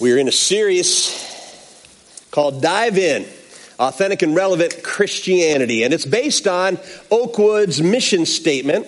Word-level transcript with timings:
We're 0.00 0.18
in 0.18 0.28
a 0.28 0.32
series 0.32 1.10
called 2.30 2.62
Dive 2.62 2.96
In 2.96 3.26
Authentic 3.80 4.22
and 4.22 4.32
Relevant 4.32 4.84
Christianity, 4.84 5.82
and 5.82 5.92
it's 5.92 6.06
based 6.06 6.46
on 6.46 6.78
Oakwood's 7.10 7.82
mission 7.82 8.24
statement. 8.24 8.86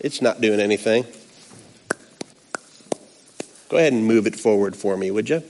It's 0.00 0.20
not 0.20 0.40
doing 0.40 0.58
anything. 0.58 1.06
Go 3.68 3.76
ahead 3.76 3.92
and 3.92 4.04
move 4.04 4.26
it 4.26 4.34
forward 4.34 4.74
for 4.74 4.96
me, 4.96 5.12
would 5.12 5.28
you? 5.28 5.44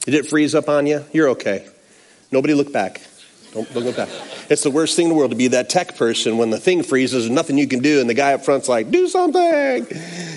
Did 0.00 0.12
it 0.12 0.26
freeze 0.26 0.54
up 0.54 0.68
on 0.68 0.86
you? 0.86 1.06
You're 1.14 1.30
okay. 1.30 1.66
Nobody 2.30 2.52
look 2.52 2.70
back. 2.70 3.00
Don't, 3.52 3.72
don't 3.72 3.84
look 3.84 3.96
back. 3.96 4.08
It's 4.50 4.62
the 4.62 4.70
worst 4.70 4.96
thing 4.96 5.04
in 5.04 5.08
the 5.10 5.14
world 5.14 5.30
to 5.30 5.36
be 5.36 5.48
that 5.48 5.68
tech 5.70 5.96
person 5.96 6.38
when 6.38 6.50
the 6.50 6.58
thing 6.58 6.82
freezes 6.82 7.26
and 7.26 7.34
nothing 7.34 7.58
you 7.58 7.66
can 7.66 7.80
do, 7.80 8.00
and 8.00 8.08
the 8.08 8.14
guy 8.14 8.34
up 8.34 8.44
front's 8.44 8.68
like, 8.68 8.90
do 8.90 9.08
something. 9.08 9.86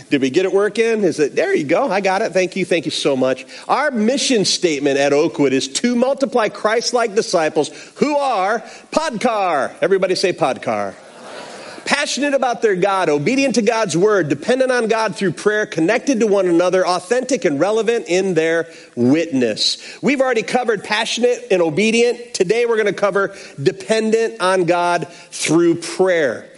Did 0.09 0.21
we 0.21 0.29
get 0.29 0.45
it 0.45 0.53
working? 0.53 1.03
Is 1.03 1.19
it, 1.19 1.35
there 1.35 1.55
you 1.55 1.63
go. 1.63 1.89
I 1.89 2.01
got 2.01 2.21
it. 2.21 2.31
Thank 2.31 2.55
you. 2.55 2.65
Thank 2.65 2.85
you 2.85 2.91
so 2.91 3.15
much. 3.15 3.45
Our 3.67 3.91
mission 3.91 4.45
statement 4.45 4.97
at 4.97 5.13
Oakwood 5.13 5.53
is 5.53 5.67
to 5.67 5.95
multiply 5.95 6.49
Christ 6.49 6.93
like 6.93 7.15
disciples 7.15 7.69
who 7.95 8.17
are 8.17 8.59
podcar. 8.91 9.73
Everybody 9.81 10.15
say 10.15 10.33
podcar 10.33 10.95
passionate 11.85 12.33
about 12.33 12.61
their 12.61 12.75
God, 12.75 13.09
obedient 13.09 13.55
to 13.55 13.61
God's 13.61 13.97
word, 13.97 14.29
dependent 14.29 14.71
on 14.71 14.87
God 14.87 15.15
through 15.15 15.33
prayer, 15.33 15.65
connected 15.65 16.19
to 16.19 16.27
one 16.27 16.47
another, 16.47 16.85
authentic 16.85 17.45
and 17.45 17.59
relevant 17.59 18.05
in 18.07 18.33
their 18.33 18.67
witness. 18.95 19.99
We've 20.01 20.21
already 20.21 20.43
covered 20.43 20.83
passionate 20.83 21.47
and 21.51 21.61
obedient. 21.61 22.33
Today 22.33 22.65
we're 22.65 22.75
going 22.75 22.87
to 22.87 22.93
cover 22.93 23.35
dependent 23.61 24.41
on 24.41 24.65
God 24.65 25.07
through 25.07 25.75
prayer. 25.75 26.50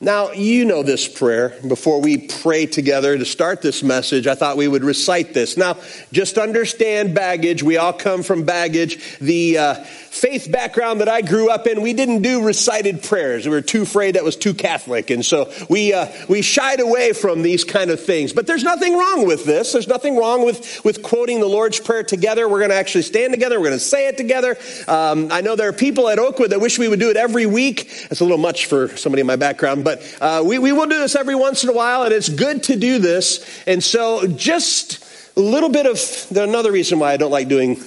Now, 0.00 0.30
you 0.30 0.64
know 0.64 0.84
this 0.84 1.08
prayer. 1.08 1.56
Before 1.66 2.00
we 2.00 2.18
pray 2.18 2.66
together 2.66 3.18
to 3.18 3.24
start 3.24 3.62
this 3.62 3.82
message, 3.82 4.28
I 4.28 4.36
thought 4.36 4.56
we 4.56 4.68
would 4.68 4.84
recite 4.84 5.34
this. 5.34 5.56
Now, 5.56 5.76
just 6.12 6.38
understand 6.38 7.16
baggage. 7.16 7.64
We 7.64 7.78
all 7.78 7.92
come 7.92 8.22
from 8.22 8.44
baggage. 8.44 9.18
The 9.18 9.58
uh, 9.58 9.74
faith 9.74 10.52
background 10.52 11.00
that 11.00 11.08
I 11.08 11.20
grew 11.22 11.50
up 11.50 11.66
in, 11.66 11.82
we 11.82 11.94
didn't 11.94 12.22
do 12.22 12.44
recited 12.44 13.02
prayers. 13.02 13.44
We 13.44 13.50
were 13.50 13.60
too 13.60 13.82
afraid 13.82 14.14
that 14.14 14.22
was 14.22 14.36
too 14.36 14.54
Catholic. 14.54 15.10
And 15.10 15.26
so 15.26 15.52
we, 15.68 15.92
uh, 15.92 16.06
we 16.28 16.42
shied 16.42 16.78
away 16.78 17.12
from 17.12 17.42
these 17.42 17.64
kind 17.64 17.90
of 17.90 18.00
things. 18.00 18.32
But 18.32 18.46
there's 18.46 18.62
nothing 18.62 18.96
wrong 18.96 19.26
with 19.26 19.46
this. 19.46 19.72
There's 19.72 19.88
nothing 19.88 20.16
wrong 20.16 20.44
with, 20.44 20.84
with 20.84 21.02
quoting 21.02 21.40
the 21.40 21.48
Lord's 21.48 21.80
Prayer 21.80 22.04
together. 22.04 22.48
We're 22.48 22.60
going 22.60 22.70
to 22.70 22.76
actually 22.76 23.02
stand 23.02 23.32
together. 23.32 23.58
We're 23.58 23.66
going 23.66 23.78
to 23.78 23.84
say 23.84 24.06
it 24.06 24.16
together. 24.16 24.58
Um, 24.86 25.32
I 25.32 25.40
know 25.40 25.56
there 25.56 25.68
are 25.68 25.72
people 25.72 26.08
at 26.08 26.20
Oakwood 26.20 26.50
that 26.50 26.60
wish 26.60 26.78
we 26.78 26.86
would 26.86 27.00
do 27.00 27.10
it 27.10 27.16
every 27.16 27.46
week. 27.46 27.90
It's 28.12 28.20
a 28.20 28.24
little 28.24 28.38
much 28.38 28.66
for 28.66 28.96
somebody 28.96 29.22
in 29.22 29.26
my 29.26 29.34
background, 29.34 29.82
but 29.88 30.16
uh, 30.20 30.42
we, 30.44 30.58
we 30.58 30.72
will 30.72 30.86
do 30.86 30.98
this 30.98 31.16
every 31.16 31.34
once 31.34 31.64
in 31.64 31.70
a 31.70 31.72
while, 31.72 32.02
and 32.02 32.12
it's 32.12 32.28
good 32.28 32.64
to 32.64 32.76
do 32.76 32.98
this. 32.98 33.64
And 33.66 33.82
so 33.82 34.26
just 34.26 35.02
a 35.34 35.40
little 35.40 35.70
bit 35.70 35.86
of 35.86 36.36
another 36.36 36.70
reason 36.70 36.98
why 36.98 37.12
I 37.12 37.16
don't 37.16 37.30
like 37.30 37.48
doing 37.48 37.78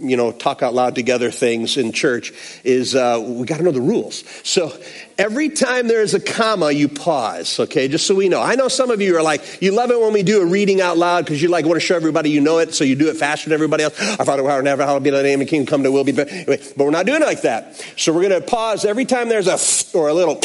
you 0.00 0.16
know, 0.16 0.32
talk 0.32 0.62
out 0.62 0.74
loud 0.74 0.94
together 0.94 1.30
things 1.30 1.76
in 1.76 1.92
church 1.92 2.32
is 2.64 2.96
uh, 2.96 3.22
we 3.24 3.46
got 3.46 3.58
to 3.58 3.62
know 3.62 3.70
the 3.70 3.80
rules. 3.80 4.24
So 4.42 4.76
every 5.16 5.50
time 5.50 5.86
there's 5.86 6.14
a 6.14 6.20
comma, 6.20 6.72
you 6.72 6.88
pause, 6.88 7.60
okay, 7.60 7.86
just 7.86 8.06
so 8.06 8.16
we 8.16 8.28
know. 8.28 8.42
I 8.42 8.56
know 8.56 8.66
some 8.66 8.90
of 8.90 9.00
you 9.00 9.16
are 9.16 9.22
like, 9.22 9.62
you 9.62 9.72
love 9.72 9.92
it 9.92 10.00
when 10.00 10.12
we 10.12 10.24
do 10.24 10.42
a 10.42 10.46
reading 10.46 10.80
out 10.80 10.98
loud 10.98 11.24
because 11.24 11.40
you 11.40 11.48
like 11.48 11.64
want 11.64 11.76
to 11.76 11.86
show 11.86 11.94
everybody 11.94 12.30
you 12.30 12.40
know 12.40 12.58
it, 12.58 12.74
so 12.74 12.82
you 12.82 12.96
do 12.96 13.08
it 13.08 13.16
faster 13.16 13.50
than 13.50 13.54
everybody 13.54 13.84
else. 13.84 13.96
Who 13.98 14.46
art 14.46 14.60
in 14.60 14.66
heaven, 14.66 14.86
hallowed 14.86 15.04
be 15.04 15.10
thy 15.10 15.22
name, 15.22 15.40
of 15.40 15.46
the 15.46 15.50
kingdom 15.50 15.66
come 15.66 15.82
to 15.84 15.92
will 15.92 16.04
be. 16.04 16.18
Anyway, 16.18 16.60
but 16.76 16.84
we're 16.84 16.90
not 16.90 17.06
doing 17.06 17.22
it 17.22 17.26
like 17.26 17.42
that. 17.42 17.76
So 17.96 18.12
we're 18.12 18.28
going 18.28 18.40
to 18.40 18.46
pause 18.46 18.84
every 18.84 19.04
time 19.04 19.28
there's 19.28 19.46
a 19.46 19.58
or 19.96 20.08
a 20.08 20.14
little 20.14 20.40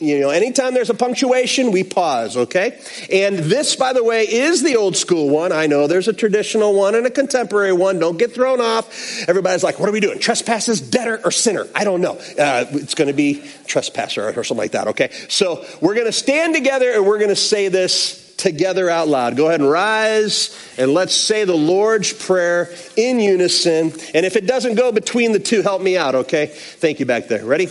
you 0.00 0.18
know, 0.18 0.30
anytime 0.30 0.72
there's 0.72 0.88
a 0.88 0.94
punctuation, 0.94 1.72
we 1.72 1.84
pause, 1.84 2.36
okay? 2.36 2.80
And 3.12 3.38
this, 3.38 3.76
by 3.76 3.92
the 3.92 4.02
way, 4.02 4.22
is 4.22 4.62
the 4.62 4.76
old 4.76 4.96
school 4.96 5.28
one. 5.28 5.52
I 5.52 5.66
know 5.66 5.86
there's 5.86 6.08
a 6.08 6.14
traditional 6.14 6.74
one 6.74 6.94
and 6.94 7.06
a 7.06 7.10
contemporary 7.10 7.74
one. 7.74 7.98
Don't 7.98 8.18
get 8.18 8.32
thrown 8.32 8.62
off. 8.62 9.28
Everybody's 9.28 9.62
like, 9.62 9.78
what 9.78 9.90
are 9.90 9.92
we 9.92 10.00
doing? 10.00 10.18
Trespasses, 10.18 10.80
debtor, 10.80 11.20
or 11.22 11.30
sinner? 11.30 11.66
I 11.74 11.84
don't 11.84 12.00
know. 12.00 12.14
Uh, 12.38 12.64
it's 12.70 12.94
going 12.94 13.08
to 13.08 13.14
be 13.14 13.44
trespasser 13.66 14.26
or 14.26 14.32
something 14.42 14.56
like 14.56 14.72
that, 14.72 14.88
okay? 14.88 15.10
So 15.28 15.66
we're 15.82 15.94
going 15.94 16.06
to 16.06 16.12
stand 16.12 16.54
together 16.54 16.90
and 16.92 17.04
we're 17.04 17.18
going 17.18 17.28
to 17.28 17.36
say 17.36 17.68
this 17.68 18.34
together 18.38 18.88
out 18.88 19.06
loud. 19.06 19.36
Go 19.36 19.48
ahead 19.48 19.60
and 19.60 19.70
rise 19.70 20.56
and 20.78 20.94
let's 20.94 21.14
say 21.14 21.44
the 21.44 21.54
Lord's 21.54 22.10
Prayer 22.10 22.74
in 22.96 23.20
unison. 23.20 23.92
And 24.14 24.24
if 24.24 24.36
it 24.36 24.46
doesn't 24.46 24.76
go 24.76 24.92
between 24.92 25.32
the 25.32 25.38
two, 25.38 25.60
help 25.60 25.82
me 25.82 25.98
out, 25.98 26.14
okay? 26.14 26.46
Thank 26.46 27.00
you 27.00 27.06
back 27.06 27.28
there. 27.28 27.44
Ready? 27.44 27.68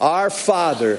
Our 0.00 0.30
Father, 0.30 0.98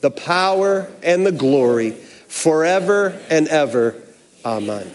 the 0.00 0.10
power 0.10 0.88
and 1.02 1.26
the 1.26 1.32
glory 1.32 1.90
forever 1.90 3.18
and 3.30 3.48
ever. 3.48 3.94
Amen. 4.44 4.90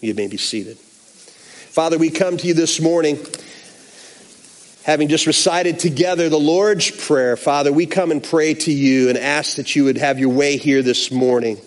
You 0.00 0.14
may 0.14 0.28
be 0.28 0.36
seated. 0.36 0.76
Father, 0.76 1.96
we 1.96 2.10
come 2.10 2.36
to 2.36 2.46
you 2.46 2.54
this 2.54 2.80
morning 2.80 3.18
having 4.84 5.08
just 5.08 5.26
recited 5.26 5.78
together 5.78 6.28
the 6.28 6.38
Lord's 6.38 6.90
Prayer. 6.90 7.36
Father, 7.36 7.72
we 7.72 7.86
come 7.86 8.10
and 8.10 8.22
pray 8.22 8.54
to 8.54 8.72
you 8.72 9.08
and 9.08 9.16
ask 9.16 9.56
that 9.56 9.74
you 9.76 9.84
would 9.84 9.96
have 9.96 10.18
your 10.18 10.30
way 10.30 10.56
here 10.56 10.82
this 10.82 11.10
morning. 11.10 11.58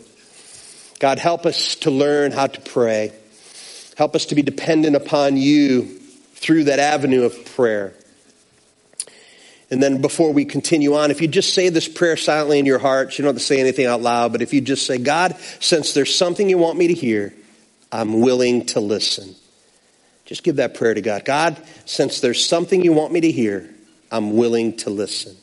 God, 1.00 1.18
help 1.18 1.46
us 1.46 1.76
to 1.78 1.92
learn 1.92 2.32
how 2.32 2.48
to 2.48 2.62
pray. 2.62 3.14
Help 3.98 4.16
us 4.16 4.26
to 4.28 4.36
be 4.36 4.42
dependent 4.42 4.96
upon 4.96 5.38
you 5.38 5.84
through 6.36 6.66
that 6.66 6.80
avenue 6.80 7.24
of 7.24 7.46
prayer. 7.56 7.94
And 9.76 9.84
then 9.84 10.00
before 10.00 10.32
we 10.32 10.46
continue 10.46 10.96
on, 10.96 11.12
if 11.12 11.22
you 11.22 11.28
just 11.28 11.54
say 11.54 11.68
this 11.68 11.90
prayer 11.90 12.16
silently 12.16 12.60
in 12.60 12.66
your 12.66 12.80
heart, 12.80 13.18
you 13.18 13.24
don't 13.24 13.34
have 13.34 13.42
to 13.42 13.46
say 13.46 13.60
anything 13.60 13.86
out 13.86 14.00
loud, 14.00 14.32
but 14.32 14.42
if 14.42 14.54
you 14.54 14.62
just 14.62 14.88
say, 14.88 14.98
God, 14.98 15.36
since 15.60 15.92
there's 15.92 16.16
something 16.16 16.48
you 16.48 16.58
want 16.58 16.78
me 16.78 16.88
to 16.88 16.94
hear, 16.94 17.34
I'm 17.92 18.22
willing 18.22 18.68
to 18.68 18.80
listen. 18.80 19.36
Just 20.24 20.44
give 20.44 20.56
that 20.56 20.76
prayer 20.76 20.94
to 20.94 21.02
God. 21.02 21.26
God, 21.26 21.62
since 21.84 22.22
there's 22.22 22.46
something 22.46 22.86
you 22.86 22.94
want 22.94 23.12
me 23.12 23.20
to 23.20 23.32
hear, 23.34 23.70
I'm 24.10 24.38
willing 24.38 24.78
to 24.78 24.92
listen. 24.92 25.36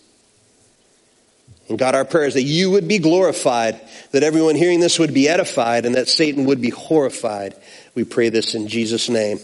And 1.68 1.78
God, 1.78 1.94
our 1.94 2.06
prayer 2.06 2.24
is 2.24 2.32
that 2.32 2.42
you 2.44 2.70
would 2.70 2.88
be 2.88 3.00
glorified, 3.00 3.78
that 4.12 4.22
everyone 4.22 4.54
hearing 4.54 4.80
this 4.80 4.98
would 4.98 5.12
be 5.12 5.28
edified, 5.28 5.84
and 5.84 5.94
that 5.94 6.08
Satan 6.08 6.46
would 6.46 6.62
be 6.62 6.70
horrified. 6.70 7.54
We 7.94 8.04
pray 8.04 8.30
this 8.30 8.54
in 8.54 8.66
Jesus' 8.66 9.10
name. 9.10 9.40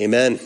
Amen 0.00 0.40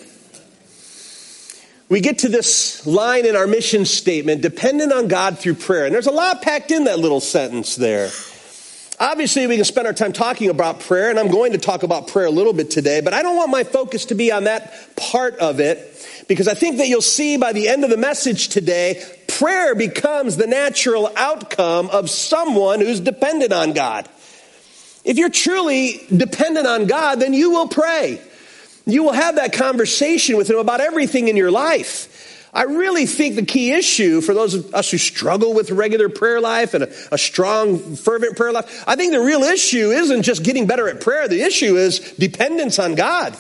we 1.95 2.01
get 2.01 2.19
to 2.19 2.29
this 2.29 2.85
line 2.89 3.25
in 3.25 3.37
our 3.37 3.47
mission 3.47 3.85
statement 3.85 4.43
dependent 4.43 4.93
on 4.93 5.07
God 5.07 5.39
through 5.39 5.55
prayer. 5.55 5.85
And 5.85 5.95
there's 5.95 6.09
a 6.09 6.11
lot 6.11 6.43
packed 6.43 6.73
in 6.73 6.85
that 6.85 6.99
little 6.99 7.21
sentence 7.21 7.77
there. 7.77 8.11
Obviously, 8.99 9.47
we 9.47 9.55
can 9.55 9.65
spend 9.65 9.87
our 9.87 9.93
time 9.93 10.13
talking 10.13 10.51
about 10.51 10.81
prayer, 10.81 11.09
and 11.11 11.21
I'm 11.21 11.31
going 11.31 11.53
to 11.53 11.59
talk 11.59 11.85
about 11.85 12.09
prayer 12.09 12.27
a 12.27 12.33
little 12.33 12.53
bit 12.53 12.73
today, 12.73 13.01
but 13.01 13.15
I 13.15 13.23
don't 13.23 13.37
want 13.37 13.53
my 13.53 13.63
focus 13.63 14.07
to 14.07 14.17
be 14.17 14.33
on 14.33 14.43
that 14.43 14.97
part 14.97 15.37
of 15.37 15.61
it 15.61 16.25
because 16.27 16.49
I 16.49 16.55
think 16.55 16.79
that 16.79 16.89
you'll 16.89 17.01
see 17.01 17.37
by 17.37 17.53
the 17.53 17.69
end 17.69 17.85
of 17.85 17.91
the 17.91 17.97
message 17.97 18.49
today, 18.49 19.01
prayer 19.29 19.77
becomes 19.77 20.37
the 20.37 20.49
natural 20.49 21.13
outcome 21.15 21.91
of 21.91 22.11
someone 22.11 22.81
who's 22.81 22.99
dependent 22.99 23.53
on 23.53 23.73
God. 23.73 24.09
If 25.05 25.17
you're 25.17 25.31
truly 25.31 26.05
dependent 26.13 26.67
on 26.67 26.89
God, 26.89 27.21
then 27.21 27.35
you 27.35 27.53
will 27.53 27.69
pray. 27.69 28.21
You 28.87 29.03
will 29.03 29.13
have 29.13 29.37
that 29.37 29.53
conversation 29.53 30.37
with 30.37 30.51
him 30.51 30.59
about 30.59 30.81
everything 30.81 31.29
in 31.29 31.37
your 31.37 31.51
life. 31.51 32.11
I 32.55 32.65
really 32.65 33.07
think 33.07 33.35
the 33.35 33.45
key 33.45 33.73
issue 33.73 34.21
for 34.21 34.33
those 34.33 34.55
of 34.55 34.75
us 34.75 34.91
who 34.91 34.99
struggle 34.99 35.55
with 35.55 35.73
regular 35.73 36.09
prayer 36.09 36.41
life 36.41 36.73
and 36.75 36.85
a, 36.85 36.93
a, 37.11 37.19
strong, 37.19 37.97
fervent 37.97 38.37
prayer 38.37 38.53
life, 38.53 38.85
I 38.87 38.95
think 38.95 39.13
the 39.13 39.21
real 39.21 39.43
issue 39.43 39.91
isn't 39.91 40.23
just 40.23 40.45
getting 40.45 40.69
better 40.69 40.89
at 40.89 41.01
prayer. 41.01 41.27
The 41.27 41.43
issue 41.43 41.77
is 41.77 41.99
dependence 42.13 42.79
on 42.79 42.95
God. 42.95 43.37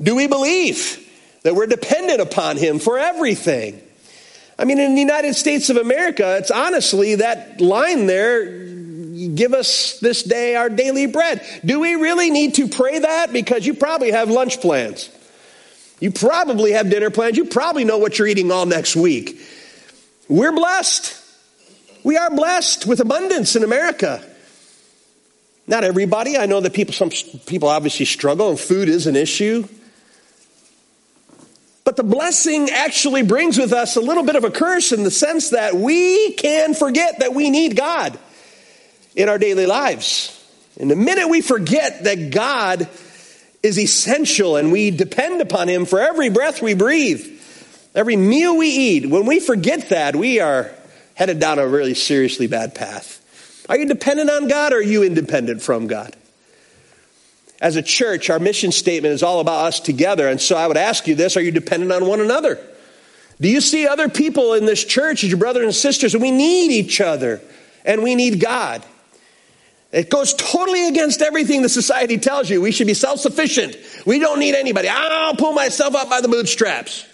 Do 0.00 0.14
we 0.14 0.28
believe 0.28 1.02
that 1.42 1.56
we're 1.56 1.66
dependent 1.66 2.20
upon 2.20 2.56
Him 2.56 2.78
for 2.78 2.98
everything? 2.98 3.80
I 4.58 4.64
mean, 4.64 4.78
in 4.78 4.94
the 4.94 5.00
United 5.00 5.34
States 5.34 5.68
of 5.68 5.76
America, 5.76 6.36
it's 6.36 6.52
honestly 6.52 7.16
that 7.16 7.60
line 7.60 8.06
there 8.06 8.44
give 9.34 9.54
us 9.54 9.98
this 10.00 10.22
day 10.22 10.56
our 10.56 10.68
daily 10.68 11.06
bread. 11.06 11.44
Do 11.64 11.80
we 11.80 11.94
really 11.94 12.30
need 12.30 12.54
to 12.54 12.68
pray 12.68 12.98
that? 12.98 13.32
Because 13.32 13.66
you 13.66 13.74
probably 13.74 14.10
have 14.10 14.30
lunch 14.30 14.60
plans. 14.60 15.10
You 16.00 16.10
probably 16.10 16.72
have 16.72 16.90
dinner 16.90 17.10
plans. 17.10 17.36
You 17.36 17.46
probably 17.46 17.84
know 17.84 17.98
what 17.98 18.18
you're 18.18 18.28
eating 18.28 18.52
all 18.52 18.66
next 18.66 18.96
week. 18.96 19.40
We're 20.28 20.52
blessed. 20.52 21.22
We 22.04 22.16
are 22.16 22.30
blessed 22.30 22.86
with 22.86 23.00
abundance 23.00 23.56
in 23.56 23.64
America. 23.64 24.22
Not 25.66 25.84
everybody. 25.84 26.36
I 26.36 26.46
know 26.46 26.60
that 26.60 26.74
people, 26.74 26.94
some 26.94 27.10
people 27.46 27.68
obviously 27.68 28.06
struggle 28.06 28.50
and 28.50 28.60
food 28.60 28.88
is 28.88 29.06
an 29.06 29.16
issue. 29.16 29.66
But 31.84 31.96
the 31.96 32.04
blessing 32.04 32.68
actually 32.70 33.22
brings 33.22 33.58
with 33.58 33.72
us 33.72 33.96
a 33.96 34.00
little 34.00 34.24
bit 34.24 34.36
of 34.36 34.44
a 34.44 34.50
curse 34.50 34.92
in 34.92 35.02
the 35.04 35.10
sense 35.10 35.50
that 35.50 35.74
we 35.74 36.32
can 36.34 36.74
forget 36.74 37.20
that 37.20 37.32
we 37.32 37.48
need 37.48 37.76
God 37.76 38.18
in 39.16 39.28
our 39.28 39.38
daily 39.38 39.66
lives. 39.66 40.32
And 40.78 40.90
the 40.90 40.96
minute 40.96 41.28
we 41.28 41.40
forget 41.40 42.04
that 42.04 42.30
God 42.30 42.88
is 43.62 43.78
essential 43.78 44.56
and 44.56 44.70
we 44.70 44.90
depend 44.90 45.40
upon 45.40 45.68
Him 45.68 45.86
for 45.86 45.98
every 45.98 46.28
breath 46.28 46.62
we 46.62 46.74
breathe, 46.74 47.26
every 47.94 48.16
meal 48.16 48.56
we 48.56 48.68
eat, 48.68 49.06
when 49.06 49.26
we 49.26 49.40
forget 49.40 49.88
that, 49.88 50.14
we 50.14 50.38
are 50.40 50.70
headed 51.14 51.40
down 51.40 51.58
a 51.58 51.66
really 51.66 51.94
seriously 51.94 52.46
bad 52.46 52.74
path. 52.74 53.14
Are 53.68 53.78
you 53.78 53.86
dependent 53.86 54.30
on 54.30 54.48
God 54.48 54.72
or 54.72 54.76
are 54.76 54.82
you 54.82 55.02
independent 55.02 55.62
from 55.62 55.86
God? 55.86 56.14
As 57.58 57.76
a 57.76 57.82
church, 57.82 58.28
our 58.28 58.38
mission 58.38 58.70
statement 58.70 59.14
is 59.14 59.22
all 59.22 59.40
about 59.40 59.64
us 59.64 59.80
together. 59.80 60.28
And 60.28 60.38
so 60.38 60.56
I 60.56 60.66
would 60.66 60.76
ask 60.76 61.08
you 61.08 61.14
this 61.14 61.38
Are 61.38 61.40
you 61.40 61.50
dependent 61.50 61.90
on 61.90 62.06
one 62.06 62.20
another? 62.20 62.60
Do 63.40 63.48
you 63.48 63.62
see 63.62 63.86
other 63.86 64.08
people 64.08 64.54
in 64.54 64.66
this 64.66 64.84
church 64.84 65.24
as 65.24 65.30
your 65.30 65.38
brothers 65.38 65.64
and 65.64 65.74
sisters? 65.74 66.14
And 66.14 66.22
we 66.22 66.30
need 66.30 66.70
each 66.70 67.00
other 67.00 67.40
and 67.84 68.02
we 68.02 68.14
need 68.14 68.40
God. 68.40 68.84
It 69.92 70.10
goes 70.10 70.34
totally 70.34 70.88
against 70.88 71.22
everything 71.22 71.62
the 71.62 71.68
society 71.68 72.18
tells 72.18 72.50
you. 72.50 72.60
We 72.60 72.72
should 72.72 72.86
be 72.86 72.94
self 72.94 73.20
sufficient. 73.20 73.76
We 74.04 74.18
don't 74.18 74.38
need 74.38 74.54
anybody. 74.54 74.88
I'll 74.88 75.36
pull 75.36 75.52
myself 75.52 75.94
up 75.94 76.10
by 76.10 76.20
the 76.20 76.28
bootstraps. 76.28 77.06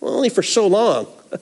Well, 0.00 0.14
only 0.14 0.28
for 0.28 0.42
so 0.42 0.66
long. 0.66 1.06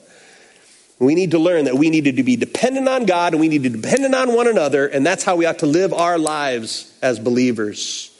We 0.97 1.13
need 1.13 1.31
to 1.31 1.39
learn 1.39 1.65
that 1.65 1.75
we 1.75 1.89
needed 1.89 2.17
to 2.17 2.23
be 2.23 2.37
dependent 2.37 2.87
on 2.87 3.05
God 3.05 3.33
and 3.33 3.41
we 3.41 3.49
need 3.49 3.63
to 3.63 3.69
be 3.69 3.81
dependent 3.81 4.15
on 4.15 4.33
one 4.33 4.47
another, 4.47 4.87
and 4.87 5.05
that's 5.05 5.23
how 5.23 5.35
we 5.35 5.45
ought 5.45 5.59
to 5.59 5.65
live 5.65 5.93
our 5.93 6.17
lives 6.17 6.97
as 7.01 7.19
believers. 7.19 8.11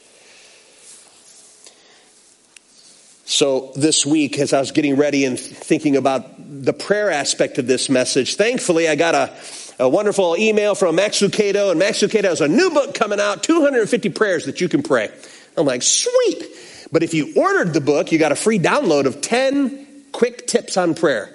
So, 3.24 3.72
this 3.74 4.04
week, 4.06 4.38
as 4.38 4.52
I 4.52 4.60
was 4.60 4.72
getting 4.72 4.96
ready 4.96 5.24
and 5.24 5.40
thinking 5.40 5.96
about 5.96 6.26
the 6.38 6.72
prayer 6.72 7.10
aspect 7.10 7.58
of 7.58 7.66
this 7.66 7.88
message, 7.88 8.36
thankfully 8.36 8.88
I 8.88 8.94
got 8.94 9.14
a, 9.14 9.34
a 9.78 9.88
wonderful 9.88 10.36
email 10.36 10.74
from 10.74 10.96
Max 10.96 11.20
Lucado, 11.20 11.70
and 11.70 11.78
Max 11.78 11.98
Lucado 12.00 12.24
has 12.24 12.40
a 12.40 12.48
new 12.48 12.70
book 12.70 12.94
coming 12.94 13.20
out 13.20 13.42
250 13.42 14.08
prayers 14.10 14.46
that 14.46 14.60
you 14.60 14.68
can 14.68 14.82
pray. 14.82 15.10
I'm 15.56 15.66
like, 15.66 15.82
sweet. 15.82 16.44
But 16.92 17.02
if 17.02 17.14
you 17.14 17.34
ordered 17.36 17.74
the 17.74 17.80
book, 17.80 18.12
you 18.12 18.18
got 18.18 18.32
a 18.32 18.36
free 18.36 18.58
download 18.58 19.06
of 19.06 19.20
10 19.20 19.86
quick 20.12 20.46
tips 20.46 20.76
on 20.76 20.94
prayer. 20.94 21.32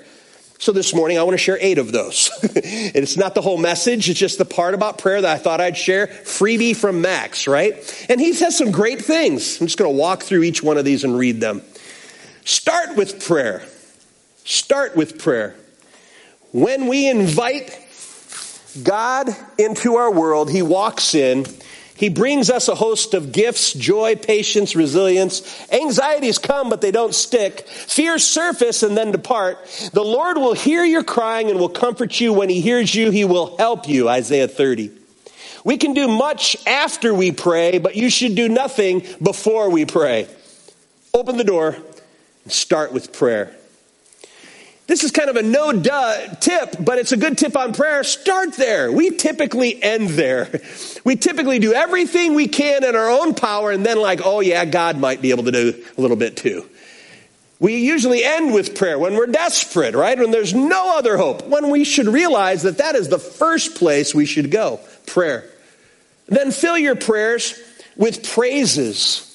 So 0.58 0.72
this 0.72 0.94
morning, 0.94 1.18
I 1.18 1.24
want 1.24 1.34
to 1.34 1.44
share 1.44 1.58
eight 1.60 1.80
of 1.80 1.92
those. 1.92 2.30
it's 2.44 3.18
not 3.18 3.34
the 3.34 3.42
whole 3.42 3.58
message, 3.58 4.10
it's 4.10 4.20
just 4.20 4.38
the 4.38 4.46
part 4.46 4.74
about 4.74 5.00
prayer 5.00 5.22
that 5.22 5.32
I 5.32 5.38
thought 5.38 5.60
I'd 5.60 5.78
share. 5.78 6.08
Freebie 6.08 6.76
from 6.76 7.02
Max, 7.02 7.48
right? 7.48 7.74
And 8.10 8.22
he 8.22 8.34
says 8.34 8.58
some 8.58 8.72
great 8.72 9.02
things. 9.02 9.60
I'm 9.60 9.68
just 9.68 9.78
going 9.78 9.92
to 9.92 9.98
walk 9.98 10.24
through 10.24 10.44
each 10.44 10.62
one 10.62 10.78
of 10.78 10.86
these 10.86 11.04
and 11.04 11.18
read 11.18 11.42
them. 11.42 11.64
Start 12.46 12.96
with 12.96 13.26
prayer. 13.26 13.64
Start 14.46 14.96
with 14.96 15.20
prayer. 15.20 15.56
When 16.52 16.88
we 16.88 17.10
invite 17.10 17.76
God 18.76 19.30
into 19.58 19.96
our 19.96 20.12
world, 20.12 20.50
He 20.50 20.62
walks 20.62 21.16
in 21.16 21.46
he 22.02 22.10
brings 22.10 22.50
us 22.50 22.68
a 22.68 22.74
host 22.74 23.14
of 23.14 23.32
gifts, 23.32 23.74
joy, 23.74 24.16
patience, 24.16 24.76
resilience. 24.76 25.44
Anxieties 25.72 26.40
come, 26.40 26.68
but 26.68 26.82
they 26.82 26.90
don't 26.90 27.14
stick. 27.14 27.68
Fears 27.68 28.24
surface 28.24 28.82
and 28.82 28.98
then 28.98 29.12
depart. 29.12 29.60
The 29.94 30.04
Lord 30.04 30.38
will 30.38 30.56
hear 30.56 30.84
your 30.84 31.04
crying 31.04 31.52
and 31.52 31.60
will 31.60 31.70
comfort 31.70 32.20
you. 32.20 32.34
When 32.34 32.50
He 32.50 32.60
hears 32.60 32.96
you, 32.96 33.12
He 33.12 33.24
will 33.24 33.56
help 33.58 33.88
you. 33.88 34.10
Isaiah 34.10 34.48
30. 34.48 34.90
We 35.64 35.78
can 35.78 35.94
do 35.94 36.08
much 36.08 36.58
after 36.66 37.14
we 37.14 37.32
pray, 37.32 37.78
but 37.78 37.96
you 37.96 38.10
should 38.10 38.34
do 38.34 38.50
nothing 38.50 39.06
before 39.22 39.70
we 39.70 39.86
pray. 39.86 40.28
Open 41.14 41.38
the 41.38 41.44
door 41.44 41.78
and 42.46 42.52
start 42.52 42.94
with 42.94 43.14
prayer. 43.14 43.56
This 44.92 45.06
is 45.06 45.12
kind 45.12 45.30
of 45.30 45.38
a 45.38 45.42
no 45.42 45.72
duh 45.72 46.36
tip, 46.42 46.76
but 46.78 46.98
it's 46.98 47.14
a 47.14 47.18
good 47.18 47.38
tip 47.38 47.56
on 47.56 47.74
prayer. 47.74 48.04
Start 48.04 48.56
there. 48.56 48.92
We 48.92 49.12
typically 49.12 49.82
end 49.82 50.10
there. 50.10 50.50
We 51.06 51.16
typically 51.16 51.60
do 51.60 51.72
everything 51.72 52.34
we 52.34 52.50
can 52.50 52.84
in 52.84 52.94
our 52.94 53.10
own 53.10 53.34
power 53.34 53.72
and 53.72 53.86
then, 53.86 53.98
like, 53.98 54.20
oh 54.26 54.42
yeah, 54.42 54.66
God 54.66 54.98
might 54.98 55.22
be 55.22 55.32
able 55.32 55.46
to 55.46 55.52
do 55.54 55.86
a 55.98 56.02
little 56.02 56.18
bit 56.18 56.36
too. 56.36 56.70
We 57.58 57.78
usually 57.78 58.22
end 58.22 58.54
with 58.54 58.76
prayer 58.76 59.00
when 59.00 59.16
we're 59.16 59.28
desperate, 59.28 59.96
right? 59.96 60.20
When 60.20 60.32
there's 60.32 60.54
no 60.54 60.98
other 60.98 61.16
hope. 61.16 61.48
When 61.48 61.70
we 61.70 61.86
should 61.86 62.08
realize 62.08 62.64
that 62.64 62.80
that 62.80 62.96
is 62.96 63.08
the 63.08 63.18
first 63.18 63.76
place 63.76 64.14
we 64.14 64.26
should 64.26 64.52
go 64.52 64.82
prayer. 65.06 65.46
Then 66.28 66.52
fill 66.52 66.78
your 66.78 66.98
prayers 66.98 67.58
with 67.96 68.30
praises. 68.30 69.31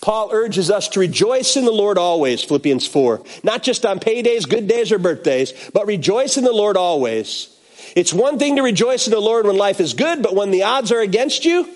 Paul 0.00 0.30
urges 0.32 0.70
us 0.70 0.88
to 0.88 1.00
rejoice 1.00 1.56
in 1.56 1.64
the 1.64 1.70
Lord 1.70 1.98
always, 1.98 2.42
Philippians 2.42 2.86
4. 2.86 3.22
Not 3.42 3.62
just 3.62 3.84
on 3.84 4.00
paydays, 4.00 4.48
good 4.48 4.66
days, 4.66 4.92
or 4.92 4.98
birthdays, 4.98 5.52
but 5.74 5.86
rejoice 5.86 6.38
in 6.38 6.44
the 6.44 6.52
Lord 6.52 6.76
always. 6.76 7.54
It's 7.94 8.12
one 8.12 8.38
thing 8.38 8.56
to 8.56 8.62
rejoice 8.62 9.06
in 9.06 9.10
the 9.10 9.20
Lord 9.20 9.46
when 9.46 9.56
life 9.56 9.80
is 9.80 9.94
good, 9.94 10.22
but 10.22 10.34
when 10.34 10.52
the 10.52 10.62
odds 10.62 10.90
are 10.90 11.00
against 11.00 11.44
you, 11.44 11.68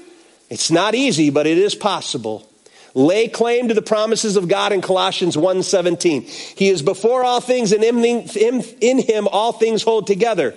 it's 0.49 0.71
not 0.71 0.95
easy, 0.95 1.29
but 1.31 1.47
it 1.47 1.59
is 1.59 1.75
possible. 1.75 2.49
Lay 2.95 3.29
claim 3.29 3.69
to 3.69 3.75
the 3.75 3.83
promises 3.83 4.37
of 4.37 4.47
God 4.47 4.73
in 4.73 4.81
Colossians 4.81 5.37
1:17. 5.37 6.23
He 6.57 6.69
is 6.69 6.81
before 6.81 7.25
all 7.25 7.41
things 7.41 7.73
and 7.73 7.83
in 7.83 8.99
him 9.01 9.29
all 9.29 9.53
things 9.53 9.83
hold 9.83 10.07
together. 10.07 10.55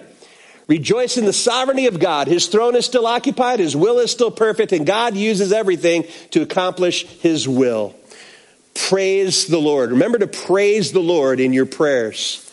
Rejoice 0.67 1.17
in 1.17 1.25
the 1.25 1.33
sovereignty 1.33 1.87
of 1.87 1.99
God. 1.99 2.27
His 2.27 2.47
throne 2.47 2.75
is 2.75 2.85
still 2.85 3.07
occupied, 3.07 3.59
His 3.59 3.75
will 3.75 3.99
is 3.99 4.11
still 4.11 4.31
perfect, 4.31 4.73
and 4.73 4.85
God 4.85 5.15
uses 5.15 5.53
everything 5.53 6.05
to 6.31 6.41
accomplish 6.41 7.05
His 7.05 7.47
will. 7.47 7.95
Praise 8.73 9.47
the 9.47 9.59
Lord. 9.59 9.91
Remember 9.91 10.19
to 10.19 10.27
praise 10.27 10.91
the 10.91 10.99
Lord 10.99 11.39
in 11.39 11.53
your 11.53 11.65
prayers. 11.65 12.43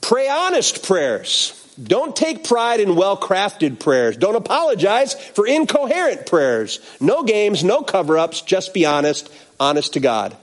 Pray 0.00 0.28
honest 0.28 0.82
prayers. 0.84 1.58
Don't 1.82 2.14
take 2.14 2.44
pride 2.44 2.80
in 2.80 2.96
well 2.96 3.16
crafted 3.16 3.78
prayers. 3.78 4.16
Don't 4.16 4.36
apologize 4.36 5.14
for 5.14 5.46
incoherent 5.46 6.26
prayers. 6.26 6.80
No 7.00 7.22
games, 7.22 7.64
no 7.64 7.82
cover 7.82 8.18
ups. 8.18 8.42
Just 8.42 8.74
be 8.74 8.84
honest, 8.84 9.32
honest 9.58 9.94
to 9.94 10.00
God. 10.00 10.36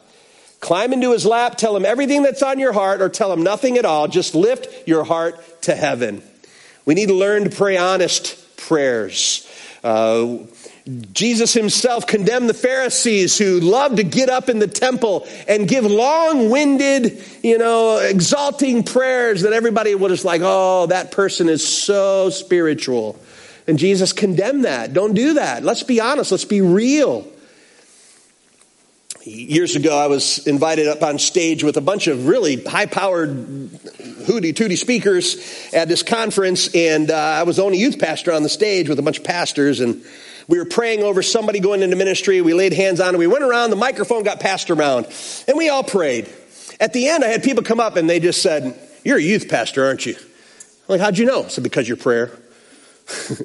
Climb 0.60 0.92
into 0.92 1.12
his 1.12 1.26
lap, 1.26 1.56
tell 1.56 1.76
him 1.76 1.86
everything 1.86 2.24
that's 2.24 2.44
on 2.44 2.60
your 2.60 2.74
heart, 2.74 3.02
or 3.02 3.10
tell 3.10 3.32
him 3.32 3.44
nothing 3.44 3.78
at 3.78 3.86
all. 3.86 4.08
Just 4.08 4.34
lift 4.34 4.88
your 4.88 5.04
heart 5.04 5.62
to 5.64 5.76
heaven. 5.76 6.22
We 6.90 6.96
need 6.96 7.10
to 7.10 7.14
learn 7.14 7.44
to 7.44 7.52
pray 7.52 7.78
honest 7.78 8.58
prayers. 8.58 9.48
Uh, 9.84 10.38
Jesus 11.12 11.54
himself 11.54 12.08
condemned 12.08 12.50
the 12.50 12.56
Pharisees 12.56 13.38
who 13.38 13.60
loved 13.60 13.98
to 13.98 14.04
get 14.04 14.28
up 14.28 14.50
in 14.50 14.58
the 14.58 14.66
temple 14.66 15.28
and 15.48 15.68
give 15.68 15.86
long 15.86 16.50
winded, 16.50 17.24
you 17.44 17.60
know, 17.60 18.00
exalting 18.00 18.82
prayers 18.82 19.44
that 19.44 19.54
everybody 19.54 19.94
was 19.94 20.14
just 20.14 20.26
like, 20.26 20.42
oh, 20.44 20.88
that 20.88 21.12
person 21.12 21.48
is 21.48 21.64
so 21.64 22.32
spiritual. 22.32 23.20
And 23.68 23.78
Jesus 23.78 24.12
condemned 24.12 24.66
that. 24.66 24.92
Don't 24.92 25.14
do 25.14 25.36
that. 25.36 25.64
Let's 25.64 25.84
be 25.84 26.02
honest. 26.02 26.32
Let's 26.32 26.44
be 26.44 26.62
real. 26.62 27.32
Years 29.30 29.76
ago, 29.76 29.96
I 29.96 30.08
was 30.08 30.48
invited 30.48 30.88
up 30.88 31.04
on 31.04 31.20
stage 31.20 31.64
with 31.64 31.78
a 31.78 31.82
bunch 31.82 32.08
of 32.08 32.28
really 32.28 32.64
high 32.64 32.88
powered, 32.88 33.30
hooty 34.26 34.54
tooty 34.54 34.76
speakers 34.76 35.70
at 35.72 35.88
this 35.88 36.02
conference, 36.02 36.74
and 36.74 37.12
uh, 37.12 37.16
I 37.16 37.44
was 37.44 37.58
the 37.58 37.64
only 37.64 37.78
youth 37.78 38.00
pastor 38.00 38.34
on 38.34 38.42
the 38.42 38.50
stage 38.50 38.90
with 38.90 38.98
a 38.98 39.04
bunch 39.04 39.20
of 39.20 39.24
pastors, 39.24 39.82
and 39.82 40.04
we 40.48 40.58
were 40.58 40.66
praying 40.66 41.04
over 41.04 41.22
somebody 41.22 41.60
going 41.60 41.84
into 41.84 41.96
ministry. 41.96 42.42
We 42.42 42.56
laid 42.56 42.74
hands 42.74 43.00
on, 43.00 43.10
and 43.10 43.20
we 43.20 43.28
went 43.28 43.44
around, 43.44 43.70
the 43.70 43.76
microphone 43.76 44.24
got 44.24 44.40
passed 44.40 44.72
around, 44.72 45.06
and 45.48 45.56
we 45.56 45.70
all 45.70 45.84
prayed. 45.84 46.28
At 46.80 46.94
the 46.94 47.10
end, 47.10 47.24
I 47.24 47.28
had 47.28 47.44
people 47.44 47.62
come 47.62 47.80
up 47.80 47.98
and 47.98 48.10
they 48.10 48.20
just 48.20 48.42
said, 48.42 48.80
You're 49.06 49.20
a 49.20 49.22
youth 49.22 49.48
pastor, 49.48 49.86
aren't 49.86 50.08
you? 50.08 50.16
I'm 50.18 50.88
like, 50.88 51.02
How'd 51.02 51.20
you 51.20 51.26
know? 51.26 51.44
I 51.44 51.50
said, 51.50 51.64
Because 51.64 51.88
your 51.88 51.98
prayer. 51.98 52.32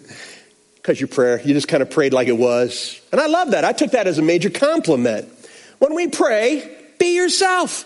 Because 0.76 1.00
your 1.00 1.08
prayer. 1.08 1.40
You 1.40 1.54
just 1.54 1.66
kind 1.66 1.82
of 1.82 1.88
prayed 1.88 2.12
like 2.12 2.28
it 2.28 2.36
was. 2.36 3.00
And 3.10 3.18
I 3.18 3.26
love 3.26 3.52
that. 3.52 3.64
I 3.64 3.72
took 3.72 3.92
that 3.92 4.06
as 4.06 4.18
a 4.18 4.22
major 4.22 4.50
compliment. 4.50 5.33
When 5.84 5.94
we 5.96 6.08
pray, 6.08 6.66
be 6.98 7.14
yourself. 7.14 7.84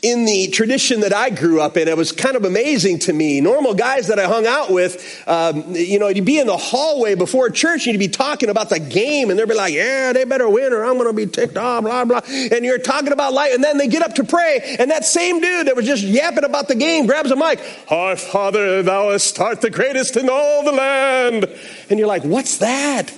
In 0.00 0.24
the 0.24 0.48
tradition 0.48 1.00
that 1.00 1.12
I 1.12 1.28
grew 1.28 1.60
up 1.60 1.76
in, 1.76 1.86
it 1.86 1.98
was 1.98 2.12
kind 2.12 2.34
of 2.34 2.46
amazing 2.46 3.00
to 3.00 3.12
me. 3.12 3.42
Normal 3.42 3.74
guys 3.74 4.06
that 4.06 4.18
I 4.18 4.24
hung 4.24 4.46
out 4.46 4.70
with, 4.70 5.22
um, 5.28 5.74
you 5.76 5.98
know, 5.98 6.08
you'd 6.08 6.24
be 6.24 6.38
in 6.38 6.46
the 6.46 6.56
hallway 6.56 7.14
before 7.14 7.50
church 7.50 7.84
you'd 7.84 7.98
be 7.98 8.08
talking 8.08 8.48
about 8.48 8.70
the 8.70 8.78
game 8.78 9.28
and 9.28 9.38
they'd 9.38 9.46
be 9.46 9.54
like, 9.54 9.74
yeah, 9.74 10.14
they 10.14 10.24
better 10.24 10.48
win 10.48 10.72
or 10.72 10.82
I'm 10.82 10.94
going 10.94 11.08
to 11.08 11.12
be 11.12 11.26
ticked 11.26 11.58
off, 11.58 11.84
blah, 11.84 12.06
blah. 12.06 12.22
And 12.26 12.64
you're 12.64 12.78
talking 12.78 13.12
about 13.12 13.34
life 13.34 13.52
and 13.52 13.62
then 13.62 13.76
they 13.76 13.88
get 13.88 14.00
up 14.00 14.14
to 14.14 14.24
pray 14.24 14.76
and 14.78 14.90
that 14.90 15.04
same 15.04 15.42
dude 15.42 15.66
that 15.66 15.76
was 15.76 15.84
just 15.84 16.02
yapping 16.02 16.44
about 16.44 16.68
the 16.68 16.74
game 16.74 17.04
grabs 17.04 17.30
a 17.30 17.36
mic. 17.36 17.60
Our 17.90 18.16
Father, 18.16 18.82
thou 18.82 19.10
art 19.10 19.60
the 19.60 19.70
greatest 19.70 20.16
in 20.16 20.30
all 20.30 20.64
the 20.64 20.72
land. 20.72 21.44
And 21.90 21.98
you're 21.98 22.08
like, 22.08 22.24
what's 22.24 22.58
that? 22.58 23.12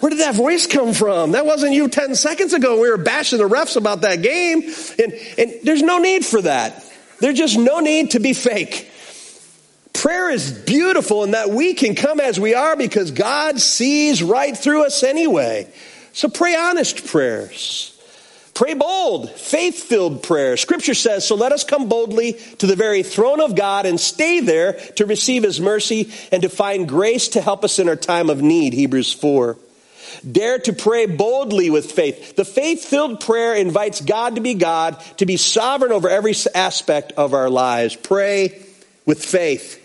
Where 0.00 0.10
did 0.10 0.20
that 0.20 0.34
voice 0.34 0.66
come 0.66 0.94
from? 0.94 1.32
That 1.32 1.44
wasn't 1.44 1.74
you 1.74 1.88
10 1.88 2.14
seconds 2.14 2.54
ago. 2.54 2.80
We 2.80 2.90
were 2.90 2.96
bashing 2.96 3.38
the 3.38 3.48
refs 3.48 3.76
about 3.76 4.00
that 4.00 4.22
game. 4.22 4.62
And, 4.98 5.12
and 5.38 5.60
there's 5.62 5.82
no 5.82 5.98
need 5.98 6.24
for 6.24 6.40
that. 6.42 6.84
There's 7.20 7.36
just 7.36 7.58
no 7.58 7.80
need 7.80 8.12
to 8.12 8.20
be 8.20 8.32
fake. 8.32 8.90
Prayer 9.92 10.30
is 10.30 10.50
beautiful 10.50 11.24
in 11.24 11.32
that 11.32 11.50
we 11.50 11.74
can 11.74 11.94
come 11.94 12.20
as 12.20 12.40
we 12.40 12.54
are 12.54 12.76
because 12.76 13.10
God 13.10 13.60
sees 13.60 14.22
right 14.22 14.56
through 14.56 14.86
us 14.86 15.02
anyway. 15.02 15.70
So 16.14 16.28
pray 16.28 16.56
honest 16.56 17.06
prayers. 17.06 17.86
Pray 18.54 18.74
bold, 18.74 19.30
faith 19.30 19.84
filled 19.84 20.22
prayer. 20.22 20.56
Scripture 20.56 20.94
says, 20.94 21.26
So 21.26 21.34
let 21.34 21.52
us 21.52 21.64
come 21.64 21.88
boldly 21.88 22.34
to 22.58 22.66
the 22.66 22.76
very 22.76 23.02
throne 23.02 23.40
of 23.40 23.54
God 23.54 23.86
and 23.86 23.98
stay 23.98 24.40
there 24.40 24.74
to 24.96 25.06
receive 25.06 25.42
his 25.42 25.60
mercy 25.60 26.10
and 26.32 26.42
to 26.42 26.48
find 26.48 26.88
grace 26.88 27.28
to 27.28 27.40
help 27.40 27.64
us 27.64 27.78
in 27.78 27.88
our 27.88 27.96
time 27.96 28.30
of 28.30 28.42
need. 28.42 28.72
Hebrews 28.72 29.12
4. 29.12 29.56
Dare 30.30 30.58
to 30.60 30.72
pray 30.72 31.06
boldly 31.06 31.70
with 31.70 31.92
faith. 31.92 32.36
The 32.36 32.44
faith 32.44 32.84
filled 32.84 33.20
prayer 33.20 33.54
invites 33.54 34.00
God 34.00 34.36
to 34.36 34.40
be 34.40 34.54
God, 34.54 35.00
to 35.18 35.26
be 35.26 35.36
sovereign 35.36 35.92
over 35.92 36.08
every 36.08 36.34
aspect 36.54 37.12
of 37.12 37.34
our 37.34 37.50
lives. 37.50 37.96
Pray 37.96 38.62
with 39.06 39.24
faith. 39.24 39.78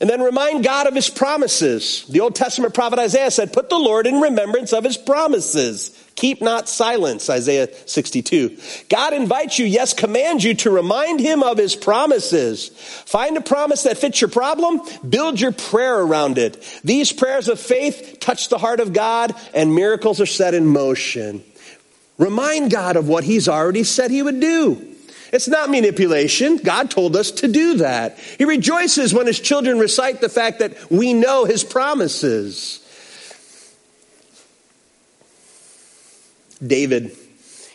And 0.00 0.08
then 0.08 0.22
remind 0.22 0.64
God 0.64 0.86
of 0.86 0.94
his 0.94 1.10
promises. 1.10 2.06
The 2.08 2.20
Old 2.20 2.34
Testament 2.34 2.72
prophet 2.72 2.98
Isaiah 2.98 3.30
said, 3.30 3.52
Put 3.52 3.68
the 3.68 3.78
Lord 3.78 4.06
in 4.06 4.20
remembrance 4.20 4.72
of 4.72 4.84
his 4.84 4.96
promises. 4.96 5.96
Keep 6.20 6.42
not 6.42 6.68
silence, 6.68 7.30
Isaiah 7.30 7.70
62. 7.86 8.58
God 8.90 9.14
invites 9.14 9.58
you, 9.58 9.64
yes, 9.64 9.94
commands 9.94 10.44
you 10.44 10.52
to 10.56 10.70
remind 10.70 11.18
him 11.18 11.42
of 11.42 11.56
his 11.56 11.74
promises. 11.74 12.68
Find 13.06 13.38
a 13.38 13.40
promise 13.40 13.84
that 13.84 13.96
fits 13.96 14.20
your 14.20 14.28
problem, 14.28 14.82
build 15.08 15.40
your 15.40 15.52
prayer 15.52 15.98
around 15.98 16.36
it. 16.36 16.62
These 16.84 17.10
prayers 17.10 17.48
of 17.48 17.58
faith 17.58 18.18
touch 18.20 18.50
the 18.50 18.58
heart 18.58 18.80
of 18.80 18.92
God, 18.92 19.34
and 19.54 19.74
miracles 19.74 20.20
are 20.20 20.26
set 20.26 20.52
in 20.52 20.66
motion. 20.66 21.42
Remind 22.18 22.70
God 22.70 22.96
of 22.96 23.08
what 23.08 23.24
he's 23.24 23.48
already 23.48 23.82
said 23.82 24.10
he 24.10 24.22
would 24.22 24.40
do. 24.40 24.94
It's 25.32 25.48
not 25.48 25.70
manipulation. 25.70 26.58
God 26.58 26.90
told 26.90 27.16
us 27.16 27.30
to 27.30 27.48
do 27.48 27.78
that. 27.78 28.18
He 28.18 28.44
rejoices 28.44 29.14
when 29.14 29.26
his 29.26 29.40
children 29.40 29.78
recite 29.78 30.20
the 30.20 30.28
fact 30.28 30.58
that 30.58 30.90
we 30.90 31.14
know 31.14 31.46
his 31.46 31.64
promises. 31.64 32.79
David 36.64 37.16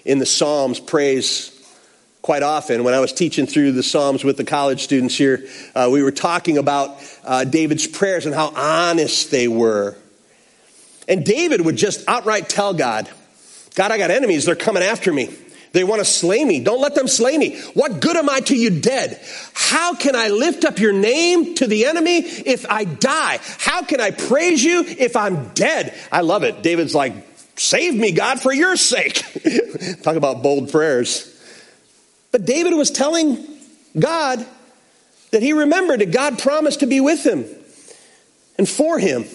in 0.03 0.19
the 0.19 0.25
Psalms 0.25 0.79
prays 0.79 1.51
quite 2.21 2.43
often. 2.43 2.83
When 2.83 2.93
I 2.93 2.99
was 2.99 3.13
teaching 3.13 3.45
through 3.45 3.73
the 3.73 3.83
Psalms 3.83 4.23
with 4.23 4.37
the 4.37 4.43
college 4.43 4.83
students 4.83 5.15
here, 5.15 5.47
uh, 5.75 5.89
we 5.91 6.01
were 6.01 6.11
talking 6.11 6.57
about 6.57 6.97
uh, 7.23 7.43
David's 7.43 7.87
prayers 7.87 8.25
and 8.25 8.33
how 8.33 8.51
honest 8.55 9.31
they 9.31 9.47
were. 9.47 9.95
And 11.07 11.23
David 11.23 11.61
would 11.61 11.75
just 11.75 12.07
outright 12.07 12.49
tell 12.49 12.73
God, 12.73 13.09
God, 13.75 13.91
I 13.91 13.97
got 13.97 14.09
enemies. 14.09 14.45
They're 14.45 14.55
coming 14.55 14.81
after 14.81 15.13
me. 15.13 15.29
They 15.73 15.83
want 15.83 15.99
to 15.99 16.05
slay 16.05 16.43
me. 16.43 16.61
Don't 16.61 16.79
let 16.79 16.95
them 16.95 17.07
slay 17.07 17.37
me. 17.37 17.59
What 17.73 17.99
good 17.99 18.15
am 18.15 18.29
I 18.29 18.39
to 18.39 18.55
you 18.55 18.69
dead? 18.69 19.21
How 19.53 19.93
can 19.93 20.15
I 20.15 20.29
lift 20.29 20.63
up 20.63 20.79
your 20.79 20.93
name 20.93 21.53
to 21.55 21.67
the 21.67 21.85
enemy 21.85 22.19
if 22.19 22.65
I 22.69 22.85
die? 22.85 23.39
How 23.59 23.83
can 23.83 23.99
I 23.99 24.11
praise 24.11 24.63
you 24.63 24.85
if 24.87 25.17
I'm 25.17 25.49
dead? 25.49 25.93
I 26.13 26.21
love 26.21 26.43
it. 26.43 26.63
David's 26.63 26.95
like, 26.95 27.13
save 27.55 27.95
me, 27.95 28.11
God, 28.11 28.41
for 28.41 28.53
your 28.53 28.75
sake. 28.75 29.23
Talk 30.03 30.15
about 30.15 30.43
bold 30.43 30.71
prayers. 30.71 31.31
But 32.31 32.45
David 32.45 32.73
was 32.73 32.91
telling 32.91 33.45
God 33.97 34.45
that 35.31 35.41
he 35.41 35.53
remembered 35.53 36.01
that 36.01 36.11
God 36.11 36.39
promised 36.39 36.81
to 36.81 36.87
be 36.87 36.99
with 36.99 37.25
him 37.25 37.45
and 38.57 38.67
for 38.67 38.99
him 38.99 39.25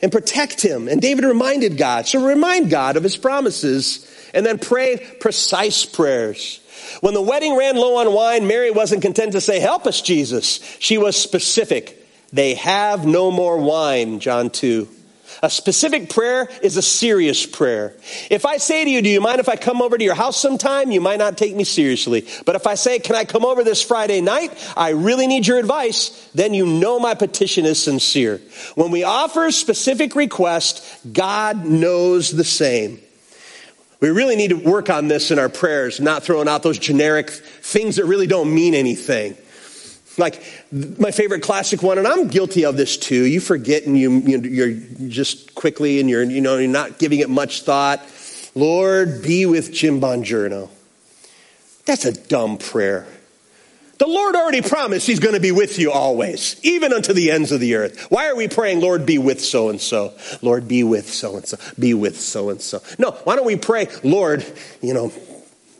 and 0.00 0.10
protect 0.10 0.60
him. 0.60 0.88
And 0.88 1.00
David 1.00 1.24
reminded 1.24 1.78
God. 1.78 2.06
So 2.06 2.24
remind 2.24 2.70
God 2.70 2.96
of 2.96 3.02
his 3.02 3.16
promises 3.16 4.08
and 4.34 4.44
then 4.44 4.58
pray 4.58 4.98
precise 5.20 5.84
prayers. 5.84 6.60
When 7.00 7.14
the 7.14 7.22
wedding 7.22 7.56
ran 7.56 7.76
low 7.76 7.96
on 7.96 8.12
wine, 8.12 8.46
Mary 8.46 8.70
wasn't 8.70 9.02
content 9.02 9.32
to 9.32 9.40
say, 9.40 9.60
Help 9.60 9.86
us, 9.86 10.02
Jesus. 10.02 10.60
She 10.80 10.98
was 10.98 11.16
specific. 11.16 11.98
They 12.32 12.54
have 12.54 13.06
no 13.06 13.30
more 13.30 13.58
wine, 13.58 14.20
John 14.20 14.50
2. 14.50 14.88
A 15.42 15.50
specific 15.50 16.10
prayer 16.10 16.48
is 16.62 16.76
a 16.76 16.82
serious 16.82 17.46
prayer. 17.46 17.94
If 18.30 18.44
I 18.44 18.56
say 18.56 18.84
to 18.84 18.90
you, 18.90 19.02
Do 19.02 19.08
you 19.08 19.20
mind 19.20 19.40
if 19.40 19.48
I 19.48 19.56
come 19.56 19.80
over 19.80 19.96
to 19.96 20.04
your 20.04 20.14
house 20.14 20.36
sometime? 20.36 20.90
You 20.90 21.00
might 21.00 21.18
not 21.18 21.38
take 21.38 21.54
me 21.54 21.64
seriously. 21.64 22.26
But 22.44 22.56
if 22.56 22.66
I 22.66 22.74
say, 22.74 22.98
Can 22.98 23.16
I 23.16 23.24
come 23.24 23.44
over 23.44 23.64
this 23.64 23.82
Friday 23.82 24.20
night? 24.20 24.52
I 24.76 24.90
really 24.90 25.26
need 25.26 25.46
your 25.46 25.58
advice. 25.58 26.30
Then 26.34 26.54
you 26.54 26.66
know 26.66 26.98
my 26.98 27.14
petition 27.14 27.64
is 27.64 27.82
sincere. 27.82 28.40
When 28.74 28.90
we 28.90 29.04
offer 29.04 29.50
specific 29.50 30.14
request, 30.14 30.84
God 31.12 31.64
knows 31.64 32.30
the 32.30 32.44
same. 32.44 33.00
We 34.02 34.10
really 34.10 34.34
need 34.34 34.48
to 34.48 34.56
work 34.56 34.90
on 34.90 35.06
this 35.06 35.30
in 35.30 35.38
our 35.38 35.48
prayers, 35.48 36.00
not 36.00 36.24
throwing 36.24 36.48
out 36.48 36.64
those 36.64 36.76
generic 36.76 37.30
things 37.30 37.96
that 37.96 38.04
really 38.04 38.26
don't 38.26 38.52
mean 38.52 38.74
anything. 38.74 39.36
Like 40.18 40.42
my 40.72 41.10
favorite 41.10 41.42
classic 41.42 41.82
one, 41.82 41.98
and 41.98 42.06
I'm 42.06 42.28
guilty 42.28 42.64
of 42.64 42.76
this 42.76 42.96
too. 42.96 43.24
You 43.24 43.40
forget 43.40 43.86
and 43.86 43.98
you, 43.98 44.10
you're 44.10 44.72
just 45.08 45.54
quickly 45.54 46.00
and 46.00 46.10
you're, 46.10 46.22
you 46.22 46.40
know, 46.40 46.58
you're 46.58 46.68
not 46.68 46.98
giving 46.98 47.20
it 47.20 47.30
much 47.30 47.62
thought. 47.62 48.00
Lord, 48.54 49.22
be 49.22 49.46
with 49.46 49.72
Jim 49.72 50.00
Bongiorno. 50.00 50.68
That's 51.86 52.04
a 52.04 52.12
dumb 52.12 52.58
prayer. 52.58 53.06
The 53.98 54.08
Lord 54.08 54.34
already 54.34 54.62
promised 54.62 55.06
He's 55.06 55.20
going 55.20 55.34
to 55.34 55.40
be 55.40 55.52
with 55.52 55.78
you 55.78 55.92
always, 55.92 56.56
even 56.64 56.92
unto 56.92 57.12
the 57.12 57.30
ends 57.30 57.52
of 57.52 57.60
the 57.60 57.76
earth. 57.76 58.10
Why 58.10 58.28
are 58.28 58.34
we 58.34 58.48
praying, 58.48 58.80
Lord, 58.80 59.06
be 59.06 59.16
with 59.16 59.40
so 59.40 59.68
and 59.68 59.80
so? 59.80 60.12
Lord, 60.42 60.66
be 60.66 60.82
with 60.82 61.08
so 61.08 61.36
and 61.36 61.46
so. 61.46 61.56
Be 61.78 61.94
with 61.94 62.18
so 62.18 62.50
and 62.50 62.60
so. 62.60 62.82
No, 62.98 63.12
why 63.24 63.36
don't 63.36 63.46
we 63.46 63.56
pray, 63.56 63.86
Lord, 64.02 64.44
you 64.80 64.92
know, 64.92 65.12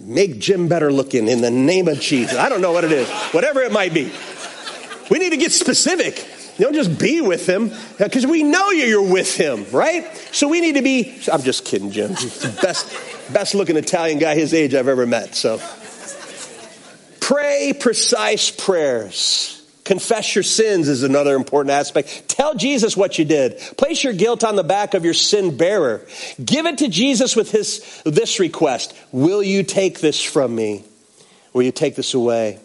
make 0.02 0.38
Jim 0.38 0.68
better 0.68 0.92
looking 0.92 1.28
in 1.28 1.40
the 1.40 1.50
name 1.50 1.88
of 1.88 2.00
Jesus? 2.00 2.36
I 2.36 2.48
don't 2.48 2.60
know 2.60 2.72
what 2.72 2.84
it 2.84 2.92
is, 2.92 3.08
whatever 3.32 3.60
it 3.60 3.72
might 3.72 3.94
be. 3.94 4.12
We 5.10 5.18
need 5.18 5.30
to 5.30 5.36
get 5.36 5.52
specific. 5.52 6.28
You 6.58 6.66
don't 6.66 6.74
just 6.74 6.98
be 6.98 7.20
with 7.20 7.48
him 7.48 7.72
because 7.98 8.26
we 8.26 8.42
know 8.42 8.70
you, 8.70 8.84
you're 8.84 9.10
with 9.10 9.36
him, 9.36 9.64
right? 9.72 10.06
So 10.32 10.48
we 10.48 10.60
need 10.60 10.74
to 10.74 10.82
be. 10.82 11.18
I'm 11.32 11.42
just 11.42 11.64
kidding, 11.64 11.90
Jim. 11.90 12.12
Best, 12.62 12.92
best 13.32 13.54
looking 13.54 13.76
Italian 13.76 14.18
guy 14.18 14.34
his 14.34 14.52
age 14.52 14.74
I've 14.74 14.88
ever 14.88 15.06
met. 15.06 15.34
So. 15.34 15.60
Pray 17.20 17.72
precise 17.72 18.50
prayers. 18.50 19.61
Confess 19.84 20.34
your 20.36 20.44
sins 20.44 20.88
is 20.88 21.02
another 21.02 21.34
important 21.34 21.72
aspect. 21.72 22.28
Tell 22.28 22.54
Jesus 22.54 22.96
what 22.96 23.18
you 23.18 23.24
did. 23.24 23.58
Place 23.76 24.04
your 24.04 24.12
guilt 24.12 24.44
on 24.44 24.54
the 24.54 24.62
back 24.62 24.94
of 24.94 25.04
your 25.04 25.14
sin 25.14 25.56
bearer. 25.56 26.06
Give 26.42 26.66
it 26.66 26.78
to 26.78 26.88
Jesus 26.88 27.34
with 27.34 27.50
his, 27.50 28.02
this 28.04 28.38
request. 28.38 28.94
Will 29.10 29.42
you 29.42 29.64
take 29.64 30.00
this 30.00 30.22
from 30.22 30.54
me? 30.54 30.84
Will 31.52 31.62
you 31.62 31.72
take 31.72 31.96
this 31.96 32.14
away? 32.14 32.60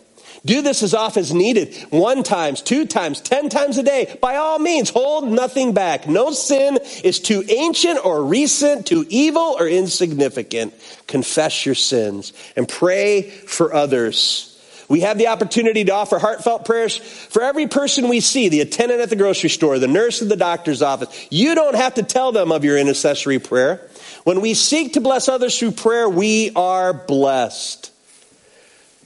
Do 0.46 0.62
this 0.62 0.84
as 0.84 0.94
often 0.94 1.22
as 1.22 1.34
needed. 1.34 1.76
One 1.90 2.22
times, 2.24 2.62
two 2.62 2.86
times, 2.86 3.20
ten 3.20 3.50
times 3.50 3.78
a 3.78 3.84
day. 3.84 4.18
By 4.22 4.36
all 4.36 4.60
means, 4.60 4.90
hold 4.90 5.28
nothing 5.28 5.74
back. 5.74 6.08
No 6.08 6.32
sin 6.32 6.78
is 7.04 7.20
too 7.20 7.44
ancient 7.50 8.06
or 8.06 8.24
recent, 8.24 8.86
too 8.86 9.06
evil 9.10 9.58
or 9.60 9.68
insignificant. 9.68 10.74
Confess 11.08 11.66
your 11.66 11.76
sins 11.76 12.32
and 12.56 12.70
pray 12.70 13.24
for 13.24 13.74
others. 13.74 14.57
We 14.90 15.02
have 15.02 15.18
the 15.18 15.28
opportunity 15.28 15.84
to 15.86 15.94
offer 15.94 16.18
heartfelt 16.18 16.66
prayers 16.66 16.96
for 16.96 17.42
every 17.42 17.68
person 17.68 18.08
we 18.08 18.22
see, 18.22 18.48
the 18.48 18.62
attendant 18.62 19.02
at 19.02 19.10
the 19.10 19.18
grocery 19.18 19.50
store, 19.50 19.80
the 19.80 19.88
nurse 19.88 20.22
at 20.22 20.30
the 20.30 20.38
doctor's 20.38 20.82
office. 20.82 21.28
You 21.30 21.56
don't 21.56 21.76
have 21.76 21.96
to 21.96 22.04
tell 22.04 22.32
them 22.32 22.52
of 22.54 22.64
your 22.64 22.78
intercessory 22.78 23.40
prayer. 23.40 23.86
When 24.24 24.40
we 24.40 24.54
seek 24.54 24.94
to 24.94 25.02
bless 25.02 25.28
others 25.28 25.58
through 25.58 25.72
prayer, 25.72 26.08
we 26.08 26.52
are 26.56 26.94
blessed. 26.94 27.92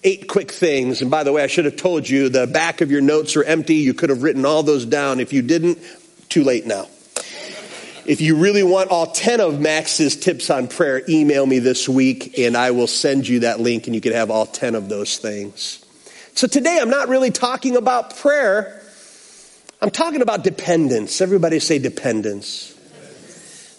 Eight 0.03 0.27
quick 0.27 0.51
things. 0.51 1.01
And 1.01 1.09
by 1.09 1.23
the 1.23 1.31
way, 1.31 1.43
I 1.43 1.47
should 1.47 1.65
have 1.65 1.75
told 1.75 2.07
you 2.07 2.29
the 2.29 2.47
back 2.47 2.81
of 2.81 2.91
your 2.91 3.01
notes 3.01 3.35
are 3.35 3.43
empty. 3.43 3.75
You 3.75 3.93
could 3.93 4.09
have 4.09 4.23
written 4.23 4.45
all 4.45 4.63
those 4.63 4.85
down. 4.85 5.19
If 5.19 5.33
you 5.33 5.41
didn't, 5.41 5.79
too 6.29 6.43
late 6.43 6.65
now. 6.65 6.87
If 8.11 8.19
you 8.19 8.35
really 8.35 8.61
want 8.61 8.89
all 8.89 9.07
10 9.07 9.39
of 9.39 9.61
Max's 9.61 10.17
tips 10.17 10.49
on 10.49 10.67
prayer, 10.67 11.01
email 11.07 11.45
me 11.45 11.59
this 11.59 11.87
week 11.87 12.37
and 12.37 12.57
I 12.57 12.71
will 12.71 12.87
send 12.87 13.25
you 13.25 13.39
that 13.39 13.61
link 13.61 13.87
and 13.87 13.95
you 13.95 14.01
can 14.01 14.11
have 14.11 14.29
all 14.29 14.45
10 14.45 14.75
of 14.75 14.89
those 14.89 15.17
things. 15.17 15.81
So 16.35 16.45
today 16.45 16.77
I'm 16.81 16.89
not 16.89 17.07
really 17.07 17.31
talking 17.31 17.77
about 17.77 18.17
prayer. 18.17 18.83
I'm 19.81 19.91
talking 19.91 20.21
about 20.21 20.43
dependence. 20.43 21.21
Everybody 21.21 21.59
say 21.59 21.79
dependence. 21.79 22.77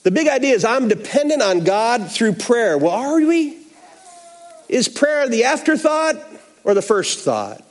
The 0.03 0.11
big 0.11 0.29
idea 0.29 0.55
is 0.55 0.65
I'm 0.65 0.89
dependent 0.89 1.43
on 1.43 1.63
God 1.63 2.11
through 2.11 2.33
prayer. 2.33 2.79
Well, 2.79 2.93
are 2.93 3.17
we? 3.17 3.59
Is 4.67 4.89
prayer 4.89 5.29
the 5.29 5.45
afterthought 5.45 6.17
or 6.65 6.73
the 6.73 6.81
first 6.81 7.19
thought? 7.19 7.63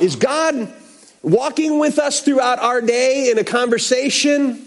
Is 0.00 0.14
God 0.14 0.72
walking 1.20 1.80
with 1.80 1.98
us 1.98 2.20
throughout 2.20 2.60
our 2.60 2.80
day 2.80 3.32
in 3.32 3.38
a 3.38 3.44
conversation? 3.44 4.66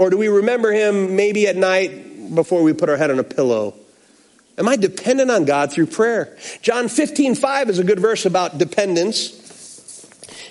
Or 0.00 0.08
do 0.08 0.16
we 0.16 0.28
remember 0.28 0.72
him 0.72 1.14
maybe 1.14 1.46
at 1.46 1.56
night 1.56 2.34
before 2.34 2.62
we 2.62 2.72
put 2.72 2.88
our 2.88 2.96
head 2.96 3.10
on 3.10 3.18
a 3.18 3.22
pillow? 3.22 3.74
Am 4.56 4.66
I 4.66 4.76
dependent 4.76 5.30
on 5.30 5.44
God 5.44 5.70
through 5.70 5.88
prayer? 5.88 6.38
John 6.62 6.88
15, 6.88 7.34
5 7.34 7.68
is 7.68 7.78
a 7.78 7.84
good 7.84 8.00
verse 8.00 8.24
about 8.24 8.56
dependence. 8.56 9.36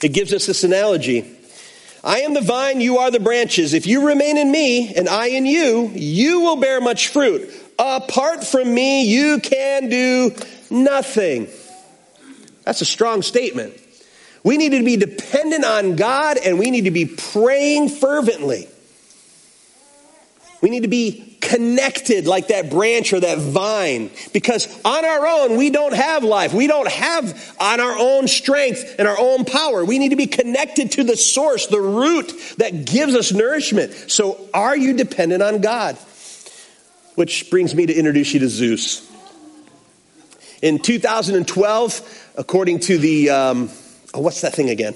It 0.03 0.09
gives 0.09 0.33
us 0.33 0.45
this 0.45 0.63
analogy. 0.63 1.35
I 2.03 2.19
am 2.19 2.35
the 2.35 2.41
vine, 2.41 2.79
you 2.79 2.99
are 2.99 3.09
the 3.09 3.19
branches. 3.19 3.73
If 3.73 3.87
you 3.87 4.05
remain 4.05 4.37
in 4.37 4.51
me 4.51 4.93
and 4.93 5.09
I 5.09 5.29
in 5.29 5.47
you, 5.47 5.89
you 5.95 6.41
will 6.41 6.57
bear 6.57 6.79
much 6.79 7.07
fruit. 7.07 7.51
Apart 7.79 8.43
from 8.43 8.71
me, 8.71 9.07
you 9.07 9.39
can 9.39 9.89
do 9.89 10.31
nothing. 10.69 11.47
That's 12.65 12.81
a 12.81 12.85
strong 12.85 13.23
statement. 13.23 13.73
We 14.43 14.57
need 14.57 14.73
to 14.73 14.83
be 14.83 14.95
dependent 14.95 15.65
on 15.65 15.95
God 15.95 16.37
and 16.37 16.59
we 16.59 16.69
need 16.69 16.85
to 16.85 16.91
be 16.91 17.07
praying 17.07 17.89
fervently. 17.89 18.67
We 20.61 20.69
need 20.69 20.81
to 20.81 20.89
be 20.89 21.37
connected 21.39 22.27
like 22.27 22.49
that 22.49 22.69
branch 22.69 23.13
or 23.13 23.19
that 23.21 23.37
vine 23.37 24.11
because 24.33 24.67
on 24.83 25.05
our 25.05 25.25
own 25.25 25.57
we 25.57 25.69
don't 25.69 25.93
have 25.93 26.23
life. 26.23 26.53
We 26.53 26.67
don't 26.67 26.89
have 26.89 27.55
on 27.59 27.79
our 27.79 27.97
own 27.97 28.27
strength 28.27 28.95
and 28.99 29.07
our 29.07 29.17
own 29.17 29.45
power. 29.45 29.85
We 29.85 29.99
need 29.99 30.09
to 30.09 30.17
be 30.17 30.27
connected 30.27 30.91
to 30.93 31.03
the 31.03 31.15
source, 31.15 31.67
the 31.67 31.79
root 31.79 32.33
that 32.57 32.85
gives 32.85 33.15
us 33.15 33.31
nourishment. 33.31 33.93
So 33.93 34.49
are 34.53 34.75
you 34.75 34.93
dependent 34.93 35.41
on 35.41 35.61
God? 35.61 35.95
Which 37.15 37.49
brings 37.49 37.73
me 37.73 37.85
to 37.85 37.93
introduce 37.93 38.33
you 38.33 38.41
to 38.41 38.49
Zeus. 38.49 39.09
In 40.61 40.79
2012, 40.79 42.33
according 42.37 42.79
to 42.81 42.97
the, 42.97 43.29
um, 43.29 43.69
oh, 44.13 44.19
what's 44.19 44.41
that 44.41 44.53
thing 44.53 44.69
again? 44.69 44.93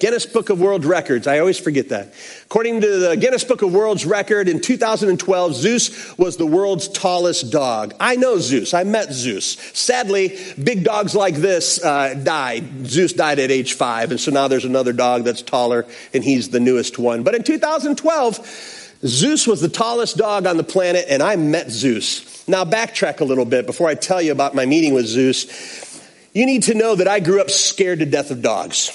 Guinness 0.00 0.26
Book 0.26 0.50
of 0.50 0.60
World 0.60 0.84
Records. 0.84 1.28
I 1.28 1.38
always 1.38 1.58
forget 1.58 1.90
that. 1.90 2.12
According 2.46 2.80
to 2.80 2.98
the 2.98 3.16
Guinness 3.16 3.44
Book 3.44 3.62
of 3.62 3.72
World's 3.72 4.04
Record, 4.04 4.48
in 4.48 4.60
2012, 4.60 5.54
Zeus 5.54 6.18
was 6.18 6.36
the 6.36 6.46
world's 6.46 6.88
tallest 6.88 7.52
dog. 7.52 7.94
I 8.00 8.16
know 8.16 8.38
Zeus. 8.38 8.74
I 8.74 8.82
met 8.82 9.12
Zeus. 9.12 9.56
Sadly, 9.72 10.36
big 10.62 10.82
dogs 10.82 11.14
like 11.14 11.36
this 11.36 11.82
uh, 11.82 12.14
died. 12.14 12.86
Zeus 12.88 13.12
died 13.12 13.38
at 13.38 13.52
age 13.52 13.74
five, 13.74 14.10
and 14.10 14.18
so 14.18 14.32
now 14.32 14.48
there's 14.48 14.64
another 14.64 14.92
dog 14.92 15.22
that's 15.22 15.42
taller, 15.42 15.86
and 16.12 16.24
he's 16.24 16.48
the 16.48 16.60
newest 16.60 16.98
one. 16.98 17.22
But 17.22 17.36
in 17.36 17.44
2012, 17.44 18.94
Zeus 19.06 19.46
was 19.46 19.60
the 19.60 19.68
tallest 19.68 20.16
dog 20.16 20.46
on 20.46 20.56
the 20.56 20.64
planet, 20.64 21.06
and 21.08 21.22
I 21.22 21.36
met 21.36 21.70
Zeus. 21.70 22.46
Now, 22.48 22.64
backtrack 22.64 23.20
a 23.20 23.24
little 23.24 23.44
bit 23.44 23.64
before 23.64 23.88
I 23.88 23.94
tell 23.94 24.20
you 24.20 24.32
about 24.32 24.56
my 24.56 24.66
meeting 24.66 24.92
with 24.92 25.06
Zeus. 25.06 26.02
You 26.32 26.46
need 26.46 26.64
to 26.64 26.74
know 26.74 26.96
that 26.96 27.06
I 27.06 27.20
grew 27.20 27.40
up 27.40 27.48
scared 27.48 28.00
to 28.00 28.06
death 28.06 28.32
of 28.32 28.42
dogs. 28.42 28.90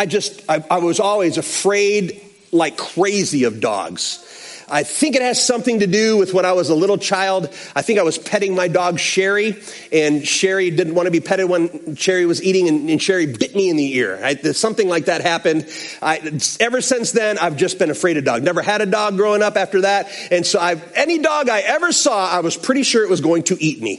I 0.00 0.06
just, 0.06 0.42
I, 0.48 0.64
I 0.70 0.78
was 0.78 0.98
always 0.98 1.36
afraid 1.36 2.22
like 2.52 2.78
crazy 2.78 3.44
of 3.44 3.60
dogs. 3.60 4.26
I 4.66 4.82
think 4.82 5.14
it 5.14 5.20
has 5.20 5.44
something 5.44 5.80
to 5.80 5.86
do 5.86 6.16
with 6.16 6.32
when 6.32 6.46
I 6.46 6.52
was 6.52 6.70
a 6.70 6.74
little 6.74 6.96
child. 6.96 7.50
I 7.76 7.82
think 7.82 7.98
I 7.98 8.02
was 8.02 8.16
petting 8.16 8.54
my 8.54 8.66
dog 8.66 8.98
Sherry, 8.98 9.60
and 9.92 10.26
Sherry 10.26 10.70
didn't 10.70 10.94
want 10.94 11.04
to 11.04 11.10
be 11.10 11.20
petted 11.20 11.50
when 11.50 11.96
Sherry 11.96 12.24
was 12.24 12.42
eating, 12.42 12.66
and, 12.66 12.88
and 12.88 13.02
Sherry 13.02 13.26
bit 13.26 13.54
me 13.54 13.68
in 13.68 13.76
the 13.76 13.94
ear. 13.94 14.18
I, 14.24 14.36
something 14.36 14.88
like 14.88 15.04
that 15.04 15.20
happened. 15.20 15.68
I, 16.00 16.40
ever 16.60 16.80
since 16.80 17.12
then, 17.12 17.36
I've 17.36 17.58
just 17.58 17.78
been 17.78 17.90
afraid 17.90 18.16
of 18.16 18.24
dogs. 18.24 18.42
Never 18.42 18.62
had 18.62 18.80
a 18.80 18.86
dog 18.86 19.18
growing 19.18 19.42
up 19.42 19.58
after 19.58 19.82
that, 19.82 20.08
and 20.30 20.46
so 20.46 20.58
I've, 20.58 20.82
any 20.94 21.18
dog 21.18 21.50
I 21.50 21.60
ever 21.60 21.92
saw, 21.92 22.26
I 22.26 22.40
was 22.40 22.56
pretty 22.56 22.84
sure 22.84 23.04
it 23.04 23.10
was 23.10 23.20
going 23.20 23.42
to 23.42 23.62
eat 23.62 23.82
me. 23.82 23.96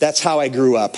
That's 0.00 0.20
how 0.20 0.40
I 0.40 0.48
grew 0.48 0.76
up. 0.76 0.96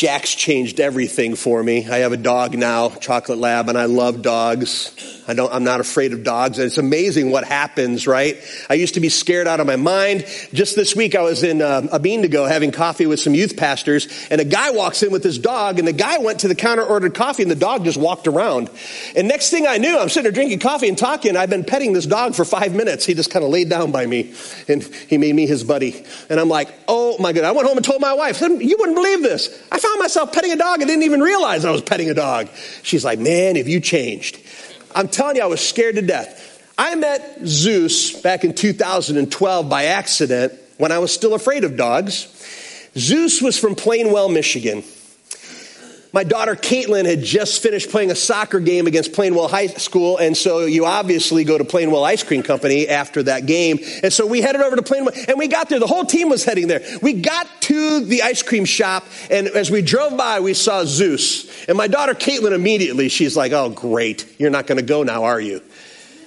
Jack's 0.00 0.34
changed 0.34 0.80
everything 0.80 1.34
for 1.34 1.62
me. 1.62 1.86
I 1.86 1.98
have 1.98 2.12
a 2.12 2.16
dog 2.16 2.56
now, 2.56 2.88
Chocolate 2.88 3.36
Lab, 3.36 3.68
and 3.68 3.76
I 3.76 3.84
love 3.84 4.22
dogs. 4.22 4.94
I 5.28 5.34
don't, 5.34 5.52
I'm 5.52 5.62
not 5.62 5.80
afraid 5.80 6.14
of 6.14 6.24
dogs. 6.24 6.58
It's 6.58 6.78
amazing 6.78 7.30
what 7.30 7.44
happens, 7.44 8.06
right? 8.06 8.42
I 8.70 8.74
used 8.74 8.94
to 8.94 9.00
be 9.00 9.10
scared 9.10 9.46
out 9.46 9.60
of 9.60 9.66
my 9.66 9.76
mind. 9.76 10.24
Just 10.54 10.74
this 10.74 10.96
week, 10.96 11.14
I 11.14 11.20
was 11.20 11.42
in 11.42 11.60
uh, 11.60 11.86
Abednego 11.92 12.46
having 12.46 12.72
coffee 12.72 13.04
with 13.04 13.20
some 13.20 13.34
youth 13.34 13.58
pastors, 13.58 14.08
and 14.30 14.40
a 14.40 14.44
guy 14.46 14.70
walks 14.70 15.02
in 15.02 15.12
with 15.12 15.22
his 15.22 15.38
dog, 15.38 15.78
and 15.78 15.86
the 15.86 15.92
guy 15.92 16.16
went 16.16 16.40
to 16.40 16.48
the 16.48 16.54
counter, 16.54 16.82
ordered 16.82 17.14
coffee, 17.14 17.42
and 17.42 17.50
the 17.50 17.54
dog 17.54 17.84
just 17.84 17.98
walked 17.98 18.26
around. 18.26 18.70
And 19.14 19.28
next 19.28 19.50
thing 19.50 19.66
I 19.66 19.76
knew, 19.76 19.98
I'm 19.98 20.08
sitting 20.08 20.22
there 20.22 20.32
drinking 20.32 20.60
coffee 20.60 20.88
and 20.88 20.96
talking. 20.96 21.36
I've 21.36 21.50
been 21.50 21.62
petting 21.62 21.92
this 21.92 22.06
dog 22.06 22.34
for 22.34 22.46
five 22.46 22.74
minutes. 22.74 23.04
He 23.04 23.12
just 23.12 23.30
kind 23.30 23.44
of 23.44 23.50
laid 23.50 23.68
down 23.68 23.92
by 23.92 24.06
me, 24.06 24.32
and 24.66 24.82
he 24.82 25.18
made 25.18 25.34
me 25.34 25.46
his 25.46 25.62
buddy. 25.62 26.06
And 26.30 26.40
I'm 26.40 26.48
like, 26.48 26.72
oh 26.88 27.18
my 27.18 27.34
God. 27.34 27.44
I 27.44 27.52
went 27.52 27.68
home 27.68 27.76
and 27.76 27.84
told 27.84 28.00
my 28.00 28.14
wife, 28.14 28.40
you 28.40 28.76
wouldn't 28.78 28.96
believe 28.96 29.22
this. 29.22 29.62
I 29.70 29.78
found 29.78 29.89
myself 29.98 30.32
petting 30.32 30.52
a 30.52 30.56
dog 30.56 30.82
I 30.82 30.84
didn't 30.84 31.04
even 31.04 31.20
realize 31.20 31.64
I 31.64 31.70
was 31.70 31.82
petting 31.82 32.10
a 32.10 32.14
dog. 32.14 32.48
She's 32.82 33.04
like, 33.04 33.18
man, 33.18 33.56
have 33.56 33.68
you 33.68 33.80
changed? 33.80 34.38
I'm 34.94 35.08
telling 35.08 35.36
you, 35.36 35.42
I 35.42 35.46
was 35.46 35.60
scared 35.60 35.96
to 35.96 36.02
death. 36.02 36.46
I 36.76 36.94
met 36.94 37.40
Zeus 37.44 38.20
back 38.20 38.44
in 38.44 38.54
2012 38.54 39.68
by 39.68 39.84
accident 39.84 40.54
when 40.78 40.92
I 40.92 40.98
was 40.98 41.12
still 41.12 41.34
afraid 41.34 41.64
of 41.64 41.76
dogs. 41.76 42.26
Zeus 42.96 43.42
was 43.42 43.58
from 43.58 43.76
Plainwell, 43.76 44.32
Michigan. 44.32 44.82
My 46.12 46.24
daughter 46.24 46.56
Caitlin 46.56 47.06
had 47.06 47.22
just 47.22 47.62
finished 47.62 47.90
playing 47.90 48.10
a 48.10 48.16
soccer 48.16 48.58
game 48.58 48.88
against 48.88 49.12
Plainwell 49.12 49.48
High 49.48 49.68
School, 49.68 50.18
and 50.18 50.36
so 50.36 50.64
you 50.64 50.84
obviously 50.84 51.44
go 51.44 51.56
to 51.56 51.62
Plainwell 51.62 52.04
Ice 52.04 52.24
Cream 52.24 52.42
Company 52.42 52.88
after 52.88 53.22
that 53.24 53.46
game. 53.46 53.78
And 54.02 54.12
so 54.12 54.26
we 54.26 54.40
headed 54.40 54.60
over 54.60 54.74
to 54.74 54.82
Plainwell, 54.82 55.28
and 55.28 55.38
we 55.38 55.46
got 55.46 55.68
there. 55.68 55.78
The 55.78 55.86
whole 55.86 56.04
team 56.04 56.28
was 56.28 56.44
heading 56.44 56.66
there. 56.66 56.82
We 57.00 57.12
got 57.12 57.46
to 57.62 58.04
the 58.04 58.22
ice 58.22 58.42
cream 58.42 58.64
shop, 58.64 59.06
and 59.30 59.46
as 59.48 59.70
we 59.70 59.82
drove 59.82 60.16
by, 60.16 60.40
we 60.40 60.52
saw 60.54 60.84
Zeus. 60.84 61.68
And 61.68 61.78
my 61.78 61.86
daughter 61.86 62.14
Caitlin 62.14 62.52
immediately, 62.52 63.08
she's 63.08 63.36
like, 63.36 63.52
"Oh, 63.52 63.68
great! 63.68 64.26
You're 64.38 64.50
not 64.50 64.66
going 64.66 64.78
to 64.78 64.84
go 64.84 65.04
now, 65.04 65.24
are 65.24 65.40
you?" 65.40 65.62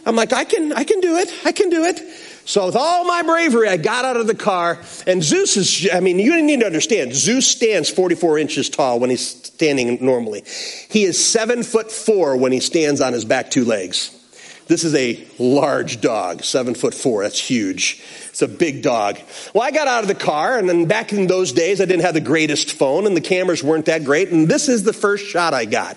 I'm 0.06 0.16
like, 0.16 0.32
"I 0.32 0.46
can, 0.46 0.72
I 0.72 0.86
can 0.86 1.02
do 1.02 1.18
it. 1.18 1.30
I 1.44 1.52
can 1.52 1.70
do 1.70 1.84
it." 1.84 2.00
So 2.46 2.66
with 2.66 2.76
all 2.76 3.06
my 3.06 3.22
bravery, 3.22 3.70
I 3.70 3.78
got 3.78 4.04
out 4.04 4.18
of 4.18 4.28
the 4.28 4.36
car, 4.36 4.80
and 5.08 5.24
Zeus 5.24 5.56
is, 5.56 5.90
I 5.94 6.02
mean, 6.02 6.20
you 6.20 6.42
need 6.42 6.60
to 6.60 6.66
understand, 6.66 7.16
Zeus 7.16 7.48
stands 7.48 7.90
44 7.90 8.38
inches 8.38 8.70
tall 8.70 9.00
when 9.00 9.10
he's 9.10 9.26
standing 9.26 10.04
normally. 10.06 10.44
He 10.90 11.04
is 11.04 11.24
seven 11.24 11.64
foot 11.64 11.90
four 11.90 12.36
when 12.36 12.52
he 12.52 12.60
stands 12.60 13.00
on 13.00 13.14
his 13.14 13.24
back 13.24 13.50
two 13.50 13.64
legs. 13.64 14.20
This 14.68 14.84
is 14.84 14.96
a 14.96 15.26
large 15.40 16.02
dog, 16.02 16.44
seven 16.44 16.74
foot 16.74 16.94
four. 16.94 17.24
That's 17.24 17.40
huge. 17.40 18.02
It's 18.30 18.42
a 18.42 18.48
big 18.48 18.82
dog. 18.82 19.20
Well, 19.54 19.64
I 19.64 19.72
got 19.72 19.88
out 19.88 20.04
of 20.04 20.08
the 20.08 20.16
car, 20.16 20.58
and 20.58 20.68
then 20.68 20.86
back 20.86 21.14
in 21.14 21.28
those 21.28 21.54
days, 21.54 21.80
I 21.80 21.86
didn't 21.86 22.04
have 22.04 22.14
the 22.14 22.22
greatest 22.22 22.74
phone, 22.74 23.06
and 23.06 23.16
the 23.16 23.22
cameras 23.22 23.64
weren't 23.64 23.86
that 23.86 24.04
great, 24.04 24.30
and 24.30 24.48
this 24.50 24.68
is 24.68 24.84
the 24.84 24.94
first 24.94 25.26
shot 25.26 25.54
I 25.54 25.66
got. 25.66 25.96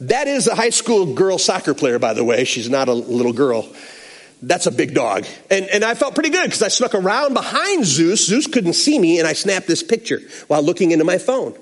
That 0.00 0.28
is 0.28 0.48
a 0.48 0.54
high 0.54 0.70
school 0.70 1.14
girl 1.14 1.38
soccer 1.38 1.74
player, 1.74 1.98
by 1.98 2.14
the 2.14 2.24
way. 2.24 2.44
She's 2.44 2.70
not 2.70 2.88
a 2.88 2.94
little 2.94 3.32
girl 3.32 3.68
that's 4.48 4.66
a 4.66 4.70
big 4.70 4.94
dog. 4.94 5.26
And, 5.50 5.66
and 5.66 5.84
I 5.84 5.94
felt 5.94 6.14
pretty 6.14 6.30
good 6.30 6.44
because 6.44 6.62
I 6.62 6.68
snuck 6.68 6.94
around 6.94 7.34
behind 7.34 7.84
Zeus. 7.84 8.26
Zeus 8.26 8.46
couldn't 8.46 8.74
see 8.74 8.98
me, 8.98 9.18
and 9.18 9.28
I 9.28 9.32
snapped 9.32 9.66
this 9.66 9.82
picture 9.82 10.20
while 10.46 10.62
looking 10.62 10.90
into 10.90 11.04
my 11.04 11.18
phone. 11.18 11.56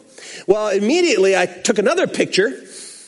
Well, 0.46 0.68
immediately 0.68 1.36
I 1.36 1.46
took 1.46 1.78
another 1.78 2.06
picture. 2.06 2.50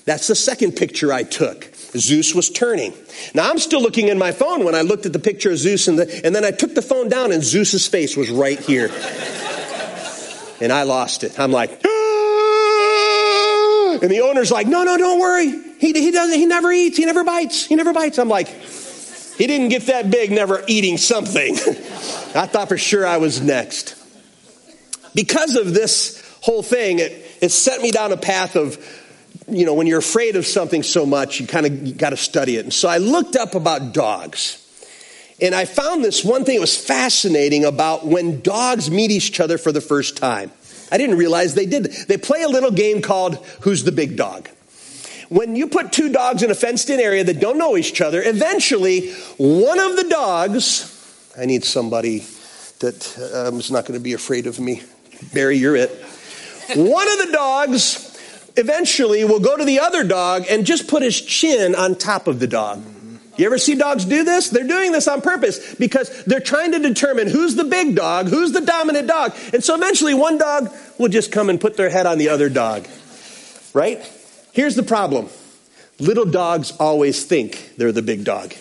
That's 0.05 0.27
the 0.27 0.35
second 0.35 0.73
picture 0.73 1.13
I 1.13 1.23
took. 1.23 1.71
Zeus 1.97 2.35
was 2.35 2.51
turning. 2.51 2.93
Now 3.35 3.51
I'm 3.51 3.59
still 3.59 3.81
looking 3.81 4.09
in 4.09 4.19
my 4.19 4.33
phone 4.33 4.65
when 4.65 4.75
I 4.75 4.83
looked 4.83 5.07
at 5.07 5.13
the 5.13 5.19
picture 5.19 5.51
of 5.51 5.59
Zeus, 5.59 5.89
and, 5.89 5.99
the, 5.99 6.25
and 6.25 6.35
then 6.35 6.45
I 6.45 6.51
took 6.51 6.75
the 6.75 6.83
phone 6.83 7.09
down, 7.09 7.33
and 7.33 7.43
Zeus's 7.43 7.87
face 7.87 8.17
was 8.17 8.31
right 8.31 8.59
here. 8.59 8.91
and 10.61 10.73
I 10.73 10.83
lost 10.83 11.25
it. 11.25 11.39
I'm 11.39 11.53
like, 11.53 11.81
ah! 11.85 13.99
and 14.03 14.11
the 14.11 14.21
owner's 14.23 14.51
like, 14.51 14.67
no, 14.67 14.83
no, 14.83 14.97
don't 14.97 15.21
worry. 15.21 15.51
He, 15.79 15.93
he 15.93 16.11
doesn't, 16.11 16.39
he 16.39 16.47
never 16.47 16.73
eats, 16.73 16.97
he 16.97 17.05
never 17.05 17.25
bites, 17.25 17.65
he 17.65 17.77
never 17.77 17.93
bites. 17.93 18.19
I'm 18.19 18.29
like, 18.29 18.49
he 19.37 19.47
didn't 19.47 19.69
get 19.69 19.87
that 19.87 20.11
big 20.11 20.31
never 20.31 20.63
eating 20.67 20.97
something. 20.97 21.55
I 22.37 22.47
thought 22.47 22.69
for 22.69 22.79
sure 22.79 23.07
I 23.07 23.17
was 23.17 23.41
next. 23.41 23.97
Because 25.15 25.57
of 25.57 25.75
this 25.75 26.23
whole 26.43 26.63
thing, 26.63 26.99
it, 26.99 27.13
it 27.41 27.51
set 27.51 27.81
me 27.81 27.91
down 27.91 28.13
a 28.13 28.17
path 28.17 28.57
of, 28.57 28.79
you 29.49 29.67
know, 29.67 29.75
when 29.75 29.87
you're 29.87 29.99
afraid 29.99 30.37
of 30.37 30.47
something 30.47 30.83
so 30.83 31.07
much, 31.07 31.41
you 31.41 31.47
kind 31.47 31.67
of 31.67 31.99
got 31.99 32.11
to 32.11 32.17
study 32.17 32.57
it. 32.57 32.65
And 32.65 32.73
so 32.73 32.89
I 32.89 32.99
looked 32.99 33.37
up 33.37 33.55
about 33.55 33.93
dogs. 33.93 34.61
And 35.41 35.55
I 35.55 35.65
found 35.65 36.05
this 36.05 36.25
one 36.25 36.45
thing 36.45 36.57
that 36.57 36.61
was 36.61 36.77
fascinating 36.77 37.65
about 37.65 38.07
when 38.07 38.41
dogs 38.41 38.91
meet 38.91 39.11
each 39.11 39.41
other 39.41 39.59
for 39.59 39.73
the 39.73 39.81
first 39.81 40.17
time. 40.17 40.53
I 40.93 40.97
didn't 40.99 41.19
realize 41.19 41.55
they 41.55 41.67
did. 41.67 41.85
They 41.85 42.19
play 42.19 42.43
a 42.43 42.49
little 42.49 42.71
game 42.71 43.03
called 43.03 43.45
Who's 43.63 43.83
the 43.83 43.93
Big 43.93 44.17
Dog? 44.17 44.49
When 45.29 45.57
you 45.57 45.67
put 45.67 45.93
two 45.93 46.11
dogs 46.11 46.43
in 46.43 46.51
a 46.51 46.55
fenced 46.55 46.91
in 46.91 47.01
area 47.01 47.25
that 47.25 47.41
don't 47.41 47.59
know 47.59 47.77
each 47.77 48.01
other, 48.01 48.23
eventually 48.23 49.13
one 49.37 49.79
of 49.79 49.97
the 49.97 50.05
dogs, 50.05 50.91
I 51.39 51.47
need 51.47 51.65
somebody 51.65 52.25
that 52.81 53.47
um, 53.49 53.59
is 53.59 53.71
not 53.71 53.87
going 53.87 53.99
to 53.99 54.03
be 54.03 54.13
afraid 54.13 54.47
of 54.47 54.61
me. 54.61 54.83
Barry, 55.33 55.57
you're 55.57 55.77
it. 55.77 55.91
One 56.75 57.09
of 57.09 57.27
the 57.27 57.33
dogs 57.33 58.11
eventually 58.57 59.25
will 59.25 59.41
go 59.41 59.57
to 59.57 59.65
the 59.65 59.81
other 59.81 60.05
dog 60.05 60.45
and 60.49 60.65
just 60.65 60.89
put 60.89 61.03
his 61.03 61.21
chin 61.21 61.75
on 61.75 61.95
top 61.95 62.27
of 62.27 62.41
the 62.41 62.47
dog. 62.47 62.83
You 63.37 63.47
ever 63.47 63.59
see 63.59 63.75
dogs 63.75 64.05
do 64.05 64.23
this? 64.23 64.51
They're 64.51 64.67
doing 64.67 64.93
this 64.93 65.09
on 65.09 65.21
purpose 65.21 65.75
because 65.75 66.25
they're 66.25 66.41
trying 66.41 66.73
to 66.73 66.79
determine 66.79 67.27
who's 67.27 67.57
the 67.57 67.65
big 67.65 67.97
dog, 67.97 68.29
who's 68.29 68.53
the 68.53 68.61
dominant 68.61 69.09
dog. 69.09 69.35
And 69.53 69.63
so 69.63 69.75
eventually 69.75 70.15
one 70.15 70.39
dog 70.39 70.73
will 70.99 71.09
just 71.09 71.33
come 71.33 71.51
and 71.51 71.61
put 71.61 71.77
their 71.77 71.91
head 71.91 72.07
on 72.07 72.19
the 72.19 72.29
other 72.29 72.49
dog. 72.49 72.87
Right? 73.73 73.99
Here's 74.55 74.77
the 74.77 74.85
problem 74.85 75.29
little 75.99 76.25
dogs 76.25 76.73
always 76.79 77.25
think 77.25 77.73
they're 77.77 77.93
the 77.93 78.03
big 78.03 78.25
dog. 78.25 78.53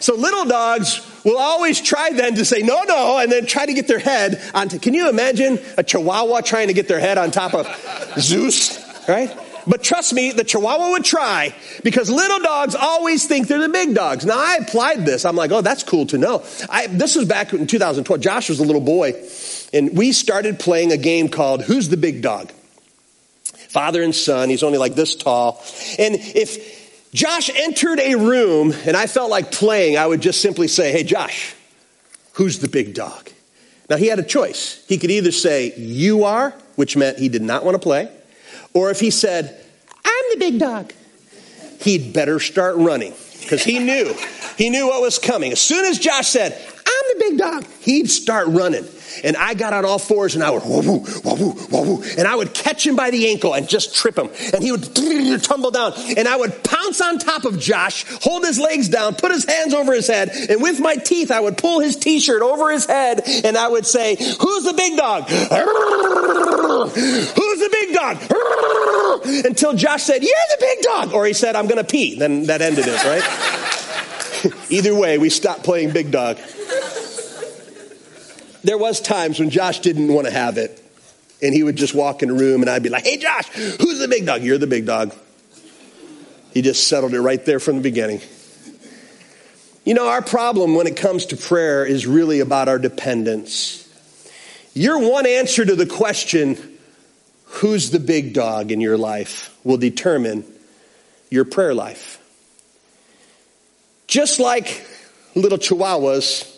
So 0.00 0.14
little 0.16 0.46
dogs 0.46 1.06
will 1.24 1.38
always 1.38 1.80
try 1.80 2.10
then 2.10 2.34
to 2.34 2.44
say 2.44 2.62
no, 2.62 2.82
no, 2.82 3.18
and 3.18 3.30
then 3.30 3.46
try 3.46 3.66
to 3.66 3.72
get 3.72 3.86
their 3.86 3.98
head 4.00 4.42
onto. 4.52 4.78
Can 4.78 4.94
you 4.94 5.08
imagine 5.08 5.58
a 5.78 5.84
chihuahua 5.84 6.40
trying 6.40 6.68
to 6.68 6.74
get 6.74 6.88
their 6.88 6.98
head 6.98 7.18
on 7.18 7.30
top 7.30 7.54
of 7.54 7.66
Zeus, 8.18 9.08
right? 9.08 9.30
But 9.66 9.84
trust 9.84 10.12
me, 10.12 10.32
the 10.32 10.42
chihuahua 10.42 10.90
would 10.90 11.04
try 11.04 11.54
because 11.84 12.10
little 12.10 12.40
dogs 12.40 12.74
always 12.74 13.26
think 13.26 13.46
they're 13.46 13.60
the 13.60 13.68
big 13.68 13.94
dogs. 13.94 14.26
Now 14.26 14.38
I 14.38 14.56
applied 14.60 15.06
this. 15.06 15.24
I'm 15.24 15.36
like, 15.36 15.52
oh, 15.52 15.60
that's 15.60 15.84
cool 15.84 16.06
to 16.06 16.18
know. 16.18 16.42
I, 16.68 16.88
this 16.88 17.14
was 17.14 17.26
back 17.26 17.52
in 17.52 17.66
2012. 17.68 18.20
Josh 18.20 18.48
was 18.48 18.58
a 18.58 18.64
little 18.64 18.80
boy 18.80 19.12
and 19.72 19.96
we 19.96 20.10
started 20.10 20.58
playing 20.58 20.90
a 20.90 20.96
game 20.96 21.28
called 21.28 21.62
Who's 21.62 21.90
the 21.90 21.96
Big 21.96 22.22
Dog? 22.22 22.50
Father 23.70 24.02
and 24.02 24.14
son. 24.14 24.48
He's 24.48 24.62
only 24.62 24.78
like 24.78 24.94
this 24.94 25.14
tall. 25.14 25.62
And 25.98 26.16
if 26.16 27.12
Josh 27.12 27.50
entered 27.54 28.00
a 28.00 28.16
room 28.16 28.72
and 28.84 28.96
I 28.96 29.06
felt 29.06 29.30
like 29.30 29.52
playing, 29.52 29.96
I 29.96 30.06
would 30.06 30.20
just 30.20 30.40
simply 30.40 30.68
say, 30.68 30.92
Hey, 30.92 31.04
Josh, 31.04 31.54
who's 32.34 32.58
the 32.58 32.68
big 32.68 32.94
dog? 32.94 33.30
Now, 33.88 33.96
he 33.96 34.06
had 34.06 34.18
a 34.18 34.24
choice. 34.24 34.84
He 34.88 34.98
could 34.98 35.10
either 35.10 35.32
say, 35.32 35.74
You 35.76 36.24
are, 36.24 36.54
which 36.76 36.96
meant 36.96 37.18
he 37.18 37.28
did 37.28 37.42
not 37.42 37.64
want 37.64 37.74
to 37.76 37.80
play, 37.80 38.10
or 38.72 38.90
if 38.90 39.00
he 39.00 39.10
said, 39.10 39.64
I'm 40.04 40.24
the 40.32 40.36
big 40.38 40.58
dog, 40.58 40.92
he'd 41.80 42.12
better 42.12 42.38
start 42.38 42.76
running 42.76 43.14
because 43.40 43.64
he 43.64 43.78
knew. 43.78 44.14
He 44.56 44.70
knew 44.70 44.88
what 44.88 45.00
was 45.00 45.18
coming. 45.18 45.52
As 45.52 45.60
soon 45.60 45.84
as 45.84 45.98
Josh 45.98 46.28
said, 46.28 46.60
the 47.14 47.16
big 47.18 47.38
dog, 47.38 47.64
he'd 47.80 48.10
start 48.10 48.48
running. 48.48 48.86
And 49.24 49.36
I 49.36 49.54
got 49.54 49.72
on 49.72 49.84
all 49.84 49.98
fours 49.98 50.34
and 50.34 50.44
I 50.44 50.50
would 50.50 50.62
whoa, 50.62 50.82
whoa, 50.82 50.98
whoa, 50.98 51.84
whoa, 51.84 52.02
and 52.16 52.26
I 52.26 52.34
would 52.34 52.54
catch 52.54 52.86
him 52.86 52.96
by 52.96 53.10
the 53.10 53.28
ankle 53.28 53.54
and 53.54 53.68
just 53.68 53.94
trip 53.94 54.16
him. 54.16 54.30
And 54.52 54.62
he 54.62 54.72
would 54.72 54.94
tumble 55.42 55.70
down. 55.70 55.92
And 56.16 56.28
I 56.28 56.36
would 56.36 56.62
pounce 56.64 57.00
on 57.00 57.18
top 57.18 57.44
of 57.44 57.58
Josh, 57.58 58.04
hold 58.22 58.44
his 58.44 58.58
legs 58.58 58.88
down, 58.88 59.14
put 59.14 59.32
his 59.32 59.44
hands 59.44 59.74
over 59.74 59.92
his 59.92 60.06
head, 60.06 60.30
and 60.48 60.62
with 60.62 60.80
my 60.80 60.96
teeth 60.96 61.30
I 61.30 61.40
would 61.40 61.58
pull 61.58 61.80
his 61.80 61.96
t-shirt 61.96 62.42
over 62.42 62.70
his 62.70 62.86
head 62.86 63.22
and 63.44 63.56
I 63.56 63.68
would 63.68 63.86
say, 63.86 64.16
Who's 64.16 64.64
the 64.64 64.74
big 64.76 64.96
dog? 64.96 65.24
Who's 66.90 67.60
the 67.60 67.68
big 67.72 67.94
dog? 67.94 69.44
Until 69.46 69.74
Josh 69.74 70.04
said, 70.04 70.22
You're 70.22 70.32
the 70.50 70.56
big 70.60 70.82
dog. 70.82 71.12
Or 71.12 71.26
he 71.26 71.32
said, 71.32 71.56
I'm 71.56 71.66
gonna 71.66 71.84
pee. 71.84 72.18
Then 72.18 72.44
that 72.44 72.62
ended 72.62 72.84
it, 72.86 73.04
right? 73.04 73.22
Either 74.70 74.94
way, 74.94 75.18
we 75.18 75.28
stopped 75.28 75.64
playing 75.64 75.90
big 75.92 76.10
dog 76.10 76.38
there 78.62 78.78
was 78.78 79.00
times 79.00 79.38
when 79.38 79.50
Josh 79.50 79.80
didn't 79.80 80.08
want 80.08 80.26
to 80.26 80.32
have 80.32 80.58
it. 80.58 80.82
And 81.42 81.54
he 81.54 81.62
would 81.62 81.76
just 81.76 81.94
walk 81.94 82.22
in 82.22 82.28
the 82.28 82.34
room 82.34 82.60
and 82.60 82.68
I'd 82.68 82.82
be 82.82 82.90
like, 82.90 83.04
hey, 83.04 83.16
Josh, 83.16 83.48
who's 83.48 83.98
the 83.98 84.08
big 84.08 84.26
dog? 84.26 84.42
You're 84.42 84.58
the 84.58 84.66
big 84.66 84.84
dog. 84.84 85.14
He 86.52 86.60
just 86.60 86.86
settled 86.86 87.14
it 87.14 87.20
right 87.20 87.42
there 87.44 87.60
from 87.60 87.76
the 87.76 87.82
beginning. 87.82 88.20
You 89.84 89.94
know, 89.94 90.08
our 90.08 90.20
problem 90.20 90.74
when 90.74 90.86
it 90.86 90.96
comes 90.96 91.26
to 91.26 91.36
prayer 91.36 91.86
is 91.86 92.06
really 92.06 92.40
about 92.40 92.68
our 92.68 92.78
dependence. 92.78 93.88
Your 94.74 94.98
one 94.98 95.26
answer 95.26 95.64
to 95.64 95.74
the 95.74 95.86
question, 95.86 96.78
who's 97.44 97.90
the 97.90 97.98
big 97.98 98.34
dog 98.34 98.70
in 98.70 98.80
your 98.80 98.98
life, 98.98 99.56
will 99.64 99.78
determine 99.78 100.44
your 101.30 101.46
prayer 101.46 101.72
life. 101.72 102.18
Just 104.06 104.38
like 104.38 104.86
little 105.34 105.58
chihuahuas 105.58 106.49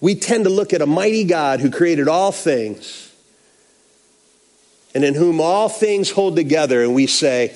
we 0.00 0.14
tend 0.14 0.44
to 0.44 0.50
look 0.50 0.72
at 0.72 0.82
a 0.82 0.86
mighty 0.86 1.24
God 1.24 1.60
who 1.60 1.70
created 1.70 2.08
all 2.08 2.32
things 2.32 3.12
and 4.94 5.04
in 5.04 5.14
whom 5.14 5.40
all 5.40 5.68
things 5.68 6.10
hold 6.10 6.36
together, 6.36 6.82
and 6.82 6.94
we 6.94 7.06
say, 7.06 7.54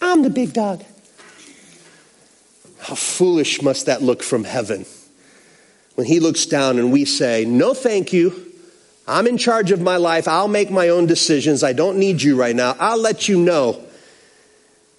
I'm 0.00 0.22
the 0.22 0.30
big 0.30 0.52
dog. 0.52 0.84
How 2.80 2.94
foolish 2.94 3.62
must 3.62 3.86
that 3.86 4.02
look 4.02 4.22
from 4.22 4.44
heaven 4.44 4.84
when 5.94 6.06
he 6.06 6.18
looks 6.18 6.46
down 6.46 6.78
and 6.78 6.90
we 6.90 7.04
say, 7.04 7.44
No, 7.44 7.74
thank 7.74 8.12
you. 8.12 8.52
I'm 9.06 9.26
in 9.26 9.38
charge 9.38 9.70
of 9.70 9.80
my 9.80 9.96
life. 9.96 10.28
I'll 10.28 10.48
make 10.48 10.70
my 10.70 10.88
own 10.88 11.06
decisions. 11.06 11.62
I 11.62 11.72
don't 11.72 11.98
need 11.98 12.22
you 12.22 12.36
right 12.36 12.54
now. 12.54 12.76
I'll 12.78 13.00
let 13.00 13.28
you 13.28 13.38
know 13.38 13.84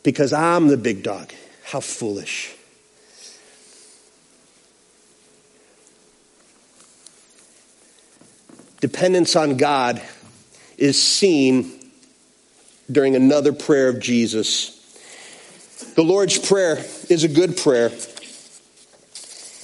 because 0.04 0.34
I'm 0.34 0.68
the 0.68 0.78
big 0.78 1.02
dog. 1.02 1.32
How 1.64 1.80
foolish. 1.80 2.54
Dependence 8.82 9.36
on 9.36 9.58
God 9.58 10.02
is 10.78 11.02
seen 11.02 11.72
during 12.92 13.16
another 13.16 13.54
prayer 13.54 13.88
of 13.88 14.00
Jesus. 14.00 14.78
The 15.96 16.04
Lord's 16.04 16.38
Prayer 16.38 16.78
is 17.10 17.24
a 17.24 17.28
good 17.28 17.58
prayer, 17.58 17.90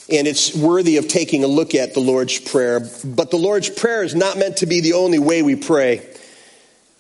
and 0.10 0.28
it's 0.28 0.56
worthy 0.56 0.98
of 0.98 1.08
taking 1.08 1.44
a 1.44 1.48
look 1.48 1.74
at 1.76 1.94
the 1.94 2.00
Lord's 2.00 2.40
Prayer. 2.40 2.80
But 2.80 3.32
the 3.32 3.38
Lord's 3.38 3.70
Prayer 3.70 4.04
is 4.04 4.16
not 4.16 4.38
meant 4.38 4.58
to 4.58 4.68
be 4.68 4.82
the 4.82 4.94
only 4.94 5.20
way 5.20 5.42
we 5.42 5.56
pray. 5.56 6.08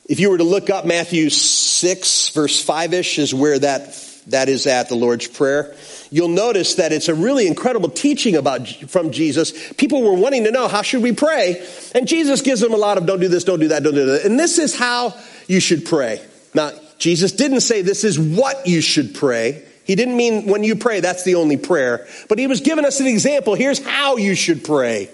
If 0.09 0.19
you 0.19 0.31
were 0.31 0.37
to 0.37 0.43
look 0.43 0.69
up 0.69 0.85
Matthew 0.85 1.29
6, 1.29 2.29
verse 2.29 2.63
5 2.63 2.93
ish, 2.93 3.19
is 3.19 3.33
where 3.33 3.59
that, 3.59 3.95
that 4.27 4.49
is 4.49 4.65
at, 4.65 4.89
the 4.89 4.95
Lord's 4.95 5.27
Prayer 5.27 5.75
you'll 6.09 6.27
notice 6.27 6.75
that 6.75 6.91
it's 6.91 7.07
a 7.07 7.15
really 7.15 7.47
incredible 7.47 7.89
teaching 7.89 8.35
about 8.35 8.67
from 8.67 9.11
Jesus. 9.11 9.73
People 9.73 10.01
were 10.03 10.13
wanting 10.13 10.43
to 10.45 10.51
know 10.51 10.67
how 10.67 10.81
should 10.81 11.03
we 11.03 11.11
pray, 11.11 11.65
and 11.93 12.07
Jesus 12.07 12.41
gives 12.41 12.61
them 12.61 12.73
a 12.73 12.77
lot 12.77 12.97
of 12.97 13.05
don't 13.05 13.19
do 13.19 13.27
this, 13.27 13.43
don't 13.43 13.59
do 13.59 13.69
that, 13.69 13.83
don't 13.83 13.95
do 13.95 14.05
that. 14.05 14.25
And 14.25 14.39
this 14.39 14.57
is 14.57 14.75
how 14.75 15.15
you 15.47 15.59
should 15.59 15.85
pray. 15.85 16.21
Now, 16.53 16.71
Jesus 16.97 17.31
didn't 17.31 17.61
say 17.61 17.81
this 17.81 18.03
is 18.03 18.19
what 18.19 18.67
you 18.67 18.81
should 18.81 19.13
pray. 19.13 19.63
He 19.85 19.95
didn't 19.95 20.17
mean 20.17 20.47
when 20.47 20.63
you 20.63 20.75
pray 20.75 20.99
that's 20.99 21.23
the 21.23 21.35
only 21.35 21.57
prayer, 21.57 22.07
but 22.27 22.39
he 22.39 22.47
was 22.47 22.59
giving 22.61 22.83
us 22.83 22.99
an 22.99 23.07
example. 23.07 23.55
Here's 23.55 23.83
how 23.83 24.17
you 24.17 24.35
should 24.35 24.63
pray. 24.63 25.09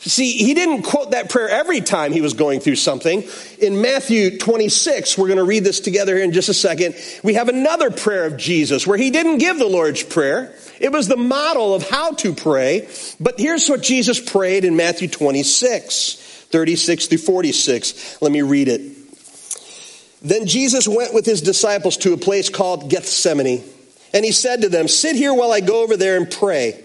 See, 0.00 0.32
he 0.32 0.54
didn't 0.54 0.82
quote 0.82 1.10
that 1.10 1.28
prayer 1.28 1.50
every 1.50 1.82
time 1.82 2.12
he 2.12 2.22
was 2.22 2.32
going 2.32 2.60
through 2.60 2.76
something. 2.76 3.22
In 3.58 3.82
Matthew 3.82 4.38
26, 4.38 5.18
we're 5.18 5.26
going 5.26 5.36
to 5.36 5.44
read 5.44 5.62
this 5.62 5.80
together 5.80 6.14
here 6.14 6.24
in 6.24 6.32
just 6.32 6.48
a 6.48 6.54
second. 6.54 6.94
We 7.22 7.34
have 7.34 7.50
another 7.50 7.90
prayer 7.90 8.24
of 8.24 8.38
Jesus 8.38 8.86
where 8.86 8.96
he 8.96 9.10
didn't 9.10 9.38
give 9.38 9.58
the 9.58 9.66
Lord's 9.66 10.02
Prayer. 10.02 10.54
It 10.80 10.90
was 10.90 11.06
the 11.06 11.18
model 11.18 11.74
of 11.74 11.86
how 11.86 12.12
to 12.12 12.32
pray. 12.32 12.88
But 13.20 13.38
here's 13.38 13.68
what 13.68 13.82
Jesus 13.82 14.18
prayed 14.18 14.64
in 14.64 14.74
Matthew 14.74 15.06
26, 15.06 16.46
36 16.50 17.06
through 17.06 17.18
46. 17.18 18.22
Let 18.22 18.32
me 18.32 18.40
read 18.40 18.68
it. 18.68 18.80
Then 20.22 20.46
Jesus 20.46 20.88
went 20.88 21.12
with 21.12 21.26
his 21.26 21.42
disciples 21.42 21.98
to 21.98 22.14
a 22.14 22.16
place 22.16 22.48
called 22.48 22.88
Gethsemane. 22.88 23.62
And 24.14 24.24
he 24.24 24.32
said 24.32 24.62
to 24.62 24.70
them, 24.70 24.88
Sit 24.88 25.14
here 25.14 25.34
while 25.34 25.52
I 25.52 25.60
go 25.60 25.82
over 25.82 25.98
there 25.98 26.16
and 26.16 26.30
pray. 26.30 26.84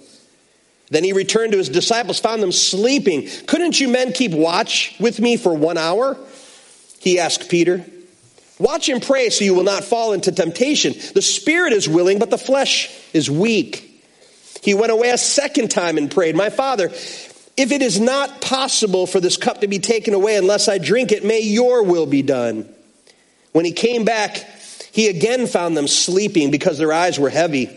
Then 0.91 1.05
he 1.05 1.13
returned 1.13 1.53
to 1.53 1.57
his 1.57 1.69
disciples, 1.69 2.19
found 2.19 2.43
them 2.43 2.51
sleeping. 2.51 3.27
Couldn't 3.47 3.79
you 3.79 3.87
men 3.87 4.11
keep 4.11 4.33
watch 4.33 4.93
with 4.99 5.19
me 5.19 5.37
for 5.37 5.53
one 5.53 5.77
hour? 5.77 6.17
He 6.99 7.17
asked 7.17 7.49
Peter. 7.49 7.85
Watch 8.59 8.89
and 8.89 9.01
pray 9.01 9.29
so 9.29 9.45
you 9.45 9.55
will 9.55 9.63
not 9.63 9.85
fall 9.85 10.11
into 10.11 10.33
temptation. 10.33 10.93
The 11.15 11.21
spirit 11.21 11.73
is 11.73 11.87
willing, 11.87 12.19
but 12.19 12.29
the 12.29 12.37
flesh 12.37 12.91
is 13.13 13.31
weak. 13.31 13.87
He 14.61 14.73
went 14.73 14.91
away 14.91 15.09
a 15.09 15.17
second 15.17 15.71
time 15.71 15.97
and 15.97 16.11
prayed, 16.11 16.35
My 16.35 16.49
father, 16.49 16.89
if 16.89 17.71
it 17.71 17.81
is 17.81 17.99
not 17.99 18.41
possible 18.41 19.07
for 19.07 19.19
this 19.19 19.37
cup 19.37 19.61
to 19.61 19.67
be 19.67 19.79
taken 19.79 20.13
away 20.13 20.35
unless 20.35 20.67
I 20.67 20.77
drink 20.77 21.11
it, 21.13 21.23
may 21.23 21.39
your 21.39 21.83
will 21.83 22.05
be 22.05 22.21
done. 22.21 22.67
When 23.53 23.65
he 23.65 23.71
came 23.71 24.03
back, 24.03 24.37
he 24.91 25.07
again 25.07 25.47
found 25.47 25.75
them 25.75 25.87
sleeping 25.87 26.51
because 26.51 26.77
their 26.77 26.91
eyes 26.91 27.17
were 27.17 27.29
heavy. 27.29 27.75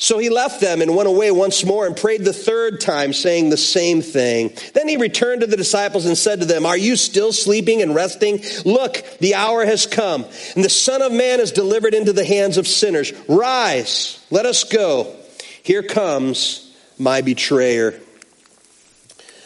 So 0.00 0.18
he 0.18 0.30
left 0.30 0.60
them 0.60 0.80
and 0.80 0.94
went 0.94 1.08
away 1.08 1.32
once 1.32 1.64
more 1.64 1.84
and 1.84 1.96
prayed 1.96 2.24
the 2.24 2.32
third 2.32 2.80
time, 2.80 3.12
saying 3.12 3.50
the 3.50 3.56
same 3.56 4.00
thing. 4.00 4.52
Then 4.72 4.86
he 4.86 4.96
returned 4.96 5.40
to 5.40 5.48
the 5.48 5.56
disciples 5.56 6.06
and 6.06 6.16
said 6.16 6.38
to 6.38 6.46
them, 6.46 6.64
Are 6.64 6.76
you 6.76 6.94
still 6.94 7.32
sleeping 7.32 7.82
and 7.82 7.92
resting? 7.96 8.40
Look, 8.64 9.04
the 9.18 9.34
hour 9.34 9.64
has 9.66 9.86
come, 9.86 10.24
and 10.54 10.64
the 10.64 10.70
Son 10.70 11.02
of 11.02 11.10
Man 11.10 11.40
is 11.40 11.50
delivered 11.50 11.94
into 11.94 12.12
the 12.12 12.24
hands 12.24 12.58
of 12.58 12.68
sinners. 12.68 13.12
Rise, 13.28 14.24
let 14.30 14.46
us 14.46 14.62
go. 14.62 15.16
Here 15.64 15.82
comes 15.82 16.72
my 16.96 17.20
betrayer. 17.20 18.00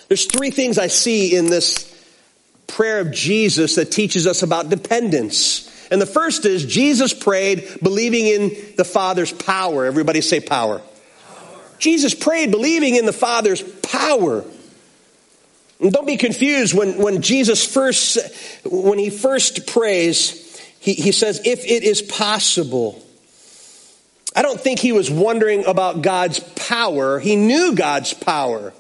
There's 0.09 0.27
three 0.27 0.51
things 0.51 0.77
I 0.77 0.88
see 0.88 1.35
in 1.35 1.47
this 1.47 1.88
prayer 2.67 3.01
of 3.01 3.11
Jesus 3.11 3.77
that 3.77 3.91
teaches 3.91 4.27
us 4.27 4.43
about 4.43 4.69
dependence. 4.69 5.71
And 5.92 6.00
the 6.00 6.07
first 6.07 6.46
is 6.46 6.64
Jesus 6.64 7.12
prayed 7.12 7.68
believing 7.83 8.26
in 8.26 8.57
the 8.78 8.85
Father's 8.85 9.31
power. 9.31 9.85
Everybody 9.85 10.22
say 10.22 10.40
power. 10.40 10.78
power. 10.78 11.61
Jesus 11.78 12.14
prayed 12.14 12.50
believing 12.50 12.96
in 12.96 13.05
the 13.05 13.12
Father's 13.12 13.62
power. 13.62 14.42
And 15.81 15.92
don't 15.92 16.07
be 16.07 16.16
confused 16.16 16.72
when, 16.72 16.96
when 16.96 17.20
Jesus 17.20 17.62
first, 17.62 18.16
when 18.64 18.98
he 18.98 19.11
first 19.11 19.66
prays, 19.66 20.59
he, 20.81 20.94
he 20.94 21.12
says, 21.12 21.42
if 21.44 21.62
it 21.66 21.83
is 21.83 22.00
possible. 22.00 23.05
I 24.35 24.40
don't 24.40 24.59
think 24.59 24.78
he 24.78 24.92
was 24.92 25.11
wondering 25.11 25.66
about 25.66 26.00
God's 26.00 26.40
power. 26.40 27.20
He 27.20 27.37
knew 27.37 27.74
God's 27.74 28.14
power. 28.14 28.72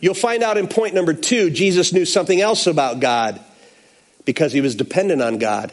You'll 0.00 0.14
find 0.14 0.42
out 0.42 0.56
in 0.56 0.68
point 0.68 0.94
number 0.94 1.12
two, 1.12 1.50
Jesus 1.50 1.92
knew 1.92 2.06
something 2.06 2.40
else 2.40 2.66
about 2.66 3.00
God 3.00 3.38
because 4.24 4.54
he 4.54 4.62
was 4.62 4.74
dependent 4.74 5.20
on 5.20 5.36
God. 5.36 5.70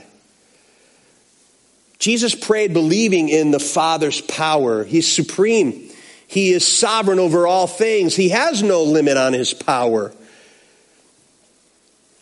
Jesus 2.01 2.33
prayed 2.33 2.73
believing 2.73 3.29
in 3.29 3.51
the 3.51 3.59
Father's 3.59 4.21
power. 4.21 4.83
He's 4.83 5.07
supreme. 5.07 5.87
He 6.25 6.49
is 6.51 6.67
sovereign 6.67 7.19
over 7.19 7.45
all 7.45 7.67
things. 7.67 8.15
He 8.15 8.29
has 8.29 8.63
no 8.63 8.83
limit 8.83 9.17
on 9.17 9.33
his 9.33 9.53
power. 9.53 10.11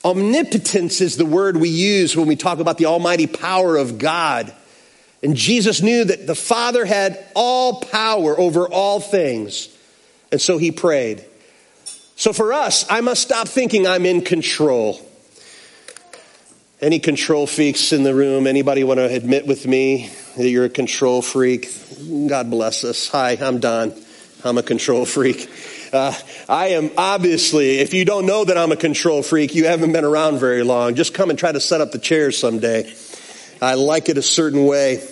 Omnipotence 0.03 0.99
is 0.99 1.15
the 1.15 1.25
word 1.25 1.55
we 1.55 1.69
use 1.69 2.13
when 2.13 2.27
we 2.27 2.35
talk 2.35 2.59
about 2.59 2.77
the 2.77 2.87
almighty 2.87 3.25
power 3.25 3.77
of 3.77 3.97
God. 3.97 4.53
And 5.23 5.37
Jesus 5.37 5.81
knew 5.81 6.03
that 6.03 6.27
the 6.27 6.35
Father 6.35 6.83
had 6.83 7.17
all 7.33 7.79
power 7.79 8.37
over 8.37 8.67
all 8.67 8.99
things. 8.99 9.69
And 10.29 10.41
so 10.41 10.57
he 10.57 10.71
prayed. 10.71 11.23
So 12.17 12.33
for 12.33 12.51
us, 12.51 12.85
I 12.89 12.99
must 12.99 13.21
stop 13.21 13.47
thinking 13.47 13.87
I'm 13.87 14.05
in 14.05 14.23
control. 14.23 14.99
Any 16.81 16.99
control 16.99 17.45
freaks 17.45 17.91
in 17.91 18.03
the 18.03 18.15
room? 18.15 18.47
Anybody 18.47 18.85
want 18.85 18.99
to 18.99 19.13
admit 19.13 19.45
with 19.45 19.67
me 19.67 20.09
that 20.37 20.47
you're 20.47 20.63
a 20.63 20.69
control 20.69 21.21
freak? 21.21 21.67
God 22.29 22.49
bless 22.49 22.85
us. 22.85 23.09
Hi, 23.09 23.31
I'm 23.31 23.59
Don. 23.59 23.93
I'm 24.45 24.57
a 24.57 24.63
control 24.63 25.05
freak. 25.05 25.49
Uh, 25.91 26.13
I 26.47 26.67
am 26.67 26.89
obviously, 26.97 27.79
if 27.79 27.93
you 27.93 28.05
don't 28.05 28.25
know 28.25 28.45
that 28.45 28.57
I'm 28.57 28.71
a 28.71 28.77
control 28.77 29.23
freak, 29.23 29.55
you 29.55 29.65
haven't 29.65 29.91
been 29.91 30.05
around 30.05 30.39
very 30.39 30.63
long. 30.63 30.95
Just 30.95 31.13
come 31.13 31.29
and 31.29 31.37
try 31.37 31.51
to 31.51 31.59
set 31.59 31.81
up 31.81 31.91
the 31.91 31.99
chairs 31.99 32.37
someday. 32.37 32.89
I 33.61 33.73
like 33.73 34.07
it 34.07 34.17
a 34.17 34.21
certain 34.21 34.65
way. 34.65 35.03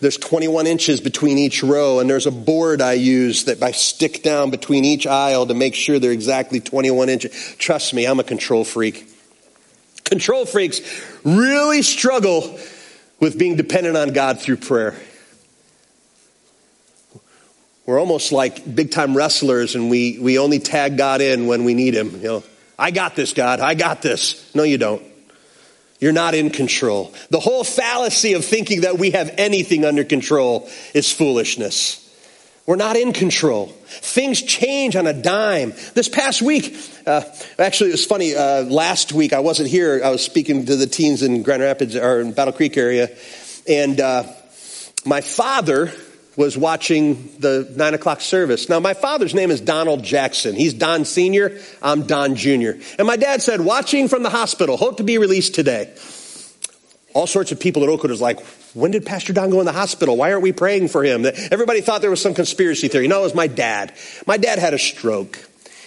There's 0.00 0.16
21 0.16 0.66
inches 0.66 1.00
between 1.00 1.38
each 1.38 1.62
row, 1.62 2.00
and 2.00 2.10
there's 2.10 2.26
a 2.26 2.32
board 2.32 2.82
I 2.82 2.94
use 2.94 3.44
that 3.44 3.62
I 3.62 3.70
stick 3.70 4.24
down 4.24 4.50
between 4.50 4.84
each 4.84 5.06
aisle 5.06 5.46
to 5.46 5.54
make 5.54 5.76
sure 5.76 6.00
they're 6.00 6.10
exactly 6.10 6.58
21 6.58 7.08
inches. 7.08 7.54
Trust 7.56 7.94
me, 7.94 8.04
I'm 8.04 8.18
a 8.18 8.24
control 8.24 8.64
freak. 8.64 9.13
Control 10.04 10.44
freaks 10.44 10.80
really 11.24 11.82
struggle 11.82 12.58
with 13.20 13.38
being 13.38 13.56
dependent 13.56 13.96
on 13.96 14.12
God 14.12 14.40
through 14.40 14.58
prayer. 14.58 14.94
We're 17.86 17.98
almost 17.98 18.32
like 18.32 18.74
big 18.74 18.90
time 18.90 19.16
wrestlers 19.16 19.74
and 19.74 19.90
we, 19.90 20.18
we 20.18 20.38
only 20.38 20.58
tag 20.58 20.96
God 20.96 21.20
in 21.20 21.46
when 21.46 21.64
we 21.64 21.74
need 21.74 21.94
him. 21.94 22.16
You 22.16 22.22
know, 22.22 22.44
I 22.78 22.90
got 22.90 23.14
this, 23.14 23.32
God. 23.32 23.60
I 23.60 23.74
got 23.74 24.02
this. 24.02 24.54
No, 24.54 24.62
you 24.62 24.78
don't. 24.78 25.02
You're 26.00 26.12
not 26.12 26.34
in 26.34 26.50
control. 26.50 27.14
The 27.30 27.40
whole 27.40 27.64
fallacy 27.64 28.34
of 28.34 28.44
thinking 28.44 28.82
that 28.82 28.98
we 28.98 29.12
have 29.12 29.34
anything 29.38 29.84
under 29.84 30.04
control 30.04 30.68
is 30.92 31.10
foolishness. 31.10 32.03
We're 32.66 32.76
not 32.76 32.96
in 32.96 33.12
control. 33.12 33.66
Things 33.66 34.40
change 34.40 34.96
on 34.96 35.06
a 35.06 35.12
dime. 35.12 35.74
This 35.92 36.08
past 36.08 36.40
week, 36.40 36.74
uh, 37.06 37.22
actually, 37.58 37.90
it 37.90 37.92
was 37.92 38.06
funny. 38.06 38.34
Uh, 38.34 38.62
last 38.62 39.12
week, 39.12 39.34
I 39.34 39.40
wasn't 39.40 39.68
here. 39.68 40.00
I 40.02 40.08
was 40.08 40.24
speaking 40.24 40.64
to 40.64 40.76
the 40.76 40.86
teens 40.86 41.22
in 41.22 41.42
Grand 41.42 41.60
Rapids 41.60 41.94
or 41.94 42.22
in 42.22 42.32
Battle 42.32 42.54
Creek 42.54 42.78
area, 42.78 43.10
and 43.68 44.00
uh, 44.00 44.24
my 45.04 45.20
father 45.20 45.92
was 46.36 46.56
watching 46.56 47.36
the 47.38 47.70
nine 47.76 47.92
o'clock 47.92 48.22
service. 48.22 48.70
Now, 48.70 48.80
my 48.80 48.94
father's 48.94 49.34
name 49.34 49.50
is 49.50 49.60
Donald 49.60 50.02
Jackson. 50.02 50.54
He's 50.54 50.72
Don 50.72 51.04
Senior. 51.04 51.60
I'm 51.82 52.06
Don 52.06 52.34
Junior. 52.34 52.78
And 52.98 53.06
my 53.06 53.16
dad 53.16 53.42
said, 53.42 53.60
"Watching 53.60 54.08
from 54.08 54.22
the 54.22 54.30
hospital. 54.30 54.78
Hope 54.78 54.96
to 54.96 55.04
be 55.04 55.18
released 55.18 55.54
today." 55.54 55.92
All 57.14 57.26
sorts 57.26 57.52
of 57.52 57.60
people 57.60 57.82
at 57.84 57.88
Oakwood 57.88 58.10
was 58.10 58.20
like, 58.20 58.44
when 58.74 58.90
did 58.90 59.06
Pastor 59.06 59.32
Don 59.32 59.48
go 59.50 59.60
in 59.60 59.66
the 59.66 59.72
hospital? 59.72 60.16
Why 60.16 60.32
aren't 60.32 60.42
we 60.42 60.52
praying 60.52 60.88
for 60.88 61.02
him? 61.02 61.24
Everybody 61.24 61.80
thought 61.80 62.00
there 62.00 62.10
was 62.10 62.20
some 62.20 62.34
conspiracy 62.34 62.88
theory. 62.88 63.08
No, 63.08 63.20
it 63.20 63.22
was 63.22 63.34
my 63.34 63.46
dad. 63.46 63.94
My 64.26 64.36
dad 64.36 64.58
had 64.58 64.74
a 64.74 64.78
stroke. 64.78 65.38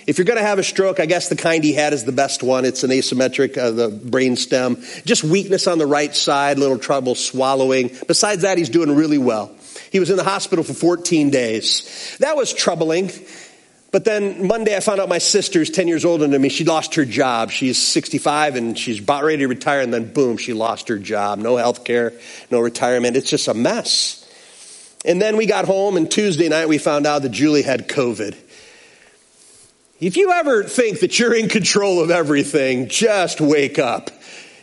If 0.07 0.17
you're 0.17 0.25
going 0.25 0.39
to 0.39 0.45
have 0.45 0.57
a 0.57 0.63
stroke, 0.63 1.01
I 1.01 1.05
guess 1.05 1.27
the 1.27 1.35
kind 1.35 1.65
he 1.65 1.73
had 1.73 1.91
is 1.91 2.05
the 2.05 2.13
best 2.13 2.41
one. 2.41 2.63
It's 2.63 2.85
an 2.85 2.91
asymmetric, 2.91 3.57
uh, 3.57 3.71
the 3.71 3.89
brain 3.89 4.37
stem. 4.37 4.81
Just 5.03 5.25
weakness 5.25 5.67
on 5.67 5.79
the 5.79 5.85
right 5.85 6.15
side, 6.15 6.57
little 6.57 6.79
trouble 6.79 7.13
swallowing. 7.13 7.91
Besides 8.07 8.43
that, 8.43 8.57
he's 8.57 8.69
doing 8.69 8.95
really 8.95 9.17
well. 9.17 9.53
He 9.91 9.99
was 9.99 10.09
in 10.09 10.15
the 10.15 10.23
hospital 10.23 10.63
for 10.63 10.73
14 10.73 11.29
days. 11.29 12.15
That 12.21 12.37
was 12.37 12.53
troubling. 12.53 13.11
But 13.91 14.03
then 14.03 14.45
Monday, 14.45 14.75
I 14.75 14.81
found 14.81 14.99
out 14.99 15.07
my 15.07 15.17
sister's 15.17 15.69
10 15.69 15.87
years 15.87 16.03
older 16.03 16.27
than 16.27 16.41
me. 16.41 16.49
She 16.49 16.65
lost 16.65 16.95
her 16.95 17.05
job. 17.05 17.51
She's 17.51 17.77
65 17.77 18.55
and 18.55 18.77
she's 18.77 18.99
about 18.99 19.23
ready 19.23 19.37
to 19.37 19.47
retire, 19.47 19.81
and 19.81 19.93
then 19.93 20.11
boom, 20.11 20.37
she 20.37 20.53
lost 20.53 20.89
her 20.89 20.97
job. 20.97 21.39
No 21.39 21.55
health 21.55 21.85
care, 21.85 22.13
no 22.51 22.59
retirement. 22.59 23.15
It's 23.15 23.29
just 23.29 23.47
a 23.47 23.53
mess. 23.53 24.23
And 25.05 25.21
then 25.21 25.37
we 25.37 25.45
got 25.45 25.65
home, 25.65 25.95
and 25.95 26.09
Tuesday 26.09 26.49
night, 26.49 26.67
we 26.67 26.77
found 26.79 27.07
out 27.07 27.21
that 27.21 27.29
Julie 27.29 27.61
had 27.61 27.87
COVID. 27.87 28.35
If 29.99 30.17
you 30.17 30.31
ever 30.31 30.63
think 30.63 30.99
that 30.99 31.17
you're 31.17 31.33
in 31.33 31.47
control 31.47 32.01
of 32.01 32.11
everything, 32.11 32.89
just 32.89 33.39
wake 33.39 33.79
up. 33.79 34.11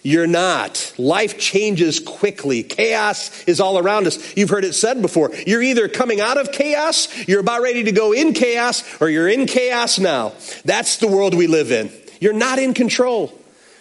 You're 0.06 0.26
not. 0.26 0.92
Life 0.98 1.38
changes 1.38 1.98
quickly. 1.98 2.62
Chaos 2.62 3.42
is 3.44 3.58
all 3.58 3.78
around 3.78 4.06
us. 4.06 4.36
You've 4.36 4.50
heard 4.50 4.66
it 4.66 4.74
said 4.74 5.00
before. 5.00 5.34
You're 5.46 5.62
either 5.62 5.88
coming 5.88 6.20
out 6.20 6.36
of 6.36 6.52
chaos, 6.52 7.08
you're 7.26 7.40
about 7.40 7.62
ready 7.62 7.84
to 7.84 7.92
go 7.92 8.12
in 8.12 8.34
chaos, 8.34 8.84
or 9.00 9.08
you're 9.08 9.30
in 9.30 9.46
chaos 9.46 9.98
now. 9.98 10.34
That's 10.66 10.98
the 10.98 11.08
world 11.08 11.34
we 11.34 11.46
live 11.46 11.72
in. 11.72 11.90
You're 12.20 12.34
not 12.34 12.58
in 12.58 12.74
control. 12.74 13.32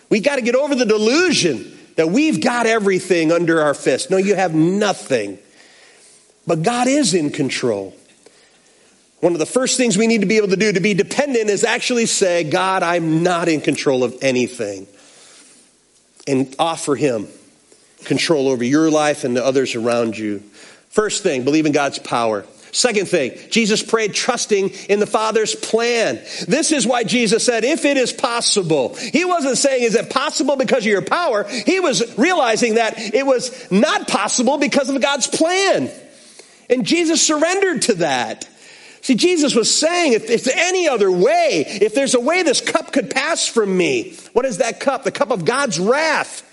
We 0.09 0.21
got 0.21 0.38
to 0.38 0.41
get 0.41 0.55
over 0.55 0.75
the 0.75 0.86
delusion 0.86 1.77
that 1.97 2.09
we've 2.09 2.41
got 2.41 2.67
everything 2.67 3.33
under 3.33 3.62
our 3.62 3.73
fist. 3.73 4.09
No, 4.09 4.15
you 4.15 4.36
have 4.36 4.55
nothing. 4.55 5.38
But 6.47 6.63
God 6.63 6.88
is 6.88 7.13
in 7.13 7.31
control. 7.31 7.93
One 9.19 9.33
of 9.33 9.39
the 9.39 9.45
first 9.45 9.75
things 9.75 9.97
we 9.97 10.07
need 10.07 10.21
to 10.21 10.27
be 10.27 10.38
able 10.38 10.49
to 10.49 10.55
do 10.55 10.71
to 10.71 10.79
be 10.79 10.93
dependent 10.93 11.49
is 11.49 11.65
actually 11.65 12.05
say, 12.05 12.45
God, 12.45 12.81
I'm 12.81 13.23
not 13.23 13.49
in 13.49 13.59
control 13.59 14.05
of 14.05 14.17
anything 14.21 14.88
and 16.27 16.55
offer 16.59 16.95
Him 16.95 17.27
control 18.05 18.47
over 18.49 18.63
your 18.63 18.89
life 18.89 19.23
and 19.23 19.36
the 19.36 19.45
others 19.45 19.75
around 19.75 20.17
you. 20.17 20.39
First 20.89 21.23
thing, 21.23 21.43
believe 21.43 21.65
in 21.65 21.71
God's 21.71 21.99
power. 21.99 22.45
Second 22.71 23.07
thing, 23.07 23.38
Jesus 23.51 23.83
prayed 23.83 24.15
trusting 24.15 24.69
in 24.89 24.99
the 24.99 25.05
Father's 25.05 25.53
plan. 25.53 26.15
This 26.47 26.71
is 26.71 26.88
why 26.88 27.03
Jesus 27.03 27.45
said, 27.45 27.63
if 27.63 27.86
it 27.86 27.97
is 27.97 28.12
possible. 28.12 28.95
He 28.95 29.25
wasn't 29.25 29.59
saying, 29.59 29.83
is 29.83 29.93
it 29.93 30.09
possible 30.09 30.55
because 30.55 30.79
of 30.79 30.88
your 30.88 31.03
power? 31.03 31.43
He 31.43 31.79
was 31.79 32.17
realizing 32.17 32.75
that 32.75 32.95
it 32.97 33.27
was 33.27 33.71
not 33.71 34.07
possible 34.07 34.57
because 34.57 34.89
of 34.89 34.99
God's 35.01 35.27
plan. 35.27 35.91
And 36.67 36.83
Jesus 36.83 37.21
surrendered 37.21 37.83
to 37.83 37.93
that. 37.95 38.49
See, 39.03 39.15
Jesus 39.15 39.53
was 39.53 39.73
saying, 39.73 40.13
if 40.13 40.27
there's 40.27 40.47
any 40.47 40.87
other 40.87 41.11
way, 41.11 41.65
if 41.67 41.93
there's 41.93 42.15
a 42.15 42.21
way 42.21 42.41
this 42.41 42.61
cup 42.61 42.93
could 42.93 43.09
pass 43.11 43.45
from 43.45 43.75
me, 43.75 44.15
what 44.31 44.45
is 44.45 44.59
that 44.59 44.79
cup? 44.79 45.03
The 45.03 45.11
cup 45.11 45.29
of 45.29 45.43
God's 45.43 45.77
wrath. 45.77 46.49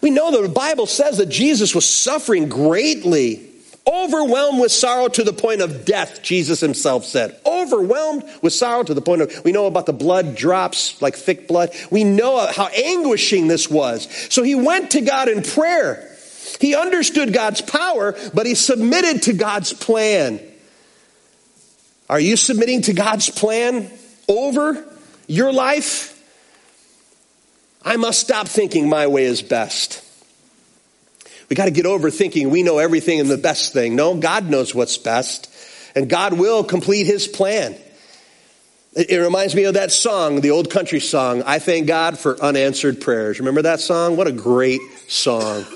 We 0.00 0.08
know 0.08 0.30
that 0.30 0.40
the 0.40 0.48
Bible 0.48 0.86
says 0.86 1.18
that 1.18 1.28
Jesus 1.28 1.74
was 1.74 1.84
suffering 1.84 2.48
greatly, 2.48 3.50
overwhelmed 3.86 4.58
with 4.58 4.72
sorrow 4.72 5.08
to 5.08 5.24
the 5.24 5.34
point 5.34 5.60
of 5.60 5.84
death, 5.84 6.22
Jesus 6.22 6.60
himself 6.60 7.04
said. 7.04 7.38
Overwhelmed 7.44 8.24
with 8.40 8.54
sorrow 8.54 8.82
to 8.82 8.94
the 8.94 9.02
point 9.02 9.20
of, 9.20 9.44
we 9.44 9.52
know 9.52 9.66
about 9.66 9.84
the 9.84 9.92
blood 9.92 10.36
drops 10.36 11.02
like 11.02 11.16
thick 11.16 11.48
blood. 11.48 11.74
We 11.90 12.02
know 12.02 12.46
how 12.46 12.68
anguishing 12.68 13.46
this 13.46 13.68
was. 13.68 14.08
So 14.32 14.42
he 14.42 14.54
went 14.54 14.92
to 14.92 15.02
God 15.02 15.28
in 15.28 15.42
prayer. 15.42 16.16
He 16.60 16.74
understood 16.74 17.34
God's 17.34 17.60
power, 17.60 18.16
but 18.32 18.46
he 18.46 18.54
submitted 18.54 19.24
to 19.24 19.34
God's 19.34 19.74
plan. 19.74 20.40
Are 22.08 22.20
you 22.20 22.36
submitting 22.36 22.82
to 22.82 22.92
God's 22.92 23.30
plan 23.30 23.90
over 24.28 24.84
your 25.26 25.52
life? 25.52 26.12
I 27.82 27.96
must 27.96 28.20
stop 28.20 28.48
thinking 28.48 28.88
my 28.88 29.06
way 29.06 29.24
is 29.24 29.42
best. 29.42 30.02
We 31.48 31.56
got 31.56 31.66
to 31.66 31.70
get 31.70 31.86
over 31.86 32.10
thinking 32.10 32.50
we 32.50 32.62
know 32.62 32.78
everything 32.78 33.20
and 33.20 33.28
the 33.28 33.38
best 33.38 33.72
thing. 33.72 33.94
No, 33.94 34.16
God 34.16 34.48
knows 34.50 34.74
what's 34.74 34.98
best, 34.98 35.48
and 35.94 36.08
God 36.08 36.32
will 36.32 36.64
complete 36.64 37.06
his 37.06 37.28
plan. 37.28 37.76
It 38.94 39.18
reminds 39.18 39.54
me 39.54 39.64
of 39.64 39.74
that 39.74 39.92
song, 39.92 40.40
the 40.40 40.52
old 40.52 40.70
country 40.70 41.00
song, 41.00 41.42
I 41.42 41.58
thank 41.58 41.86
God 41.86 42.18
for 42.18 42.40
unanswered 42.40 43.00
prayers. 43.00 43.38
Remember 43.38 43.62
that 43.62 43.80
song? 43.80 44.16
What 44.16 44.26
a 44.26 44.32
great 44.32 44.80
song. 45.06 45.66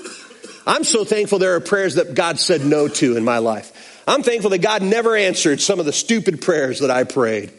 I'm 0.65 0.83
so 0.83 1.05
thankful 1.05 1.37
there 1.37 1.55
are 1.55 1.59
prayers 1.59 1.95
that 1.95 2.15
God 2.15 2.39
said 2.39 2.65
no 2.65 2.87
to 2.87 3.17
in 3.17 3.23
my 3.23 3.37
life. 3.37 3.90
I'm 4.07 4.23
thankful 4.23 4.49
that 4.49 4.59
God 4.59 4.81
never 4.81 5.15
answered 5.15 5.61
some 5.61 5.79
of 5.79 5.85
the 5.85 5.93
stupid 5.93 6.41
prayers 6.41 6.79
that 6.79 6.89
I 6.89 7.03
prayed. 7.03 7.51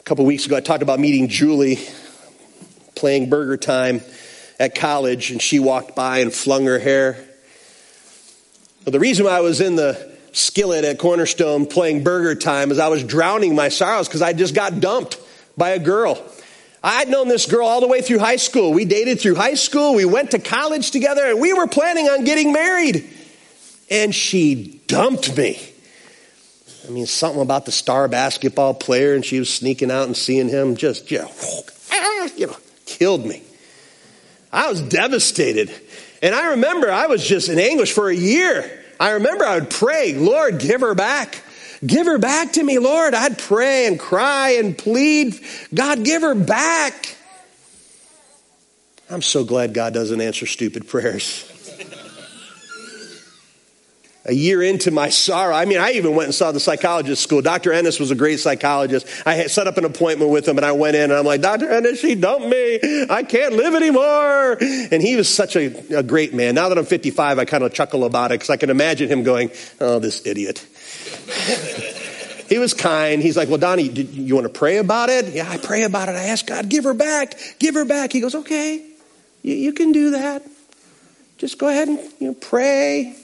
A 0.00 0.02
couple 0.02 0.24
weeks 0.24 0.46
ago, 0.46 0.56
I 0.56 0.60
talked 0.60 0.82
about 0.82 0.98
meeting 0.98 1.28
Julie 1.28 1.78
playing 2.96 3.30
burger 3.30 3.56
time 3.56 4.00
at 4.58 4.74
college, 4.74 5.30
and 5.30 5.40
she 5.40 5.60
walked 5.60 5.94
by 5.94 6.18
and 6.18 6.32
flung 6.32 6.66
her 6.66 6.78
hair. 6.78 7.12
Well, 8.84 8.90
the 8.92 9.00
reason 9.00 9.26
why 9.26 9.32
I 9.32 9.40
was 9.40 9.60
in 9.60 9.76
the 9.76 10.12
skillet 10.32 10.84
at 10.84 10.98
Cornerstone 10.98 11.66
playing 11.66 12.02
burger 12.02 12.34
time 12.34 12.72
is 12.72 12.80
I 12.80 12.88
was 12.88 13.04
drowning 13.04 13.54
my 13.54 13.68
sorrows 13.68 14.08
because 14.08 14.22
I 14.22 14.32
just 14.32 14.54
got 14.54 14.80
dumped 14.80 15.20
by 15.56 15.70
a 15.70 15.78
girl. 15.78 16.20
I'd 16.82 17.08
known 17.08 17.28
this 17.28 17.46
girl 17.46 17.66
all 17.66 17.80
the 17.80 17.86
way 17.86 18.02
through 18.02 18.18
high 18.18 18.36
school. 18.36 18.72
We 18.72 18.84
dated 18.86 19.20
through 19.20 19.36
high 19.36 19.54
school. 19.54 19.94
We 19.94 20.04
went 20.04 20.32
to 20.32 20.40
college 20.40 20.90
together 20.90 21.24
and 21.24 21.40
we 21.40 21.52
were 21.52 21.68
planning 21.68 22.08
on 22.08 22.24
getting 22.24 22.52
married. 22.52 23.08
And 23.92 24.14
she 24.14 24.80
dumped 24.86 25.36
me. 25.36 25.60
I 26.88 26.90
mean, 26.90 27.04
something 27.04 27.42
about 27.42 27.66
the 27.66 27.72
star 27.72 28.08
basketball 28.08 28.72
player 28.72 29.14
and 29.14 29.22
she 29.22 29.38
was 29.38 29.52
sneaking 29.52 29.90
out 29.90 30.06
and 30.06 30.16
seeing 30.16 30.48
him 30.48 30.76
just, 30.76 31.10
know, 31.10 31.30
you 32.36 32.46
know 32.46 32.56
killed 32.86 33.26
me. 33.26 33.42
I 34.50 34.70
was 34.70 34.80
devastated. 34.80 35.70
And 36.22 36.34
I 36.34 36.52
remember 36.52 36.90
I 36.90 37.06
was 37.06 37.22
just 37.22 37.50
in 37.50 37.58
anguish 37.58 37.92
for 37.92 38.08
a 38.08 38.14
year. 38.14 38.82
I 38.98 39.10
remember 39.10 39.44
I 39.44 39.58
would 39.58 39.68
pray, 39.68 40.14
Lord, 40.14 40.58
give 40.58 40.80
her 40.80 40.94
back. 40.94 41.42
Give 41.84 42.06
her 42.06 42.16
back 42.16 42.52
to 42.54 42.62
me, 42.62 42.78
Lord. 42.78 43.12
I'd 43.12 43.36
pray 43.38 43.86
and 43.86 44.00
cry 44.00 44.52
and 44.52 44.78
plead, 44.78 45.38
God, 45.74 46.02
give 46.02 46.22
her 46.22 46.34
back. 46.34 47.16
I'm 49.10 49.22
so 49.22 49.44
glad 49.44 49.74
God 49.74 49.92
doesn't 49.92 50.20
answer 50.20 50.46
stupid 50.46 50.88
prayers. 50.88 51.51
A 54.24 54.32
year 54.32 54.62
into 54.62 54.90
my 54.90 55.08
sorrow, 55.08 55.54
I 55.54 55.64
mean, 55.64 55.78
I 55.78 55.92
even 55.92 56.14
went 56.14 56.26
and 56.26 56.34
saw 56.34 56.52
the 56.52 56.60
psychologist 56.60 57.22
school. 57.22 57.42
Dr. 57.42 57.72
Ennis 57.72 57.98
was 57.98 58.10
a 58.10 58.14
great 58.14 58.38
psychologist. 58.38 59.06
I 59.26 59.46
set 59.46 59.66
up 59.66 59.78
an 59.78 59.84
appointment 59.84 60.30
with 60.30 60.46
him 60.46 60.58
and 60.58 60.64
I 60.64 60.72
went 60.72 60.94
in 60.96 61.04
and 61.04 61.12
I'm 61.14 61.24
like, 61.24 61.40
Dr. 61.40 61.68
Ennis, 61.68 62.00
she 62.00 62.14
dumped 62.14 62.46
me. 62.46 62.78
I 63.10 63.24
can't 63.24 63.54
live 63.54 63.74
anymore. 63.74 64.58
And 64.60 65.02
he 65.02 65.16
was 65.16 65.28
such 65.28 65.56
a, 65.56 65.98
a 65.98 66.02
great 66.02 66.34
man. 66.34 66.54
Now 66.54 66.68
that 66.68 66.78
I'm 66.78 66.84
55, 66.84 67.38
I 67.38 67.44
kind 67.44 67.64
of 67.64 67.74
chuckle 67.74 68.04
about 68.04 68.30
it 68.30 68.34
because 68.34 68.50
I 68.50 68.56
can 68.56 68.70
imagine 68.70 69.08
him 69.08 69.24
going, 69.24 69.50
oh, 69.80 69.98
this 69.98 70.24
idiot. 70.24 70.64
he 72.48 72.58
was 72.58 72.74
kind. 72.74 73.22
He's 73.22 73.36
like, 73.36 73.48
Well, 73.48 73.58
Donnie, 73.58 73.88
did 73.88 74.10
you 74.10 74.34
want 74.34 74.44
to 74.44 74.52
pray 74.52 74.76
about 74.76 75.08
it? 75.08 75.34
Yeah, 75.34 75.48
I 75.48 75.56
pray 75.56 75.84
about 75.84 76.08
it. 76.08 76.16
I 76.16 76.24
ask 76.24 76.46
God, 76.46 76.68
give 76.68 76.84
her 76.84 76.94
back, 76.94 77.34
give 77.58 77.74
her 77.74 77.84
back. 77.84 78.12
He 78.12 78.20
goes, 78.20 78.34
Okay, 78.34 78.86
you, 79.42 79.54
you 79.54 79.72
can 79.72 79.92
do 79.92 80.10
that. 80.10 80.42
Just 81.38 81.58
go 81.58 81.68
ahead 81.68 81.88
and 81.88 81.98
you 82.20 82.28
know, 82.28 82.34
pray. 82.34 83.16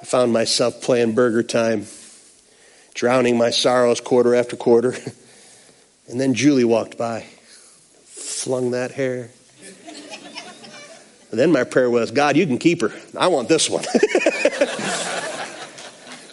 I 0.00 0.04
found 0.04 0.32
myself 0.32 0.82
playing 0.82 1.14
BurgerTime, 1.14 1.94
drowning 2.94 3.36
my 3.36 3.50
sorrows 3.50 4.00
quarter 4.00 4.34
after 4.34 4.56
quarter. 4.56 4.94
And 6.08 6.18
then 6.18 6.34
Julie 6.34 6.64
walked 6.64 6.96
by, 6.96 7.26
flung 8.04 8.70
that 8.70 8.92
hair. 8.92 9.30
And 11.30 11.32
then 11.38 11.52
my 11.52 11.64
prayer 11.64 11.90
was, 11.90 12.10
God, 12.10 12.36
you 12.36 12.46
can 12.46 12.58
keep 12.58 12.80
her. 12.80 12.92
I 13.16 13.28
want 13.28 13.48
this 13.48 13.68
one. 13.68 13.84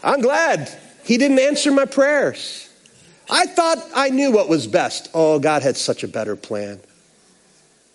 I'm 0.04 0.22
glad 0.22 0.72
he 1.04 1.18
didn't 1.18 1.40
answer 1.40 1.72
my 1.72 1.86
prayers. 1.86 2.70
I 3.30 3.48
thought 3.48 3.80
I 3.94 4.10
knew 4.10 4.32
what 4.32 4.48
was 4.48 4.66
best. 4.66 5.10
Oh, 5.14 5.40
God 5.40 5.62
had 5.62 5.76
such 5.76 6.04
a 6.04 6.08
better 6.08 6.38
plan. 6.38 6.80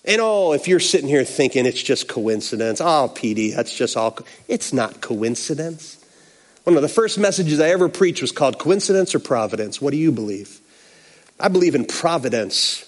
And 0.04 0.20
oh, 0.20 0.52
if 0.52 0.66
you're 0.66 0.80
sitting 0.80 1.08
here 1.08 1.24
thinking 1.24 1.66
it's 1.66 1.82
just 1.82 2.08
coincidence, 2.08 2.80
oh, 2.80 3.12
PD, 3.14 3.54
that's 3.54 3.76
just 3.76 3.96
all. 3.96 4.12
Co-. 4.12 4.24
It's 4.48 4.72
not 4.72 5.00
coincidence. 5.00 6.02
One 6.64 6.76
of 6.76 6.82
the 6.82 6.88
first 6.88 7.18
messages 7.18 7.60
I 7.60 7.70
ever 7.70 7.88
preached 7.88 8.22
was 8.22 8.32
called 8.32 8.58
Coincidence 8.58 9.14
or 9.14 9.18
Providence. 9.18 9.80
What 9.80 9.90
do 9.90 9.96
you 9.96 10.12
believe? 10.12 10.60
I 11.38 11.48
believe 11.48 11.74
in 11.74 11.84
providence. 11.84 12.86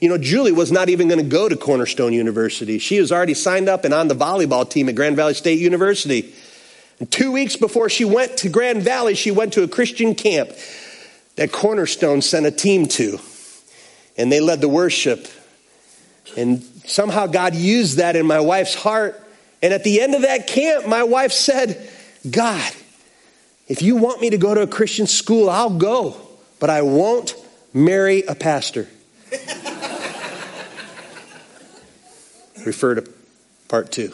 You 0.00 0.08
know, 0.08 0.18
Julie 0.18 0.52
was 0.52 0.72
not 0.72 0.88
even 0.88 1.08
going 1.08 1.20
to 1.20 1.28
go 1.28 1.48
to 1.48 1.56
Cornerstone 1.56 2.12
University. 2.12 2.78
She 2.78 3.00
was 3.00 3.12
already 3.12 3.34
signed 3.34 3.68
up 3.68 3.84
and 3.84 3.94
on 3.94 4.08
the 4.08 4.14
volleyball 4.14 4.68
team 4.68 4.88
at 4.88 4.96
Grand 4.96 5.14
Valley 5.16 5.34
State 5.34 5.60
University. 5.60 6.34
And 6.98 7.10
two 7.10 7.30
weeks 7.30 7.56
before 7.56 7.88
she 7.88 8.04
went 8.04 8.36
to 8.38 8.48
Grand 8.48 8.82
Valley, 8.82 9.14
she 9.14 9.30
went 9.30 9.52
to 9.54 9.62
a 9.62 9.68
Christian 9.68 10.14
camp 10.14 10.50
that 11.36 11.52
Cornerstone 11.52 12.20
sent 12.20 12.46
a 12.46 12.50
team 12.50 12.86
to. 12.88 13.18
And 14.16 14.30
they 14.30 14.40
led 14.40 14.60
the 14.60 14.68
worship. 14.68 15.28
And 16.36 16.62
somehow 16.86 17.26
God 17.26 17.54
used 17.54 17.98
that 17.98 18.16
in 18.16 18.26
my 18.26 18.40
wife's 18.40 18.74
heart. 18.74 19.20
And 19.62 19.72
at 19.72 19.84
the 19.84 20.00
end 20.00 20.14
of 20.14 20.22
that 20.22 20.46
camp, 20.46 20.86
my 20.86 21.02
wife 21.04 21.32
said, 21.32 21.88
God, 22.28 22.72
if 23.68 23.82
you 23.82 23.96
want 23.96 24.20
me 24.20 24.30
to 24.30 24.38
go 24.38 24.54
to 24.54 24.62
a 24.62 24.66
Christian 24.66 25.06
school, 25.06 25.48
I'll 25.48 25.70
go, 25.70 26.16
but 26.58 26.70
I 26.70 26.82
won't 26.82 27.34
marry 27.72 28.22
a 28.22 28.34
pastor. 28.34 28.88
Refer 32.66 32.96
to 32.96 33.10
part 33.68 33.90
two. 33.92 34.12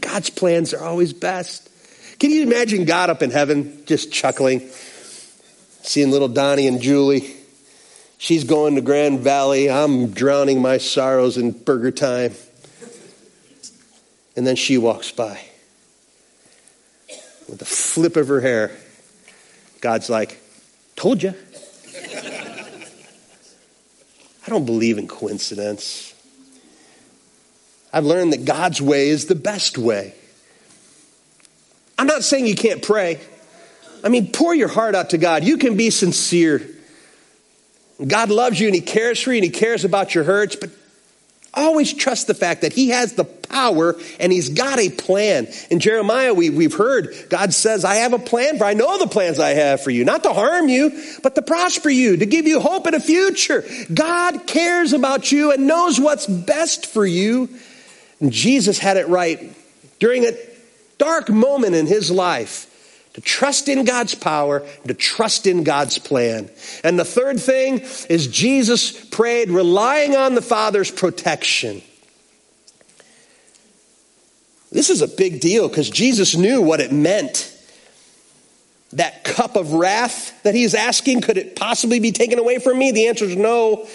God's 0.00 0.30
plans 0.30 0.74
are 0.74 0.84
always 0.84 1.12
best. 1.12 1.68
Can 2.18 2.30
you 2.30 2.42
imagine 2.42 2.84
God 2.84 3.10
up 3.10 3.22
in 3.22 3.30
heaven 3.30 3.82
just 3.86 4.12
chuckling, 4.12 4.68
seeing 5.82 6.10
little 6.10 6.28
Donnie 6.28 6.66
and 6.68 6.80
Julie? 6.80 7.34
She's 8.24 8.44
going 8.44 8.76
to 8.76 8.80
Grand 8.80 9.20
Valley. 9.20 9.70
I'm 9.70 10.12
drowning 10.12 10.62
my 10.62 10.78
sorrows 10.78 11.36
in 11.36 11.52
BurgerTime. 11.52 12.34
And 14.34 14.46
then 14.46 14.56
she 14.56 14.78
walks 14.78 15.12
by. 15.12 15.38
With 17.50 17.60
a 17.60 17.66
flip 17.66 18.16
of 18.16 18.28
her 18.28 18.40
hair, 18.40 18.70
God's 19.82 20.08
like, 20.08 20.40
Told 20.96 21.22
you. 21.22 21.34
I 24.46 24.48
don't 24.48 24.64
believe 24.64 24.96
in 24.96 25.06
coincidence. 25.06 26.14
I've 27.92 28.06
learned 28.06 28.32
that 28.32 28.46
God's 28.46 28.80
way 28.80 29.10
is 29.10 29.26
the 29.26 29.34
best 29.34 29.76
way. 29.76 30.14
I'm 31.98 32.06
not 32.06 32.24
saying 32.24 32.46
you 32.46 32.56
can't 32.56 32.82
pray. 32.82 33.20
I 34.02 34.08
mean, 34.08 34.32
pour 34.32 34.54
your 34.54 34.68
heart 34.68 34.94
out 34.94 35.10
to 35.10 35.18
God. 35.18 35.44
You 35.44 35.58
can 35.58 35.76
be 35.76 35.90
sincere. 35.90 36.70
God 38.04 38.30
loves 38.30 38.58
you 38.58 38.66
and 38.66 38.74
He 38.74 38.80
cares 38.80 39.20
for 39.20 39.32
you 39.32 39.38
and 39.38 39.44
He 39.44 39.50
cares 39.50 39.84
about 39.84 40.14
your 40.14 40.24
hurts, 40.24 40.56
but 40.56 40.70
always 41.52 41.92
trust 41.92 42.26
the 42.26 42.34
fact 42.34 42.62
that 42.62 42.72
He 42.72 42.88
has 42.88 43.12
the 43.12 43.24
power 43.24 43.96
and 44.18 44.32
He's 44.32 44.48
got 44.48 44.78
a 44.78 44.90
plan. 44.90 45.46
In 45.70 45.78
Jeremiah, 45.78 46.34
we, 46.34 46.50
we've 46.50 46.74
heard 46.74 47.14
God 47.28 47.54
says, 47.54 47.84
I 47.84 47.96
have 47.96 48.12
a 48.12 48.18
plan 48.18 48.58
for, 48.58 48.64
I 48.64 48.74
know 48.74 48.98
the 48.98 49.06
plans 49.06 49.38
I 49.38 49.50
have 49.50 49.80
for 49.80 49.90
you, 49.90 50.04
not 50.04 50.24
to 50.24 50.32
harm 50.32 50.68
you, 50.68 50.90
but 51.22 51.34
to 51.36 51.42
prosper 51.42 51.90
you, 51.90 52.16
to 52.16 52.26
give 52.26 52.46
you 52.46 52.60
hope 52.60 52.86
in 52.86 52.94
a 52.94 53.00
future. 53.00 53.64
God 53.92 54.46
cares 54.46 54.92
about 54.92 55.30
you 55.30 55.52
and 55.52 55.66
knows 55.66 56.00
what's 56.00 56.26
best 56.26 56.86
for 56.86 57.06
you. 57.06 57.48
And 58.20 58.32
Jesus 58.32 58.78
had 58.78 58.96
it 58.96 59.08
right 59.08 59.52
during 60.00 60.24
a 60.24 60.32
dark 60.98 61.28
moment 61.28 61.74
in 61.74 61.86
his 61.86 62.10
life 62.10 62.70
to 63.14 63.20
trust 63.20 63.68
in 63.68 63.84
God's 63.84 64.14
power, 64.14 64.66
to 64.86 64.94
trust 64.94 65.46
in 65.46 65.64
God's 65.64 65.98
plan. 65.98 66.50
And 66.82 66.98
the 66.98 67.04
third 67.04 67.40
thing 67.40 67.80
is 68.08 68.26
Jesus 68.26 69.04
prayed 69.06 69.50
relying 69.50 70.16
on 70.16 70.34
the 70.34 70.42
Father's 70.42 70.90
protection. 70.90 71.82
This 74.72 74.90
is 74.90 75.00
a 75.00 75.08
big 75.08 75.40
deal 75.40 75.68
because 75.68 75.88
Jesus 75.88 76.34
knew 76.34 76.60
what 76.60 76.80
it 76.80 76.90
meant. 76.90 77.52
That 78.94 79.22
cup 79.22 79.56
of 79.56 79.72
wrath 79.72 80.42
that 80.42 80.54
he's 80.54 80.74
asking, 80.74 81.20
could 81.20 81.38
it 81.38 81.54
possibly 81.56 82.00
be 82.00 82.10
taken 82.10 82.40
away 82.40 82.58
from 82.58 82.78
me? 82.78 82.90
The 82.90 83.06
answer 83.06 83.24
is 83.24 83.36
no. 83.36 83.86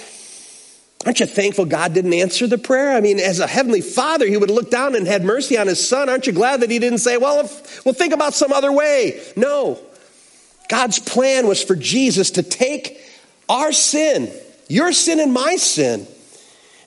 Aren't 1.06 1.22
you 1.22 1.26
thankful 1.26 1.66
God 1.66 1.94
didn't 1.94 2.14
answer 2.14 2.46
the 2.46 2.58
prayer? 2.58 2.92
I 2.92 3.00
mean, 3.00 3.20
as 3.20 3.40
a 3.40 3.48
heavenly 3.48 3.82
father, 3.82 4.26
he 4.28 4.36
would 4.36 4.50
have 4.50 4.56
looked 4.56 4.72
down 4.72 4.96
and 4.96 5.08
had 5.08 5.24
mercy 5.24 5.58
on 5.58 5.68
his 5.68 5.86
son. 5.86 6.10
Aren't 6.10 6.28
you 6.28 6.34
glad 6.34 6.60
that 6.60 6.70
he 6.70 6.78
didn't 6.78 7.00
say, 7.00 7.16
well, 7.18 7.46
if, 7.46 7.86
we'll 7.86 7.94
think 7.94 8.14
about 8.14 8.34
some 8.34 8.52
other 8.52 8.72
way? 8.72 9.22
No. 9.38 9.80
God's 10.68 11.00
plan 11.00 11.48
was 11.48 11.64
for 11.64 11.76
Jesus 11.76 12.32
to 12.32 12.44
take 12.44 13.02
our 13.48 13.72
sin, 13.72 14.32
your 14.68 14.92
sin 14.92 15.20
and 15.20 15.34
my 15.34 15.56
sin, 15.56 16.06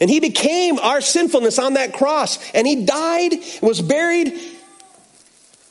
and 0.01 0.11
he 0.11 0.21
became 0.21 0.79
our 0.79 1.01
sinfulness 1.01 1.59
on 1.59 1.75
that 1.75 1.93
cross. 1.93 2.39
And 2.53 2.67
he 2.67 2.85
died, 2.85 3.35
was 3.63 3.81
buried, 3.81 4.35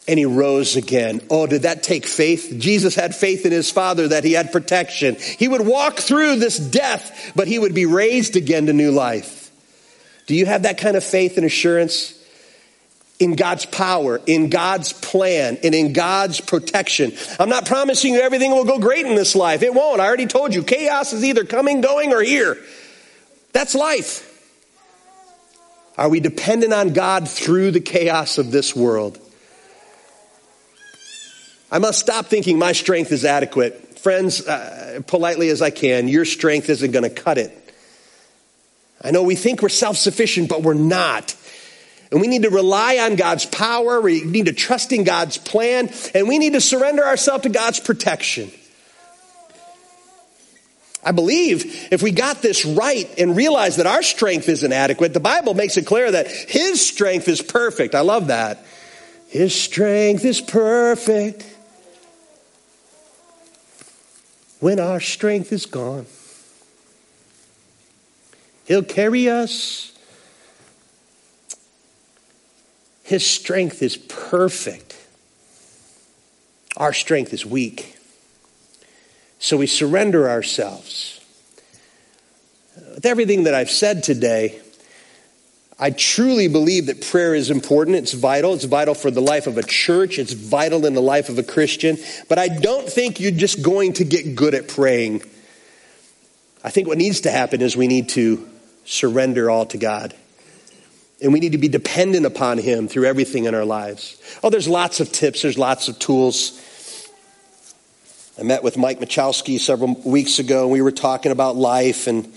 and 0.08 0.18
he 0.18 0.26
rose 0.26 0.76
again. 0.76 1.22
Oh, 1.30 1.48
did 1.48 1.64
that 1.64 1.84
take 1.84 2.06
faith? 2.06 2.54
Jesus 2.58 2.96
had 2.96 3.16
faith 3.16 3.46
in 3.46 3.52
his 3.52 3.72
Father 3.72 4.10
that 4.10 4.24
he 4.24 4.34
had 4.34 4.52
protection. 4.52 5.16
He 5.16 5.48
would 5.48 5.66
walk 5.66 5.98
through 5.98 6.38
this 6.38 6.58
death, 6.58 7.32
but 7.36 7.48
he 7.48 7.60
would 7.60 7.76
be 7.76 7.86
raised 7.86 8.36
again 8.36 8.66
to 8.66 8.74
new 8.74 8.92
life. 8.92 9.52
Do 10.26 10.36
you 10.36 10.46
have 10.46 10.64
that 10.64 10.78
kind 10.78 10.98
of 10.98 11.04
faith 11.04 11.38
and 11.38 11.46
assurance? 11.46 12.18
in 13.22 13.36
God's 13.36 13.68
power, 13.68 14.20
in 14.26 14.50
God's 14.50 14.94
plan, 14.94 15.60
and 15.64 15.76
in 15.76 15.94
God's 15.94 16.42
protection. 16.42 17.14
I'm 17.40 17.50
not 17.50 17.68
promising 17.68 18.16
you 18.16 18.20
everything 18.20 18.50
will 18.50 18.66
go 18.66 18.80
great 18.80 19.06
in 19.06 19.14
this 19.14 19.36
life. 19.36 19.62
It 19.62 19.76
won't. 19.76 20.02
I 20.02 20.08
already 20.08 20.26
told 20.26 20.56
you. 20.56 20.64
Chaos 20.64 21.14
is 21.14 21.24
either 21.24 21.44
coming, 21.44 21.82
going, 21.82 22.14
or 22.14 22.22
here. 22.24 22.58
That's 23.54 23.76
life. 23.76 24.28
Are 26.00 26.10
we 26.10 26.20
dependent 26.20 26.74
on 26.74 26.94
God 26.94 27.30
through 27.30 27.72
the 27.72 27.80
chaos 27.80 28.40
of 28.40 28.52
this 28.52 28.76
world? 28.76 29.20
I 31.72 31.80
must 31.80 32.00
stop 32.00 32.26
thinking 32.26 32.60
my 32.60 32.74
strength 32.74 33.14
is 33.14 33.24
adequate. 33.24 33.98
Friends, 33.98 34.46
uh, 34.46 35.02
politely 35.08 35.50
as 35.50 35.62
I 35.62 35.70
can, 35.70 36.10
your 36.10 36.26
strength 36.26 36.70
isn't 36.70 36.92
going 36.92 37.04
to 37.04 37.10
cut 37.10 37.38
it. 37.38 37.58
I 39.02 39.12
know 39.12 39.24
we 39.24 39.36
think 39.36 39.62
we're 39.62 39.70
self 39.70 39.96
sufficient, 39.96 40.50
but 40.50 40.64
we're 40.64 40.74
not. 40.74 41.34
And 42.12 42.20
we 42.20 42.28
need 42.28 42.44
to 42.44 42.50
rely 42.50 42.98
on 42.98 43.16
God's 43.16 43.46
power. 43.46 44.02
We 44.02 44.22
need 44.22 44.48
to 44.48 44.54
trust 44.54 44.92
in 44.92 45.06
God's 45.06 45.38
plan. 45.38 45.90
And 46.14 46.28
we 46.28 46.40
need 46.40 46.54
to 46.54 46.62
surrender 46.62 47.06
ourselves 47.06 47.44
to 47.44 47.50
God's 47.50 47.80
protection. 47.80 48.52
I 51.04 51.14
believe 51.14 51.88
if 51.92 52.04
we 52.04 52.12
got 52.12 52.42
this 52.42 52.66
right 52.66 53.10
and 53.18 53.36
realize 53.36 53.78
that 53.78 53.88
our 53.88 54.04
strength 54.04 54.50
isn't 54.50 54.74
adequate, 54.74 55.14
the 55.14 55.22
Bible 55.22 55.54
makes 55.54 55.78
it 55.78 55.86
clear 55.86 56.12
that 56.12 56.28
His 56.28 56.86
strength 56.86 57.30
is 57.30 57.42
perfect. 57.42 57.96
I 57.96 58.02
love 58.02 58.28
that. 58.28 58.64
His 59.30 59.56
strength 59.56 60.26
is 60.26 60.42
perfect 60.42 61.46
when 64.62 64.80
our 64.80 65.00
strength 65.00 65.52
is 65.52 65.66
gone. 65.66 66.06
He'll 68.66 68.84
carry 68.84 69.28
us. 69.28 69.92
His 73.04 73.26
strength 73.26 73.82
is 73.82 73.98
perfect. 73.98 74.96
Our 76.78 76.94
strength 76.94 77.34
is 77.34 77.46
weak. 77.46 77.98
So 79.40 79.58
we 79.58 79.68
surrender 79.68 80.30
ourselves. 80.30 81.20
With 82.96 83.06
everything 83.06 83.44
that 83.44 83.56
I've 83.56 83.72
said 83.72 84.04
today, 84.04 84.61
I 85.84 85.90
truly 85.90 86.48
believe 86.48 86.86
that 86.86 87.02
prayer 87.02 87.34
is 87.34 87.50
important. 87.50 87.98
It's 87.98 88.14
vital. 88.14 88.54
It's 88.54 88.66
vital 88.66 88.94
for 88.94 89.10
the 89.10 89.20
life 89.20 89.48
of 89.48 89.58
a 89.58 89.64
church. 89.64 90.20
It's 90.20 90.32
vital 90.32 90.86
in 90.86 90.94
the 90.94 91.02
life 91.02 91.28
of 91.28 91.40
a 91.40 91.44
Christian. 91.44 91.98
But 92.30 92.38
I 92.38 92.50
don't 92.50 92.88
think 92.88 93.20
you're 93.20 93.32
just 93.32 93.64
going 93.64 93.94
to 93.94 94.06
get 94.06 94.36
good 94.36 94.54
at 94.54 94.68
praying. 94.68 95.24
I 96.64 96.70
think 96.70 96.88
what 96.88 97.00
needs 97.00 97.22
to 97.22 97.32
happen 97.32 97.62
is 97.62 97.76
we 97.76 97.88
need 97.88 98.10
to 98.10 98.48
surrender 98.86 99.50
all 99.50 99.66
to 99.66 99.80
God. 99.80 100.14
And 101.20 101.34
we 101.34 101.40
need 101.40 101.54
to 101.54 101.58
be 101.58 101.68
dependent 101.68 102.28
upon 102.28 102.60
Him 102.60 102.88
through 102.88 103.06
everything 103.06 103.46
in 103.46 103.56
our 103.56 103.66
lives. 103.66 104.22
Oh, 104.44 104.52
there's 104.52 104.68
lots 104.68 105.00
of 105.00 105.12
tips, 105.12 105.42
there's 105.42 105.58
lots 105.58 105.88
of 105.88 105.98
tools. 105.98 106.60
I 108.40 108.44
met 108.44 108.64
with 108.64 108.78
Mike 108.78 109.00
Machowski 109.00 109.60
several 109.60 110.00
weeks 110.06 110.38
ago, 110.38 110.64
and 110.64 110.72
we 110.72 110.84
were 110.84 110.92
talking 110.92 111.32
about 111.32 111.56
life 111.56 112.06
and 112.06 112.32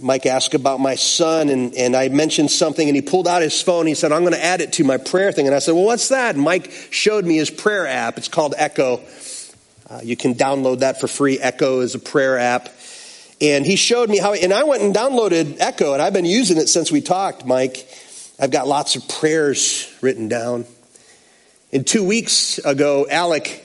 Mike 0.00 0.26
asked 0.26 0.54
about 0.54 0.80
my 0.80 0.94
son, 0.94 1.48
and, 1.48 1.74
and 1.74 1.96
I 1.96 2.08
mentioned 2.08 2.50
something, 2.50 2.86
and 2.86 2.94
he 2.94 3.02
pulled 3.02 3.26
out 3.26 3.42
his 3.42 3.60
phone. 3.60 3.80
And 3.80 3.88
He 3.88 3.94
said, 3.94 4.12
I'm 4.12 4.22
going 4.22 4.34
to 4.34 4.44
add 4.44 4.60
it 4.60 4.74
to 4.74 4.84
my 4.84 4.96
prayer 4.96 5.32
thing. 5.32 5.46
And 5.46 5.54
I 5.54 5.58
said, 5.60 5.74
Well, 5.74 5.84
what's 5.84 6.08
that? 6.08 6.34
And 6.34 6.44
Mike 6.44 6.70
showed 6.90 7.24
me 7.24 7.36
his 7.36 7.50
prayer 7.50 7.86
app. 7.86 8.18
It's 8.18 8.28
called 8.28 8.54
Echo. 8.56 9.00
Uh, 9.88 10.00
you 10.02 10.16
can 10.16 10.34
download 10.34 10.80
that 10.80 11.00
for 11.00 11.08
free. 11.08 11.38
Echo 11.38 11.80
is 11.80 11.94
a 11.94 11.98
prayer 11.98 12.38
app. 12.38 12.68
And 13.40 13.64
he 13.64 13.76
showed 13.76 14.10
me 14.10 14.18
how, 14.18 14.34
and 14.34 14.52
I 14.52 14.64
went 14.64 14.82
and 14.82 14.94
downloaded 14.94 15.56
Echo, 15.60 15.92
and 15.92 16.02
I've 16.02 16.12
been 16.12 16.24
using 16.24 16.58
it 16.58 16.68
since 16.68 16.90
we 16.90 17.00
talked, 17.00 17.46
Mike. 17.46 17.88
I've 18.38 18.50
got 18.50 18.66
lots 18.68 18.96
of 18.96 19.08
prayers 19.08 19.92
written 20.00 20.28
down. 20.28 20.66
And 21.72 21.86
two 21.86 22.04
weeks 22.04 22.58
ago, 22.58 23.06
Alec 23.08 23.64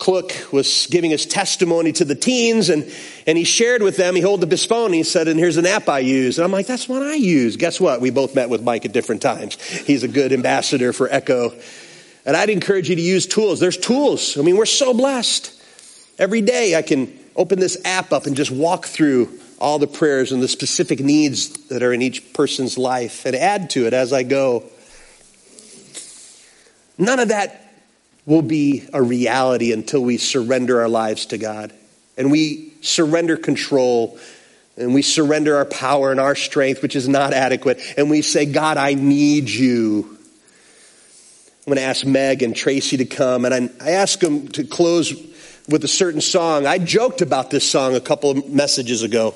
Klook 0.00 0.32
was 0.50 0.88
giving 0.90 1.10
his 1.10 1.26
testimony 1.26 1.92
to 1.92 2.06
the 2.06 2.14
teens, 2.14 2.70
and, 2.70 2.90
and 3.26 3.36
he 3.36 3.44
shared 3.44 3.82
with 3.82 3.98
them, 3.98 4.14
he 4.14 4.22
held 4.22 4.42
up 4.42 4.50
his 4.50 4.64
phone, 4.64 4.86
and 4.86 4.94
he 4.94 5.02
said, 5.02 5.28
and 5.28 5.38
here's 5.38 5.58
an 5.58 5.66
app 5.66 5.90
I 5.90 5.98
use. 5.98 6.38
And 6.38 6.44
I'm 6.46 6.50
like, 6.50 6.66
that's 6.66 6.88
what 6.88 7.02
I 7.02 7.14
use. 7.14 7.58
Guess 7.58 7.80
what? 7.80 8.00
We 8.00 8.08
both 8.08 8.34
met 8.34 8.48
with 8.48 8.62
Mike 8.62 8.86
at 8.86 8.92
different 8.92 9.20
times. 9.20 9.60
He's 9.60 10.02
a 10.02 10.08
good 10.08 10.32
ambassador 10.32 10.94
for 10.94 11.06
Echo. 11.12 11.52
And 12.24 12.34
I'd 12.34 12.48
encourage 12.48 12.88
you 12.88 12.96
to 12.96 13.02
use 13.02 13.26
tools. 13.26 13.60
There's 13.60 13.76
tools. 13.76 14.38
I 14.38 14.42
mean, 14.42 14.56
we're 14.56 14.64
so 14.64 14.94
blessed. 14.94 15.52
Every 16.18 16.40
day 16.40 16.76
I 16.76 16.82
can 16.82 17.16
open 17.36 17.60
this 17.60 17.76
app 17.84 18.10
up 18.10 18.24
and 18.24 18.34
just 18.34 18.50
walk 18.50 18.86
through 18.86 19.38
all 19.58 19.78
the 19.78 19.86
prayers 19.86 20.32
and 20.32 20.42
the 20.42 20.48
specific 20.48 21.00
needs 21.00 21.50
that 21.68 21.82
are 21.82 21.92
in 21.92 22.00
each 22.00 22.32
person's 22.32 22.78
life 22.78 23.26
and 23.26 23.36
add 23.36 23.68
to 23.70 23.86
it 23.86 23.92
as 23.92 24.14
I 24.14 24.22
go. 24.22 24.64
None 26.96 27.18
of 27.18 27.28
that 27.28 27.69
will 28.26 28.42
be 28.42 28.88
a 28.92 29.02
reality 29.02 29.72
until 29.72 30.02
we 30.02 30.16
surrender 30.16 30.80
our 30.80 30.88
lives 30.88 31.26
to 31.26 31.38
God. 31.38 31.72
And 32.16 32.30
we 32.30 32.72
surrender 32.82 33.36
control 33.36 34.18
and 34.76 34.94
we 34.94 35.02
surrender 35.02 35.56
our 35.56 35.64
power 35.64 36.10
and 36.10 36.18
our 36.18 36.34
strength, 36.34 36.82
which 36.82 36.96
is 36.96 37.08
not 37.08 37.32
adequate. 37.34 37.80
And 37.96 38.08
we 38.08 38.22
say, 38.22 38.46
God, 38.46 38.76
I 38.76 38.94
need 38.94 39.50
you. 39.50 40.16
I'm 41.60 41.74
going 41.74 41.76
to 41.76 41.82
ask 41.82 42.06
Meg 42.06 42.42
and 42.42 42.56
Tracy 42.56 42.96
to 42.96 43.04
come. 43.04 43.44
And 43.44 43.54
I, 43.54 43.84
I 43.84 43.90
ask 43.92 44.18
them 44.18 44.48
to 44.48 44.64
close 44.64 45.12
with 45.68 45.84
a 45.84 45.88
certain 45.88 46.20
song. 46.20 46.66
I 46.66 46.78
joked 46.78 47.20
about 47.20 47.50
this 47.50 47.68
song 47.68 47.94
a 47.94 48.00
couple 48.00 48.30
of 48.30 48.48
messages 48.48 49.02
ago. 49.02 49.34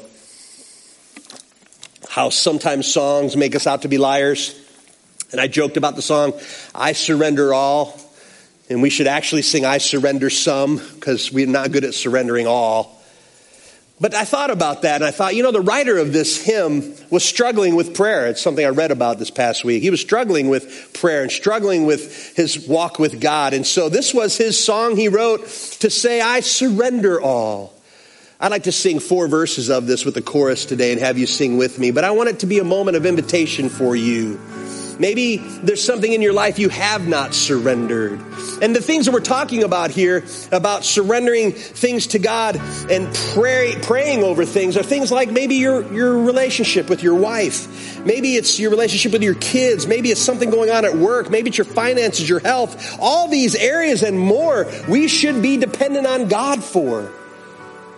How 2.08 2.30
sometimes 2.30 2.86
songs 2.86 3.36
make 3.36 3.54
us 3.54 3.66
out 3.66 3.82
to 3.82 3.88
be 3.88 3.98
liars. 3.98 4.58
And 5.32 5.40
I 5.40 5.46
joked 5.46 5.76
about 5.76 5.96
the 5.96 6.02
song, 6.02 6.32
I 6.74 6.92
Surrender 6.92 7.52
All. 7.52 7.98
And 8.70 8.80
we 8.80 8.90
should 8.90 9.06
actually 9.06 9.42
sing 9.42 9.64
I 9.64 9.78
Surrender 9.78 10.30
Some 10.30 10.76
because 10.76 11.30
we're 11.30 11.46
not 11.46 11.70
good 11.70 11.84
at 11.84 11.94
surrendering 11.94 12.46
all. 12.46 13.02
But 14.00 14.14
I 14.14 14.24
thought 14.24 14.50
about 14.50 14.82
that 14.82 14.96
and 14.96 15.04
I 15.04 15.12
thought, 15.12 15.36
you 15.36 15.42
know, 15.42 15.52
the 15.52 15.60
writer 15.60 15.98
of 15.98 16.12
this 16.12 16.44
hymn 16.44 16.94
was 17.10 17.24
struggling 17.24 17.76
with 17.76 17.94
prayer. 17.94 18.26
It's 18.26 18.40
something 18.40 18.64
I 18.64 18.70
read 18.70 18.90
about 18.90 19.18
this 19.18 19.30
past 19.30 19.64
week. 19.64 19.82
He 19.82 19.90
was 19.90 20.00
struggling 20.00 20.48
with 20.48 20.90
prayer 20.94 21.22
and 21.22 21.30
struggling 21.30 21.86
with 21.86 22.34
his 22.36 22.66
walk 22.66 22.98
with 22.98 23.20
God. 23.20 23.54
And 23.54 23.64
so 23.64 23.88
this 23.88 24.12
was 24.12 24.36
his 24.36 24.62
song 24.62 24.96
he 24.96 25.08
wrote 25.08 25.42
to 25.80 25.90
say, 25.90 26.20
I 26.20 26.40
surrender 26.40 27.20
all. 27.20 27.72
I'd 28.40 28.50
like 28.50 28.64
to 28.64 28.72
sing 28.72 28.98
four 28.98 29.28
verses 29.28 29.70
of 29.70 29.86
this 29.86 30.04
with 30.04 30.14
the 30.14 30.22
chorus 30.22 30.66
today 30.66 30.90
and 30.90 31.00
have 31.00 31.16
you 31.16 31.26
sing 31.26 31.56
with 31.56 31.78
me, 31.78 31.92
but 31.92 32.02
I 32.02 32.10
want 32.10 32.28
it 32.28 32.40
to 32.40 32.46
be 32.46 32.58
a 32.58 32.64
moment 32.64 32.96
of 32.96 33.06
invitation 33.06 33.68
for 33.68 33.94
you. 33.94 34.40
Maybe 34.98 35.38
there's 35.38 35.82
something 35.82 36.12
in 36.12 36.22
your 36.22 36.32
life 36.32 36.58
you 36.58 36.68
have 36.68 37.08
not 37.08 37.34
surrendered. 37.34 38.20
And 38.62 38.74
the 38.74 38.80
things 38.80 39.06
that 39.06 39.12
we're 39.12 39.20
talking 39.20 39.62
about 39.64 39.90
here, 39.90 40.24
about 40.52 40.84
surrendering 40.84 41.52
things 41.52 42.08
to 42.08 42.18
God 42.18 42.56
and 42.90 43.12
pray, 43.34 43.74
praying 43.82 44.22
over 44.22 44.44
things, 44.44 44.76
are 44.76 44.82
things 44.82 45.10
like 45.10 45.30
maybe 45.30 45.56
your, 45.56 45.92
your 45.92 46.18
relationship 46.18 46.88
with 46.88 47.02
your 47.02 47.14
wife. 47.14 48.04
Maybe 48.04 48.36
it's 48.36 48.58
your 48.58 48.70
relationship 48.70 49.12
with 49.12 49.22
your 49.22 49.34
kids. 49.34 49.86
Maybe 49.86 50.10
it's 50.10 50.20
something 50.20 50.50
going 50.50 50.70
on 50.70 50.84
at 50.84 50.94
work. 50.94 51.30
Maybe 51.30 51.48
it's 51.48 51.58
your 51.58 51.64
finances, 51.64 52.28
your 52.28 52.40
health. 52.40 52.96
All 53.00 53.28
these 53.28 53.54
areas 53.54 54.02
and 54.02 54.18
more 54.18 54.70
we 54.88 55.08
should 55.08 55.42
be 55.42 55.56
dependent 55.56 56.06
on 56.06 56.28
God 56.28 56.62
for. 56.62 57.10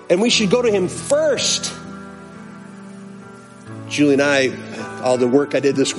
And 0.08 0.22
we 0.22 0.30
should 0.30 0.50
go 0.50 0.62
to 0.62 0.70
Him 0.70 0.88
first. 0.88 1.74
Julie 3.88 4.14
and 4.14 4.22
I, 4.22 5.00
all 5.02 5.18
the 5.18 5.28
work 5.28 5.54
I 5.54 5.60
did 5.60 5.76
this 5.76 5.94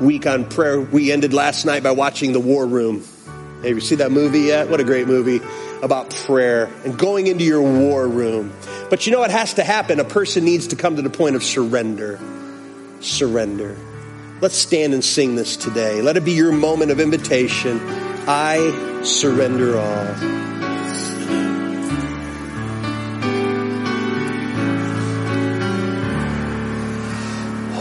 week 0.00 0.26
on 0.26 0.48
prayer, 0.48 0.80
we 0.80 1.12
ended 1.12 1.32
last 1.32 1.64
night 1.64 1.82
by 1.82 1.92
watching 1.92 2.32
The 2.32 2.40
War 2.40 2.66
Room. 2.66 3.04
Have 3.62 3.66
you 3.66 3.80
seen 3.80 3.98
that 3.98 4.10
movie 4.10 4.40
yet? 4.40 4.70
What 4.70 4.80
a 4.80 4.84
great 4.84 5.06
movie 5.06 5.40
about 5.82 6.10
prayer 6.10 6.70
and 6.84 6.98
going 6.98 7.26
into 7.26 7.44
your 7.44 7.62
war 7.62 8.08
room. 8.08 8.52
But 8.88 9.06
you 9.06 9.12
know 9.12 9.18
what 9.18 9.30
has 9.30 9.54
to 9.54 9.64
happen? 9.64 10.00
A 10.00 10.04
person 10.04 10.44
needs 10.44 10.68
to 10.68 10.76
come 10.76 10.96
to 10.96 11.02
the 11.02 11.10
point 11.10 11.36
of 11.36 11.44
surrender. 11.44 12.18
Surrender. 13.00 13.76
Let's 14.40 14.56
stand 14.56 14.94
and 14.94 15.04
sing 15.04 15.36
this 15.36 15.56
today. 15.56 16.00
Let 16.00 16.16
it 16.16 16.24
be 16.24 16.32
your 16.32 16.52
moment 16.52 16.90
of 16.90 17.00
invitation. 17.00 17.80
I 18.26 19.00
surrender 19.02 19.78
all. 19.78 20.40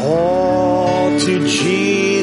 All 0.01 1.20
to 1.20 1.47
Jesus 1.47 1.98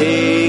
Jesus, 0.00 0.39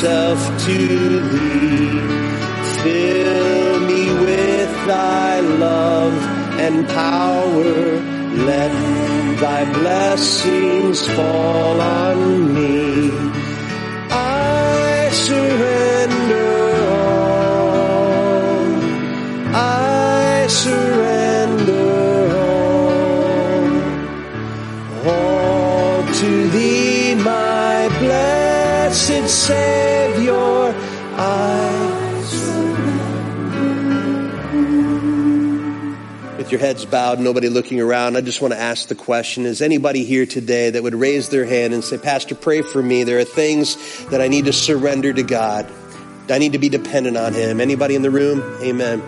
myself 0.00 0.40
to 0.64 1.20
thee. 1.30 2.00
Fill 2.82 3.80
me 3.80 4.04
with 4.24 4.72
thy 4.86 5.40
love 5.40 6.14
and 6.58 6.88
power. 6.88 8.00
Let 8.46 8.72
thy 9.40 9.70
blessings 9.74 11.06
fall 11.06 11.80
on 11.80 12.54
me. 12.54 13.39
With 36.50 36.60
your 36.60 36.66
heads 36.66 36.84
bowed, 36.84 37.20
nobody 37.20 37.48
looking 37.48 37.80
around, 37.80 38.16
I 38.16 38.22
just 38.22 38.40
want 38.40 38.52
to 38.54 38.58
ask 38.58 38.88
the 38.88 38.96
question, 38.96 39.46
is 39.46 39.62
anybody 39.62 40.02
here 40.02 40.26
today 40.26 40.70
that 40.70 40.82
would 40.82 40.96
raise 40.96 41.28
their 41.28 41.44
hand 41.44 41.72
and 41.72 41.84
say, 41.84 41.96
Pastor, 41.96 42.34
pray 42.34 42.62
for 42.62 42.82
me. 42.82 43.04
There 43.04 43.20
are 43.20 43.24
things 43.24 44.04
that 44.06 44.20
I 44.20 44.26
need 44.26 44.46
to 44.46 44.52
surrender 44.52 45.12
to 45.12 45.22
God. 45.22 45.72
I 46.28 46.38
need 46.38 46.52
to 46.52 46.58
be 46.58 46.68
dependent 46.68 47.16
on 47.16 47.34
Him. 47.34 47.60
Anybody 47.60 47.94
in 47.94 48.02
the 48.02 48.10
room? 48.10 48.40
Amen. 48.62 49.00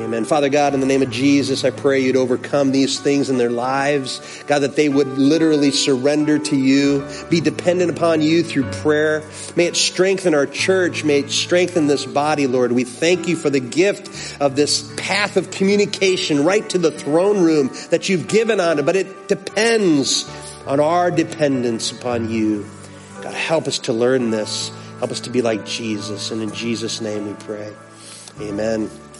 Amen. 0.00 0.24
Father 0.24 0.48
God, 0.48 0.72
in 0.72 0.80
the 0.80 0.86
name 0.86 1.02
of 1.02 1.10
Jesus, 1.10 1.62
I 1.62 1.70
pray 1.70 2.00
you'd 2.00 2.16
overcome 2.16 2.72
these 2.72 2.98
things 2.98 3.28
in 3.28 3.36
their 3.36 3.50
lives. 3.50 4.42
God, 4.46 4.60
that 4.60 4.74
they 4.74 4.88
would 4.88 5.18
literally 5.18 5.70
surrender 5.70 6.38
to 6.38 6.56
you, 6.56 7.06
be 7.28 7.42
dependent 7.42 7.90
upon 7.90 8.22
you 8.22 8.42
through 8.42 8.64
prayer. 8.70 9.22
May 9.56 9.66
it 9.66 9.76
strengthen 9.76 10.34
our 10.34 10.46
church. 10.46 11.04
May 11.04 11.18
it 11.18 11.30
strengthen 11.30 11.86
this 11.86 12.06
body, 12.06 12.46
Lord. 12.46 12.72
We 12.72 12.84
thank 12.84 13.28
you 13.28 13.36
for 13.36 13.50
the 13.50 13.60
gift 13.60 14.40
of 14.40 14.56
this 14.56 14.90
path 14.96 15.36
of 15.36 15.50
communication 15.50 16.44
right 16.44 16.66
to 16.70 16.78
the 16.78 16.90
throne 16.90 17.42
room 17.42 17.70
that 17.90 18.08
you've 18.08 18.26
given 18.26 18.58
on 18.58 18.78
it, 18.78 18.86
but 18.86 18.96
it 18.96 19.28
depends 19.28 20.28
on 20.66 20.80
our 20.80 21.10
dependence 21.10 21.92
upon 21.92 22.30
you. 22.30 22.66
God, 23.20 23.34
help 23.34 23.66
us 23.66 23.80
to 23.80 23.92
learn 23.92 24.30
this. 24.30 24.70
Help 24.98 25.10
us 25.10 25.20
to 25.20 25.30
be 25.30 25.42
like 25.42 25.66
Jesus. 25.66 26.30
And 26.30 26.40
in 26.40 26.52
Jesus' 26.52 27.02
name 27.02 27.26
we 27.26 27.34
pray. 27.34 27.74
Amen. 28.40 28.90